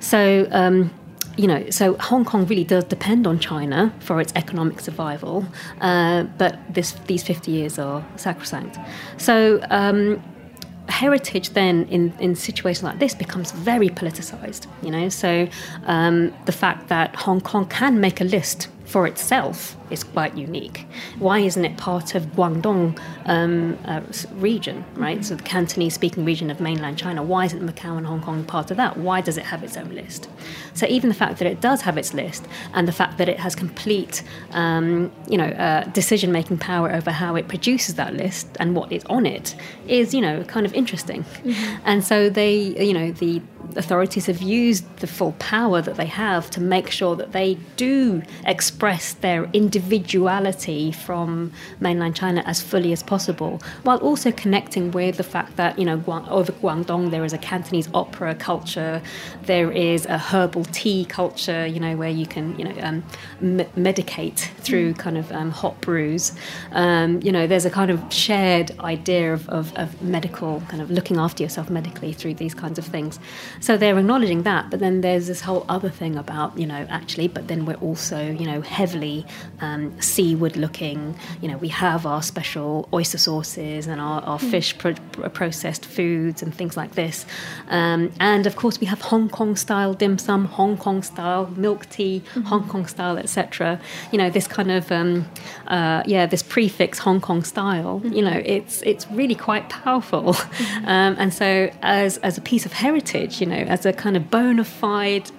So. 0.00 0.46
Um, 0.50 0.90
you 1.36 1.46
know, 1.46 1.68
so 1.70 1.94
Hong 1.98 2.24
Kong 2.24 2.46
really 2.46 2.64
does 2.64 2.84
depend 2.84 3.26
on 3.26 3.38
China 3.38 3.92
for 4.00 4.20
its 4.20 4.32
economic 4.36 4.80
survival, 4.80 5.46
uh, 5.80 6.24
but 6.38 6.58
this, 6.72 6.92
these 7.06 7.22
50 7.22 7.50
years 7.50 7.78
are 7.78 8.04
sacrosanct. 8.16 8.78
So, 9.18 9.60
um, 9.70 10.22
heritage 10.88 11.50
then 11.50 11.84
in, 11.88 12.12
in 12.20 12.36
situations 12.36 12.84
like 12.84 13.00
this 13.00 13.12
becomes 13.12 13.50
very 13.50 13.88
politicized 13.88 14.68
you 14.82 14.90
know 14.92 15.08
so 15.08 15.48
um, 15.86 16.32
the 16.44 16.52
fact 16.52 16.86
that 16.86 17.12
hong 17.16 17.40
kong 17.40 17.66
can 17.66 18.00
make 18.00 18.20
a 18.20 18.24
list 18.24 18.68
for 18.86 19.06
itself 19.06 19.76
is 19.90 20.04
quite 20.04 20.36
unique. 20.36 20.86
Why 21.18 21.40
isn't 21.40 21.64
it 21.64 21.76
part 21.76 22.14
of 22.14 22.22
Guangdong 22.34 22.98
um, 23.26 23.78
uh, 23.84 24.00
region, 24.34 24.84
right? 24.94 25.24
So 25.24 25.34
the 25.34 25.42
Cantonese-speaking 25.42 26.24
region 26.24 26.50
of 26.50 26.60
mainland 26.60 26.96
China. 26.96 27.22
Why 27.22 27.44
isn't 27.46 27.60
Macau 27.60 27.98
and 27.98 28.06
Hong 28.06 28.22
Kong 28.22 28.44
part 28.44 28.70
of 28.70 28.76
that? 28.76 28.96
Why 28.96 29.20
does 29.20 29.36
it 29.36 29.44
have 29.44 29.62
its 29.62 29.76
own 29.76 29.94
list? 29.94 30.28
So 30.76 30.86
even 30.86 31.08
the 31.08 31.14
fact 31.16 31.38
that 31.40 31.48
it 31.48 31.60
does 31.60 31.80
have 31.82 31.96
its 31.98 32.14
list, 32.14 32.46
and 32.74 32.86
the 32.86 32.92
fact 32.92 33.18
that 33.18 33.28
it 33.28 33.40
has 33.40 33.54
complete, 33.54 34.22
um, 34.52 35.10
you 35.28 35.38
know, 35.38 35.50
uh, 35.66 35.84
decision-making 36.00 36.58
power 36.58 36.92
over 36.92 37.10
how 37.10 37.34
it 37.34 37.48
produces 37.48 37.94
that 37.96 38.14
list 38.14 38.46
and 38.60 38.76
what 38.76 38.92
is 38.92 39.04
on 39.06 39.26
it, 39.26 39.56
is 39.88 40.14
you 40.14 40.20
know 40.20 40.44
kind 40.44 40.66
of 40.66 40.72
interesting. 40.74 41.24
Mm-hmm. 41.24 41.82
And 41.84 42.04
so 42.04 42.28
they, 42.30 42.54
you 42.88 42.92
know, 42.92 43.10
the 43.10 43.42
authorities 43.74 44.26
have 44.26 44.40
used 44.40 44.84
the 44.98 45.06
full 45.06 45.32
power 45.40 45.82
that 45.82 45.96
they 45.96 46.06
have 46.06 46.48
to 46.50 46.60
make 46.60 46.88
sure 46.88 47.16
that 47.16 47.32
they 47.32 47.58
do 47.76 48.22
express 48.46 49.14
their 49.14 49.44
individuality 49.52 50.92
from 50.92 51.52
mainland 51.80 52.14
China 52.14 52.42
as 52.46 52.62
fully 52.62 52.92
as 52.92 53.02
possible, 53.02 53.60
while 53.82 53.98
also 53.98 54.30
connecting 54.30 54.92
with 54.92 55.16
the 55.16 55.24
fact 55.24 55.56
that, 55.56 55.78
you 55.78 55.84
know, 55.84 56.02
over 56.28 56.52
Guangdong 56.52 57.10
there 57.10 57.24
is 57.24 57.32
a 57.32 57.38
Cantonese 57.38 57.88
opera 57.92 58.34
culture, 58.34 59.02
there 59.42 59.72
is 59.72 60.06
a 60.06 60.18
herbal 60.18 60.65
tea 60.72 61.04
culture, 61.04 61.66
you 61.66 61.80
know, 61.80 61.96
where 61.96 62.10
you 62.10 62.26
can, 62.26 62.58
you 62.58 62.64
know, 62.64 62.74
um, 62.80 63.04
m- 63.40 63.66
medicate 63.76 64.38
through 64.60 64.92
mm. 64.92 64.98
kind 64.98 65.18
of 65.18 65.30
um, 65.32 65.50
hot 65.50 65.80
brews. 65.80 66.32
Um, 66.72 67.20
you 67.22 67.32
know, 67.32 67.46
there's 67.46 67.64
a 67.64 67.70
kind 67.70 67.90
of 67.90 68.12
shared 68.12 68.78
idea 68.80 69.32
of, 69.32 69.48
of, 69.48 69.74
of 69.76 70.00
medical, 70.02 70.62
kind 70.68 70.82
of 70.82 70.90
looking 70.90 71.16
after 71.16 71.42
yourself 71.42 71.70
medically 71.70 72.12
through 72.12 72.34
these 72.34 72.54
kinds 72.54 72.78
of 72.78 72.84
things. 72.84 73.18
So 73.60 73.76
they're 73.76 73.98
acknowledging 73.98 74.42
that, 74.42 74.70
but 74.70 74.80
then 74.80 75.00
there's 75.00 75.26
this 75.26 75.40
whole 75.40 75.64
other 75.68 75.90
thing 75.90 76.16
about, 76.16 76.58
you 76.58 76.66
know, 76.66 76.86
actually, 76.88 77.28
but 77.28 77.48
then 77.48 77.64
we're 77.64 77.74
also, 77.74 78.30
you 78.30 78.46
know, 78.46 78.60
heavily 78.60 79.26
um, 79.60 80.00
seaward 80.00 80.56
looking. 80.56 81.16
You 81.40 81.48
know, 81.48 81.56
we 81.58 81.68
have 81.68 82.06
our 82.06 82.22
special 82.22 82.88
oyster 82.92 83.18
sauces 83.18 83.86
and 83.86 84.00
our, 84.00 84.22
our 84.22 84.38
mm. 84.38 84.50
fish 84.50 84.76
pro- 84.76 84.94
processed 85.30 85.84
foods 85.84 86.42
and 86.42 86.54
things 86.54 86.76
like 86.76 86.94
this. 86.94 87.26
Um, 87.68 88.12
and 88.20 88.46
of 88.46 88.56
course, 88.56 88.80
we 88.80 88.86
have 88.86 89.00
Hong 89.00 89.28
Kong 89.28 89.56
style 89.56 89.94
dim 89.94 90.18
sum, 90.18 90.46
Hong 90.56 90.76
Kong 90.78 91.02
style 91.02 91.46
milk 91.56 91.88
tea, 91.90 92.22
mm-hmm. 92.30 92.42
Hong 92.42 92.66
Kong 92.68 92.86
style, 92.86 93.18
etc. 93.18 93.78
You 94.10 94.18
know, 94.18 94.30
this 94.30 94.48
kind 94.48 94.70
of, 94.70 94.90
um, 94.90 95.26
uh, 95.66 96.02
yeah, 96.06 96.24
this 96.24 96.42
prefix 96.42 96.98
Hong 97.00 97.20
Kong 97.20 97.44
style, 97.44 98.00
mm-hmm. 98.00 98.12
you 98.14 98.22
know, 98.22 98.40
it's, 98.44 98.80
it's 98.82 99.04
really 99.10 99.34
quite 99.34 99.68
powerful. 99.68 100.32
Mm-hmm. 100.34 100.86
Um, 100.86 101.16
and 101.18 101.34
so, 101.34 101.70
as, 101.82 102.16
as 102.18 102.38
a 102.38 102.40
piece 102.40 102.64
of 102.64 102.72
heritage, 102.72 103.40
you 103.40 103.46
know, 103.46 103.62
as 103.74 103.84
a 103.84 103.92
kind 103.92 104.16
of 104.16 104.30
bona 104.30 104.64
fide 104.64 105.30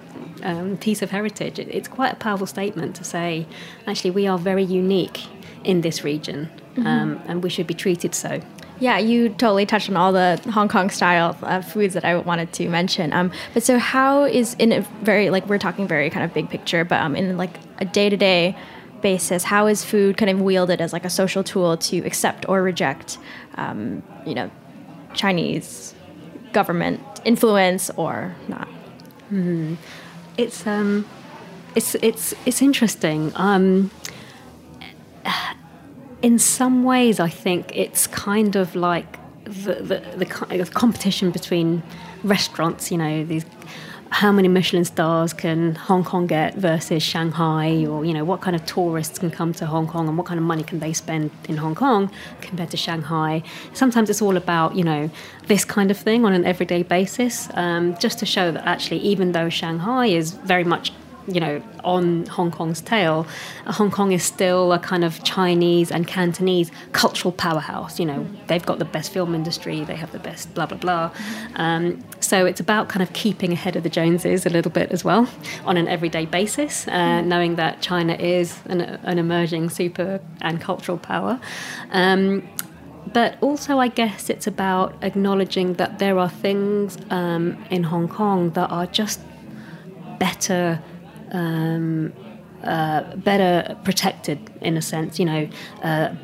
um, 0.42 0.76
piece 0.76 1.02
of 1.02 1.10
heritage, 1.10 1.58
it, 1.58 1.68
it's 1.68 1.88
quite 1.88 2.12
a 2.12 2.16
powerful 2.16 2.46
statement 2.46 2.94
to 2.96 3.04
say, 3.04 3.46
actually, 3.86 4.12
we 4.12 4.26
are 4.28 4.38
very 4.38 4.64
unique 4.64 5.26
in 5.64 5.80
this 5.80 6.04
region, 6.04 6.48
mm-hmm. 6.48 6.86
um, 6.86 7.20
and 7.26 7.42
we 7.42 7.50
should 7.50 7.66
be 7.66 7.74
treated 7.74 8.14
so. 8.14 8.40
Yeah, 8.80 8.98
you 8.98 9.30
totally 9.30 9.66
touched 9.66 9.90
on 9.90 9.96
all 9.96 10.12
the 10.12 10.40
Hong 10.52 10.68
Kong 10.68 10.90
style 10.90 11.36
uh, 11.42 11.62
foods 11.62 11.94
that 11.94 12.04
I 12.04 12.16
wanted 12.16 12.52
to 12.54 12.68
mention. 12.68 13.12
Um, 13.12 13.32
but 13.52 13.62
so, 13.62 13.78
how 13.78 14.24
is 14.24 14.54
in 14.54 14.72
a 14.72 14.80
very 15.02 15.30
like 15.30 15.48
we're 15.48 15.58
talking 15.58 15.88
very 15.88 16.10
kind 16.10 16.24
of 16.24 16.32
big 16.32 16.48
picture, 16.48 16.84
but 16.84 17.00
um, 17.00 17.16
in 17.16 17.36
like 17.36 17.58
a 17.78 17.84
day 17.84 18.08
to 18.08 18.16
day 18.16 18.56
basis, 19.02 19.42
how 19.44 19.66
is 19.66 19.84
food 19.84 20.16
kind 20.16 20.30
of 20.30 20.40
wielded 20.40 20.80
as 20.80 20.92
like 20.92 21.04
a 21.04 21.10
social 21.10 21.42
tool 21.42 21.76
to 21.76 21.98
accept 21.98 22.48
or 22.48 22.62
reject, 22.62 23.18
um, 23.56 24.02
you 24.24 24.34
know, 24.34 24.50
Chinese 25.14 25.94
government 26.52 27.00
influence 27.24 27.90
or 27.96 28.36
not? 28.46 28.68
Hmm. 29.28 29.74
It's 30.36 30.66
um, 30.68 31.04
it's 31.74 31.96
it's 31.96 32.32
it's 32.46 32.62
interesting. 32.62 33.32
Um, 33.34 33.90
in 36.22 36.38
some 36.38 36.84
ways, 36.84 37.20
I 37.20 37.28
think 37.28 37.70
it's 37.74 38.06
kind 38.06 38.56
of 38.56 38.74
like 38.74 39.18
the 39.44 39.74
the, 39.74 40.26
the 40.56 40.70
competition 40.74 41.30
between 41.30 41.82
restaurants. 42.22 42.90
You 42.90 42.98
know, 42.98 43.24
these 43.24 43.44
how 44.10 44.32
many 44.32 44.48
Michelin 44.48 44.84
stars 44.84 45.32
can 45.32 45.74
Hong 45.74 46.02
Kong 46.02 46.26
get 46.26 46.54
versus 46.54 47.02
Shanghai, 47.02 47.84
or 47.86 48.04
you 48.04 48.12
know 48.12 48.24
what 48.24 48.40
kind 48.40 48.56
of 48.56 48.64
tourists 48.66 49.18
can 49.18 49.30
come 49.30 49.52
to 49.54 49.66
Hong 49.66 49.86
Kong 49.86 50.08
and 50.08 50.16
what 50.16 50.26
kind 50.26 50.38
of 50.38 50.44
money 50.44 50.62
can 50.62 50.80
they 50.80 50.92
spend 50.92 51.30
in 51.48 51.56
Hong 51.58 51.74
Kong 51.74 52.10
compared 52.40 52.70
to 52.70 52.76
Shanghai. 52.76 53.42
Sometimes 53.74 54.10
it's 54.10 54.22
all 54.22 54.36
about 54.36 54.74
you 54.74 54.84
know 54.84 55.10
this 55.46 55.64
kind 55.64 55.90
of 55.90 55.98
thing 55.98 56.24
on 56.24 56.32
an 56.32 56.44
everyday 56.44 56.82
basis, 56.82 57.48
um, 57.54 57.96
just 57.98 58.18
to 58.18 58.26
show 58.26 58.50
that 58.50 58.66
actually 58.66 58.98
even 59.00 59.32
though 59.32 59.48
Shanghai 59.48 60.06
is 60.06 60.32
very 60.32 60.64
much 60.64 60.92
you 61.28 61.40
know, 61.40 61.62
on 61.84 62.26
Hong 62.26 62.50
Kong's 62.50 62.80
tail, 62.80 63.26
Hong 63.66 63.90
Kong 63.90 64.12
is 64.12 64.22
still 64.22 64.72
a 64.72 64.78
kind 64.78 65.04
of 65.04 65.22
Chinese 65.24 65.90
and 65.90 66.06
Cantonese 66.06 66.70
cultural 66.92 67.32
powerhouse. 67.32 68.00
You 68.00 68.06
know, 68.06 68.26
they've 68.46 68.64
got 68.64 68.78
the 68.78 68.84
best 68.84 69.12
film 69.12 69.34
industry, 69.34 69.84
they 69.84 69.96
have 69.96 70.10
the 70.12 70.18
best 70.18 70.52
blah, 70.54 70.66
blah, 70.66 70.78
blah. 70.78 71.10
Um, 71.56 72.02
so 72.20 72.46
it's 72.46 72.60
about 72.60 72.88
kind 72.88 73.02
of 73.02 73.12
keeping 73.12 73.52
ahead 73.52 73.76
of 73.76 73.82
the 73.82 73.90
Joneses 73.90 74.46
a 74.46 74.50
little 74.50 74.72
bit 74.72 74.90
as 74.90 75.04
well 75.04 75.28
on 75.64 75.76
an 75.76 75.86
everyday 75.86 76.24
basis, 76.24 76.88
uh, 76.88 77.20
knowing 77.20 77.56
that 77.56 77.82
China 77.82 78.14
is 78.14 78.58
an, 78.66 78.80
an, 78.80 79.18
emerging 79.18 79.68
super 79.68 80.20
and 80.40 80.60
cultural 80.60 80.98
power. 80.98 81.40
Um, 81.90 82.48
but 83.12 83.38
also, 83.40 83.78
I 83.78 83.88
guess 83.88 84.28
it's 84.28 84.46
about 84.46 84.94
acknowledging 85.02 85.74
that 85.74 85.98
there 85.98 86.18
are 86.18 86.28
things 86.28 86.98
um, 87.10 87.64
in 87.70 87.84
Hong 87.84 88.08
Kong 88.08 88.50
that 88.50 88.70
are 88.70 88.86
just 88.86 89.20
better 90.18 90.82
um, 91.32 92.12
uh, 92.62 93.16
better 93.16 93.76
protected 93.84 94.38
in 94.60 94.76
a 94.76 94.82
sense. 94.82 95.18
You 95.18 95.24
know, 95.26 95.48
uh, 95.82 96.14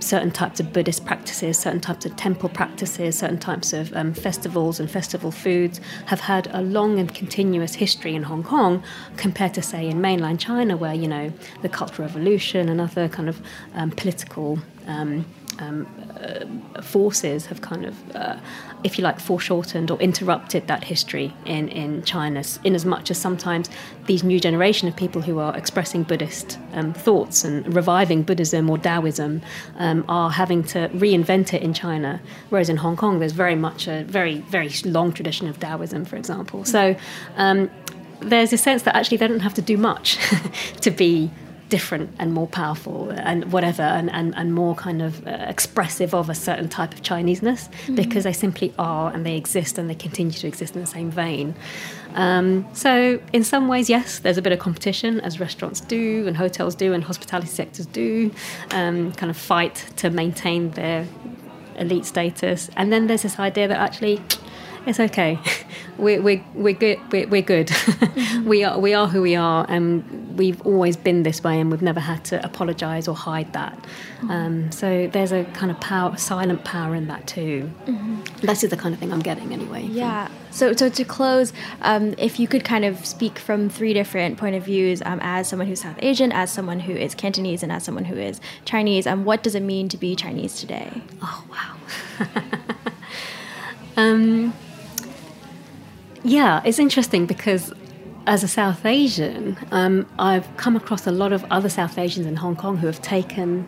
certain 0.00 0.30
types 0.30 0.60
of 0.60 0.72
Buddhist 0.72 1.04
practices, 1.04 1.58
certain 1.58 1.80
types 1.80 2.06
of 2.06 2.16
temple 2.16 2.48
practices, 2.48 3.18
certain 3.18 3.38
types 3.38 3.72
of 3.72 3.92
um, 3.94 4.14
festivals 4.14 4.80
and 4.80 4.90
festival 4.90 5.30
foods 5.30 5.80
have 6.06 6.20
had 6.20 6.48
a 6.52 6.62
long 6.62 6.98
and 6.98 7.14
continuous 7.14 7.74
history 7.74 8.14
in 8.14 8.22
Hong 8.24 8.42
Kong 8.42 8.82
compared 9.16 9.54
to, 9.54 9.62
say, 9.62 9.88
in 9.88 10.00
mainland 10.00 10.40
China, 10.40 10.76
where, 10.76 10.94
you 10.94 11.08
know, 11.08 11.32
the 11.62 11.68
Cultural 11.68 12.08
Revolution 12.08 12.68
and 12.68 12.80
other 12.80 13.08
kind 13.08 13.28
of 13.28 13.40
um, 13.74 13.90
political. 13.90 14.58
Um, 14.86 15.26
um 15.58 15.86
uh, 16.20 16.82
forces 16.82 17.46
have 17.46 17.60
kind 17.60 17.84
of, 17.84 18.16
uh, 18.16 18.36
if 18.84 18.98
you 18.98 19.04
like, 19.04 19.20
foreshortened 19.20 19.90
or 19.90 19.98
interrupted 20.00 20.66
that 20.66 20.84
history 20.84 21.32
in, 21.44 21.68
in 21.68 22.02
China, 22.02 22.42
in 22.64 22.74
as 22.74 22.84
much 22.84 23.10
as 23.10 23.18
sometimes 23.18 23.68
these 24.06 24.24
new 24.24 24.40
generation 24.40 24.88
of 24.88 24.96
people 24.96 25.22
who 25.22 25.38
are 25.38 25.56
expressing 25.56 26.02
Buddhist 26.02 26.58
um, 26.72 26.92
thoughts 26.92 27.44
and 27.44 27.74
reviving 27.74 28.22
Buddhism 28.22 28.68
or 28.70 28.78
Taoism 28.78 29.42
um, 29.76 30.04
are 30.08 30.30
having 30.30 30.62
to 30.64 30.88
reinvent 30.90 31.54
it 31.54 31.62
in 31.62 31.72
China, 31.74 32.20
whereas 32.50 32.68
in 32.68 32.76
Hong 32.76 32.96
Kong 32.96 33.18
there's 33.18 33.32
very 33.32 33.56
much 33.56 33.86
a 33.86 34.04
very, 34.04 34.38
very 34.38 34.70
long 34.84 35.12
tradition 35.12 35.46
of 35.48 35.60
Taoism, 35.60 36.04
for 36.04 36.16
example. 36.16 36.64
So 36.64 36.96
um, 37.36 37.70
there's 38.20 38.52
a 38.52 38.58
sense 38.58 38.82
that 38.82 38.96
actually 38.96 39.18
they 39.18 39.28
don't 39.28 39.40
have 39.40 39.54
to 39.54 39.62
do 39.62 39.76
much 39.76 40.18
to 40.80 40.90
be 40.90 41.30
different 41.68 42.10
and 42.18 42.32
more 42.32 42.46
powerful 42.46 43.10
and 43.10 43.52
whatever 43.52 43.82
and, 43.82 44.10
and, 44.10 44.34
and 44.36 44.54
more 44.54 44.74
kind 44.74 45.02
of 45.02 45.26
uh, 45.26 45.30
expressive 45.48 46.14
of 46.14 46.30
a 46.30 46.34
certain 46.34 46.68
type 46.68 46.92
of 46.94 47.02
Chineseness 47.02 47.68
mm-hmm. 47.68 47.94
because 47.94 48.24
they 48.24 48.32
simply 48.32 48.72
are 48.78 49.12
and 49.12 49.26
they 49.26 49.36
exist 49.36 49.78
and 49.78 49.88
they 49.88 49.94
continue 49.94 50.32
to 50.32 50.46
exist 50.46 50.74
in 50.74 50.80
the 50.80 50.86
same 50.86 51.10
vein. 51.10 51.54
Um, 52.14 52.66
so, 52.72 53.20
in 53.32 53.44
some 53.44 53.68
ways, 53.68 53.90
yes, 53.90 54.18
there's 54.20 54.38
a 54.38 54.42
bit 54.42 54.52
of 54.52 54.58
competition 54.58 55.20
as 55.20 55.38
restaurants 55.38 55.80
do 55.80 56.26
and 56.26 56.36
hotels 56.36 56.74
do 56.74 56.94
and 56.94 57.04
hospitality 57.04 57.48
sectors 57.48 57.86
do, 57.86 58.30
um, 58.70 59.12
kind 59.12 59.30
of 59.30 59.36
fight 59.36 59.84
to 59.96 60.10
maintain 60.10 60.70
their 60.70 61.06
elite 61.76 62.06
status. 62.06 62.70
And 62.76 62.92
then 62.92 63.06
there's 63.06 63.22
this 63.22 63.38
idea 63.38 63.68
that 63.68 63.78
actually 63.78 64.22
it's 64.86 65.00
okay. 65.00 65.38
We're, 65.98 66.22
we're, 66.22 66.44
we're 66.54 66.74
good. 66.74 67.00
We're, 67.10 67.26
we're 67.26 67.42
good. 67.42 67.72
Mm-hmm. 68.38 68.48
we 68.48 68.64
are 68.64 68.78
we 68.78 68.94
are 68.94 69.08
who 69.08 69.22
we 69.22 69.36
are, 69.36 69.66
and 69.68 70.38
we've 70.38 70.60
always 70.62 70.96
been 70.96 71.22
this 71.22 71.42
way, 71.42 71.60
and 71.60 71.70
we've 71.70 71.82
never 71.82 72.00
had 72.00 72.24
to 72.26 72.44
apologise 72.44 73.08
or 73.08 73.14
hide 73.14 73.52
that. 73.52 73.74
Mm-hmm. 74.18 74.30
Um, 74.30 74.72
so 74.72 75.08
there's 75.08 75.32
a 75.32 75.44
kind 75.44 75.70
of 75.70 75.80
power, 75.80 76.16
silent 76.16 76.64
power 76.64 76.94
in 76.94 77.08
that 77.08 77.26
too. 77.26 77.70
Mm-hmm. 77.86 78.46
This 78.46 78.62
is 78.62 78.70
the 78.70 78.76
kind 78.76 78.94
of 78.94 79.00
thing 79.00 79.12
I'm 79.12 79.20
getting 79.20 79.52
anyway. 79.52 79.82
Yeah. 79.84 80.28
So 80.50 80.72
so 80.72 80.88
to 80.88 81.04
close, 81.04 81.52
um, 81.82 82.14
if 82.18 82.38
you 82.38 82.46
could 82.46 82.64
kind 82.64 82.84
of 82.84 83.04
speak 83.04 83.38
from 83.38 83.68
three 83.68 83.92
different 83.92 84.38
point 84.38 84.54
of 84.54 84.64
views, 84.64 85.02
um, 85.02 85.18
as 85.22 85.48
someone 85.48 85.66
who's 85.66 85.80
South 85.80 85.98
Asian, 86.00 86.32
as 86.32 86.52
someone 86.52 86.80
who 86.80 86.92
is 86.92 87.14
Cantonese, 87.14 87.62
and 87.62 87.72
as 87.72 87.84
someone 87.84 88.04
who 88.04 88.16
is 88.16 88.40
Chinese, 88.64 89.06
um, 89.06 89.24
what 89.24 89.42
does 89.42 89.54
it 89.54 89.62
mean 89.62 89.88
to 89.88 89.96
be 89.96 90.14
Chinese 90.14 90.60
today? 90.60 91.02
Oh 91.22 91.44
wow. 91.50 91.76
um, 93.96 94.52
yeah, 96.24 96.62
it's 96.64 96.78
interesting 96.78 97.26
because 97.26 97.72
as 98.26 98.44
a 98.44 98.48
South 98.48 98.84
Asian, 98.84 99.56
um, 99.70 100.06
I've 100.18 100.54
come 100.58 100.76
across 100.76 101.06
a 101.06 101.12
lot 101.12 101.32
of 101.32 101.44
other 101.50 101.70
South 101.70 101.98
Asians 101.98 102.26
in 102.26 102.36
Hong 102.36 102.56
Kong 102.56 102.76
who 102.76 102.86
have 102.86 103.00
taken, 103.00 103.66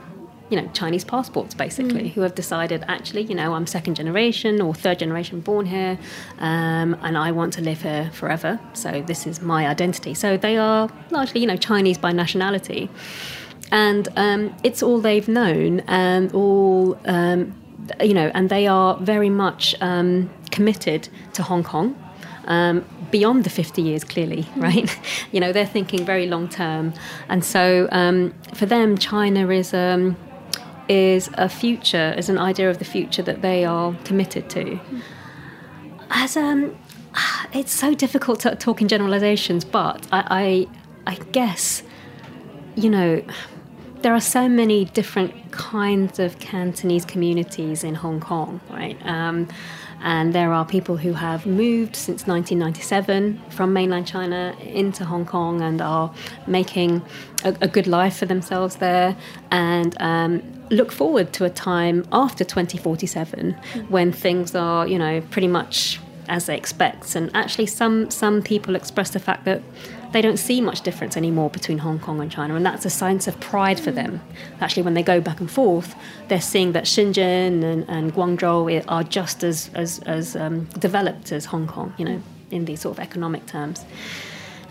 you 0.50 0.60
know, 0.60 0.68
Chinese 0.74 1.02
passports 1.02 1.54
basically, 1.54 2.04
mm. 2.04 2.12
who 2.12 2.20
have 2.20 2.34
decided 2.34 2.84
actually, 2.86 3.22
you 3.22 3.34
know, 3.34 3.54
I'm 3.54 3.66
second 3.66 3.94
generation 3.94 4.60
or 4.60 4.74
third 4.74 4.98
generation 4.98 5.40
born 5.40 5.64
here, 5.64 5.98
um, 6.38 6.94
and 7.02 7.16
I 7.16 7.32
want 7.32 7.54
to 7.54 7.62
live 7.62 7.80
here 7.80 8.10
forever. 8.12 8.60
So 8.74 9.02
this 9.06 9.26
is 9.26 9.40
my 9.40 9.66
identity. 9.66 10.12
So 10.12 10.36
they 10.36 10.58
are 10.58 10.90
largely, 11.10 11.40
you 11.40 11.46
know, 11.46 11.56
Chinese 11.56 11.96
by 11.96 12.12
nationality, 12.12 12.90
and 13.72 14.08
um, 14.16 14.54
it's 14.62 14.82
all 14.82 15.00
they've 15.00 15.28
known 15.28 15.80
and 15.80 16.32
all. 16.34 16.98
Um, 17.06 17.56
you 18.00 18.14
know, 18.14 18.30
and 18.34 18.50
they 18.50 18.68
are 18.68 18.96
very 18.98 19.30
much 19.30 19.74
um, 19.80 20.30
committed 20.52 21.08
to 21.32 21.42
Hong 21.42 21.64
Kong 21.64 21.96
um, 22.50 22.84
beyond 23.10 23.44
the 23.44 23.50
50 23.50 23.80
years, 23.80 24.04
clearly, 24.04 24.42
mm. 24.42 24.62
right? 24.62 24.98
you 25.32 25.40
know, 25.40 25.52
they're 25.52 25.64
thinking 25.64 26.04
very 26.04 26.26
long 26.26 26.48
term. 26.48 26.92
And 27.28 27.44
so 27.44 27.88
um, 27.92 28.34
for 28.54 28.66
them, 28.66 28.98
China 28.98 29.48
is. 29.48 29.72
Um, 29.72 30.16
is 30.88 31.30
a 31.34 31.48
future, 31.48 32.12
is 32.18 32.28
an 32.28 32.36
idea 32.36 32.68
of 32.68 32.80
the 32.80 32.84
future 32.84 33.22
that 33.22 33.42
they 33.42 33.64
are 33.64 33.94
committed 34.02 34.50
to. 34.50 34.64
Mm. 34.64 35.02
As 36.10 36.36
um, 36.36 36.76
it's 37.52 37.72
so 37.72 37.94
difficult 37.94 38.40
to 38.40 38.56
talk 38.56 38.82
in 38.82 38.88
generalizations, 38.88 39.64
but 39.64 40.04
I, 40.10 40.66
I, 41.06 41.12
I 41.12 41.14
guess, 41.30 41.84
you 42.74 42.90
know, 42.90 43.22
there 44.02 44.12
are 44.12 44.20
so 44.20 44.48
many 44.48 44.86
different 44.86 45.52
kinds 45.52 46.18
of 46.18 46.40
Cantonese 46.40 47.04
communities 47.04 47.84
in 47.84 47.94
Hong 47.94 48.18
Kong, 48.18 48.60
right? 48.68 48.98
Um, 49.06 49.46
and 50.02 50.32
there 50.32 50.52
are 50.52 50.64
people 50.64 50.96
who 50.96 51.12
have 51.12 51.46
moved 51.46 51.96
since 51.96 52.26
1997 52.26 53.40
from 53.50 53.72
mainland 53.72 54.06
China 54.06 54.56
into 54.60 55.04
Hong 55.04 55.26
Kong 55.26 55.60
and 55.60 55.80
are 55.80 56.12
making 56.46 57.02
a, 57.44 57.54
a 57.60 57.68
good 57.68 57.86
life 57.86 58.16
for 58.16 58.26
themselves 58.26 58.76
there 58.76 59.16
and 59.50 59.96
um, 60.00 60.42
look 60.70 60.92
forward 60.92 61.32
to 61.34 61.44
a 61.44 61.50
time 61.50 62.06
after 62.12 62.44
2047 62.44 63.52
when 63.88 64.12
things 64.12 64.54
are, 64.54 64.86
you 64.86 64.98
know, 64.98 65.20
pretty 65.30 65.48
much 65.48 66.00
as 66.28 66.46
they 66.46 66.56
expect. 66.56 67.14
And 67.16 67.30
actually, 67.34 67.66
some, 67.66 68.10
some 68.10 68.40
people 68.40 68.76
express 68.76 69.10
the 69.10 69.18
fact 69.18 69.44
that 69.44 69.62
they 70.12 70.22
don't 70.22 70.38
see 70.38 70.60
much 70.60 70.80
difference 70.80 71.16
anymore 71.16 71.50
between 71.50 71.78
Hong 71.78 71.98
Kong 71.98 72.20
and 72.20 72.30
China, 72.30 72.54
and 72.54 72.64
that's 72.66 72.84
a 72.84 72.90
sense 72.90 73.28
of 73.28 73.38
pride 73.40 73.78
for 73.78 73.90
them. 73.90 74.20
Actually, 74.60 74.82
when 74.82 74.94
they 74.94 75.02
go 75.02 75.20
back 75.20 75.40
and 75.40 75.50
forth, 75.50 75.94
they're 76.28 76.40
seeing 76.40 76.72
that 76.72 76.84
Shenzhen 76.84 77.62
and, 77.62 77.84
and 77.88 78.14
Guangzhou 78.14 78.84
are 78.88 79.04
just 79.04 79.44
as 79.44 79.70
as, 79.74 80.00
as 80.00 80.36
um, 80.36 80.64
developed 80.78 81.32
as 81.32 81.44
Hong 81.46 81.66
Kong, 81.66 81.94
you 81.98 82.04
know, 82.04 82.22
in 82.50 82.64
these 82.64 82.80
sort 82.80 82.98
of 82.98 83.02
economic 83.02 83.46
terms. 83.46 83.84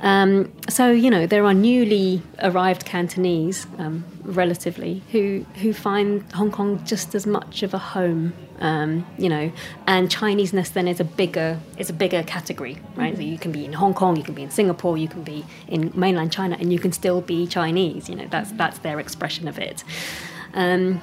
Um, 0.02 0.52
so 0.70 0.92
you 0.92 1.10
know 1.10 1.28
there 1.28 1.46
are 1.46 1.54
newly 1.54 2.22
arrived 2.42 2.86
Cantonese, 2.86 3.68
um, 3.78 4.06
relatively, 4.24 5.04
who 5.12 5.46
who 5.56 5.74
find 5.74 6.30
Hong 6.34 6.52
Kong 6.52 6.84
just 6.86 7.16
as 7.16 7.26
much 7.28 7.64
of 7.64 7.74
a 7.74 7.78
home, 7.78 8.34
um, 8.60 9.06
you 9.18 9.30
know, 9.30 9.52
and 9.88 10.10
Chineseness 10.10 10.70
then 10.70 10.88
is 10.88 11.00
a 11.00 11.04
bigger 11.04 11.60
is 11.78 11.90
a 11.90 11.94
bigger 11.94 12.24
category, 12.24 12.78
right? 12.96 13.14
Mm-hmm. 13.14 13.22
So 13.22 13.28
you 13.28 13.38
can 13.38 13.52
be 13.52 13.66
in 13.66 13.74
Hong 13.74 13.94
Kong, 13.94 14.16
you 14.16 14.24
can 14.24 14.34
be 14.34 14.44
in 14.44 14.52
Singapore, 14.52 14.98
you 14.98 15.08
can 15.08 15.24
be 15.24 15.46
in 15.68 15.92
mainland 15.94 16.32
China, 16.32 16.56
and 16.60 16.72
you 16.72 16.80
can 16.80 16.92
still 16.92 17.22
be 17.22 17.46
Chinese. 17.48 18.08
You 18.10 18.16
know, 18.16 18.28
that's 18.30 18.52
that's 18.54 18.80
their 18.80 19.00
expression 19.00 19.48
of 19.48 19.60
it. 19.60 19.84
Um, 20.54 21.02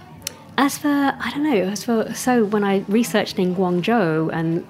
as 0.58 0.78
for 0.78 0.88
I 0.88 1.30
don't 1.32 1.42
know, 1.42 1.64
as 1.64 1.84
for 1.84 2.14
so 2.14 2.44
when 2.44 2.64
I 2.64 2.78
researched 2.88 3.38
in 3.38 3.54
Guangzhou 3.54 4.32
and 4.32 4.66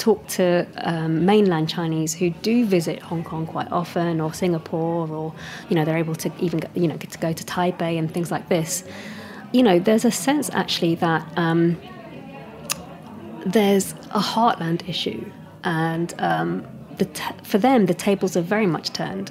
talk 0.00 0.26
to 0.26 0.66
um, 0.78 1.26
mainland 1.26 1.68
Chinese 1.68 2.14
who 2.14 2.30
do 2.30 2.64
visit 2.64 3.00
Hong 3.02 3.22
Kong 3.22 3.46
quite 3.46 3.70
often, 3.70 4.20
or 4.20 4.32
Singapore, 4.32 5.06
or 5.08 5.34
you 5.68 5.76
know 5.76 5.84
they're 5.84 5.98
able 5.98 6.16
to 6.16 6.32
even 6.40 6.62
you 6.74 6.88
know 6.88 6.96
get 6.96 7.10
to 7.12 7.18
go 7.18 7.32
to 7.32 7.44
Taipei 7.44 7.98
and 7.98 8.12
things 8.12 8.30
like 8.30 8.48
this. 8.48 8.82
You 9.52 9.62
know, 9.62 9.78
there's 9.78 10.04
a 10.04 10.10
sense 10.10 10.48
actually 10.50 10.94
that 10.96 11.22
um, 11.36 11.76
there's 13.44 13.92
a 14.10 14.20
heartland 14.20 14.88
issue, 14.88 15.30
and 15.64 16.14
um, 16.18 16.66
the 16.96 17.04
t- 17.04 17.34
for 17.44 17.58
them 17.58 17.86
the 17.86 17.94
tables 17.94 18.36
are 18.36 18.42
very 18.42 18.66
much 18.66 18.90
turned. 18.92 19.30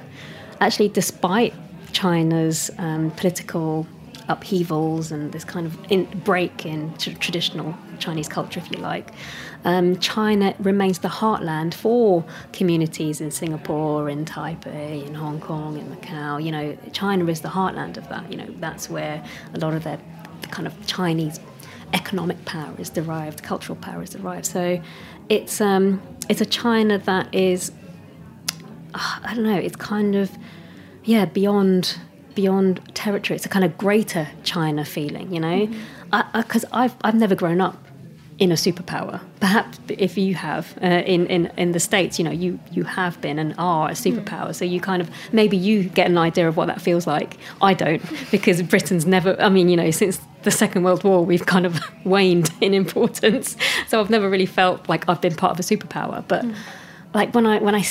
actually, 0.61 0.89
despite 0.89 1.53
China's 1.91 2.69
um, 2.77 3.11
political 3.11 3.87
upheavals 4.27 5.11
and 5.11 5.31
this 5.31 5.43
kind 5.43 5.65
of 5.65 5.77
in, 5.89 6.05
break 6.23 6.65
in 6.65 6.93
tr- 6.97 7.17
traditional 7.25 7.75
Chinese 7.99 8.27
culture, 8.27 8.59
if 8.59 8.71
you 8.71 8.77
like, 8.77 9.11
um, 9.65 9.97
China 9.99 10.55
remains 10.59 10.99
the 10.99 11.07
heartland 11.07 11.73
for 11.73 12.23
communities 12.53 13.21
in 13.21 13.31
Singapore, 13.31 14.09
in 14.09 14.25
Taipei, 14.25 15.05
in 15.05 15.15
Hong 15.15 15.39
Kong, 15.39 15.77
in 15.77 15.87
Macau. 15.87 16.43
You 16.43 16.51
know, 16.51 16.77
China 16.93 17.25
is 17.27 17.41
the 17.41 17.49
heartland 17.49 17.97
of 17.97 18.07
that. 18.09 18.31
You 18.31 18.37
know, 18.37 18.47
that's 18.57 18.89
where 18.89 19.23
a 19.53 19.59
lot 19.59 19.73
of 19.73 19.83
their 19.83 19.99
the 20.41 20.47
kind 20.47 20.67
of 20.67 20.87
Chinese 20.87 21.39
economic 21.93 22.43
power 22.45 22.73
is 22.77 22.89
derived, 22.89 23.43
cultural 23.43 23.75
power 23.75 24.03
is 24.03 24.11
derived. 24.11 24.45
So 24.45 24.81
it's 25.27 25.61
um, 25.61 26.01
it's 26.29 26.41
a 26.41 26.45
China 26.45 26.97
that 26.99 27.33
is 27.33 27.71
uh, 28.93 29.19
I 29.23 29.33
don't 29.35 29.43
know, 29.43 29.57
it's 29.57 29.75
kind 29.75 30.15
of 30.15 30.31
yeah 31.03 31.25
beyond 31.25 31.97
beyond 32.35 32.81
territory. 32.95 33.35
It's 33.35 33.45
a 33.45 33.49
kind 33.49 33.65
of 33.65 33.77
greater 33.77 34.27
China 34.43 34.85
feeling, 34.85 35.33
you 35.33 35.39
know, 35.39 35.67
because 36.33 36.63
mm-hmm. 36.65 36.75
I've 36.75 36.95
I've 37.03 37.15
never 37.15 37.35
grown 37.35 37.61
up 37.61 37.83
in 38.39 38.51
a 38.51 38.55
superpower. 38.55 39.19
Perhaps 39.41 39.79
if 39.89 40.17
you 40.17 40.33
have 40.33 40.77
uh, 40.81 41.03
in, 41.05 41.27
in 41.27 41.51
in 41.57 41.73
the 41.73 41.79
states, 41.79 42.17
you 42.17 42.25
know, 42.25 42.31
you 42.31 42.59
you 42.71 42.85
have 42.85 43.19
been 43.21 43.37
and 43.37 43.53
are 43.57 43.89
a 43.89 43.93
superpower. 43.93 44.49
Mm. 44.49 44.55
So 44.55 44.65
you 44.65 44.79
kind 44.79 45.01
of 45.01 45.09
maybe 45.31 45.57
you 45.57 45.83
get 45.83 46.07
an 46.07 46.17
idea 46.17 46.47
of 46.47 46.55
what 46.57 46.67
that 46.67 46.81
feels 46.81 47.05
like. 47.05 47.37
I 47.61 47.73
don't 47.73 48.01
because 48.31 48.61
Britain's 48.63 49.05
never. 49.05 49.39
I 49.41 49.49
mean, 49.49 49.69
you 49.69 49.75
know, 49.75 49.91
since 49.91 50.19
the 50.43 50.51
Second 50.51 50.83
World 50.83 51.03
War, 51.03 51.25
we've 51.25 51.45
kind 51.45 51.65
of 51.65 51.79
waned 52.05 52.51
in 52.61 52.73
importance. 52.73 53.57
So 53.87 53.99
I've 53.99 54.09
never 54.09 54.29
really 54.29 54.45
felt 54.45 54.87
like 54.87 55.07
I've 55.09 55.21
been 55.21 55.35
part 55.35 55.51
of 55.51 55.59
a 55.59 55.63
superpower, 55.63 56.23
but. 56.27 56.45
Mm 56.45 56.55
like 57.13 57.33
when 57.33 57.45
I 57.45 57.57
when 57.57 57.73
I 57.73 57.83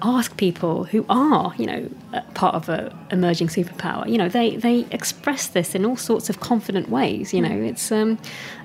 ask 0.00 0.36
people 0.36 0.84
who 0.84 1.04
are 1.10 1.52
you 1.58 1.66
know 1.66 1.90
part 2.34 2.54
of 2.54 2.68
a 2.68 2.96
emerging 3.10 3.48
superpower, 3.48 4.08
you 4.08 4.16
know 4.16 4.28
they 4.28 4.56
they 4.56 4.86
express 4.90 5.48
this 5.48 5.74
in 5.74 5.84
all 5.84 5.96
sorts 5.96 6.30
of 6.30 6.40
confident 6.40 6.88
ways. 6.88 7.34
You 7.34 7.42
know 7.42 7.54
it's 7.54 7.92
um 7.92 8.18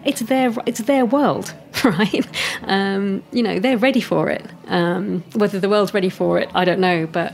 it's 0.05 0.21
their 0.21 0.53
it's 0.65 0.79
their 0.79 1.05
world, 1.05 1.53
right? 1.83 2.25
Um, 2.63 3.21
you 3.31 3.43
know 3.43 3.59
they're 3.59 3.77
ready 3.77 4.01
for 4.01 4.29
it. 4.29 4.45
Um, 4.67 5.23
whether 5.33 5.59
the 5.59 5.69
world's 5.69 5.93
ready 5.93 6.09
for 6.09 6.39
it, 6.39 6.49
I 6.55 6.63
don't 6.63 6.79
know, 6.79 7.05
but 7.05 7.33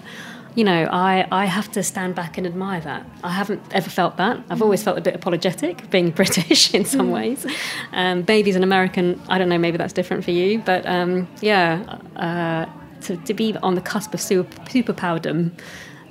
you 0.55 0.63
know, 0.63 0.87
I, 0.91 1.27
I 1.31 1.45
have 1.45 1.71
to 1.71 1.83
stand 1.83 2.15
back 2.15 2.37
and 2.37 2.45
admire 2.45 2.81
that. 2.81 3.05
I 3.23 3.31
haven't 3.31 3.61
ever 3.71 3.89
felt 3.89 4.17
that. 4.17 4.43
I've 4.49 4.61
always 4.61 4.83
felt 4.83 4.97
a 4.97 5.01
bit 5.01 5.15
apologetic 5.15 5.89
being 5.89 6.11
British 6.21 6.73
in 6.73 6.85
some 6.85 7.09
mm. 7.09 7.13
ways. 7.13 7.45
Um, 7.91 8.21
baby's 8.21 8.55
an 8.55 8.63
American, 8.63 9.21
I 9.29 9.37
don't 9.37 9.49
know, 9.49 9.57
maybe 9.57 9.77
that's 9.77 9.93
different 9.93 10.23
for 10.23 10.31
you, 10.31 10.59
but 10.59 10.85
um, 10.85 11.27
yeah, 11.41 11.99
uh, 12.15 12.65
to, 13.01 13.17
to 13.17 13.33
be 13.33 13.55
on 13.57 13.75
the 13.75 13.81
cusp 13.81 14.13
of 14.13 14.21
super, 14.21 14.55
superpowerdom 14.63 15.51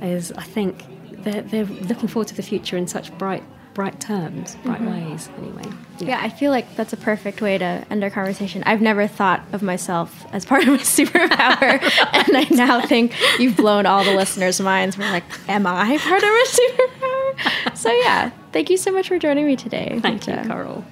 is, 0.00 0.32
I 0.32 0.42
think, 0.42 0.84
they're, 1.22 1.42
they're 1.42 1.64
looking 1.64 2.08
forward 2.08 2.28
to 2.28 2.34
the 2.34 2.42
future 2.42 2.76
in 2.76 2.88
such 2.88 3.16
bright 3.16 3.44
bright 3.74 4.00
terms, 4.00 4.56
bright 4.64 4.80
mm-hmm. 4.80 5.10
ways, 5.10 5.28
anyway. 5.38 5.64
Yeah. 5.98 6.08
yeah. 6.08 6.20
I 6.22 6.28
feel 6.28 6.50
like 6.50 6.76
that's 6.76 6.92
a 6.92 6.96
perfect 6.96 7.40
way 7.40 7.58
to 7.58 7.86
end 7.90 8.02
our 8.04 8.10
conversation. 8.10 8.62
I've 8.64 8.82
never 8.82 9.06
thought 9.06 9.42
of 9.52 9.62
myself 9.62 10.26
as 10.32 10.44
part 10.44 10.66
of 10.66 10.74
a 10.74 10.78
superpower, 10.78 11.60
right. 11.60 12.14
and 12.28 12.36
I 12.36 12.46
now 12.50 12.86
think 12.86 13.14
you've 13.38 13.56
blown 13.56 13.86
all 13.86 14.04
the 14.04 14.14
listeners' 14.14 14.60
minds. 14.60 14.98
We're 14.98 15.10
like, 15.10 15.24
am 15.48 15.66
I 15.66 15.98
part 15.98 16.22
of 16.22 16.28
a 16.28 16.46
superpower? 16.46 17.76
so, 17.76 17.90
yeah, 17.90 18.30
thank 18.52 18.70
you 18.70 18.76
so 18.76 18.92
much 18.92 19.08
for 19.08 19.18
joining 19.18 19.46
me 19.46 19.56
today. 19.56 19.98
Thank 20.02 20.26
you, 20.26 20.36
Coral. 20.46 20.84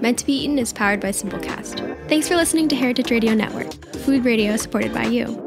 Meant 0.00 0.18
to 0.18 0.26
Be 0.26 0.32
Eaten 0.32 0.58
is 0.58 0.72
powered 0.72 1.00
by 1.00 1.10
Simplecast. 1.10 2.08
Thanks 2.08 2.26
for 2.26 2.34
listening 2.34 2.68
to 2.68 2.74
Heritage 2.74 3.12
Radio 3.12 3.34
Network, 3.34 3.72
food 3.98 4.24
radio 4.24 4.56
supported 4.56 4.92
by 4.92 5.04
you. 5.04 5.46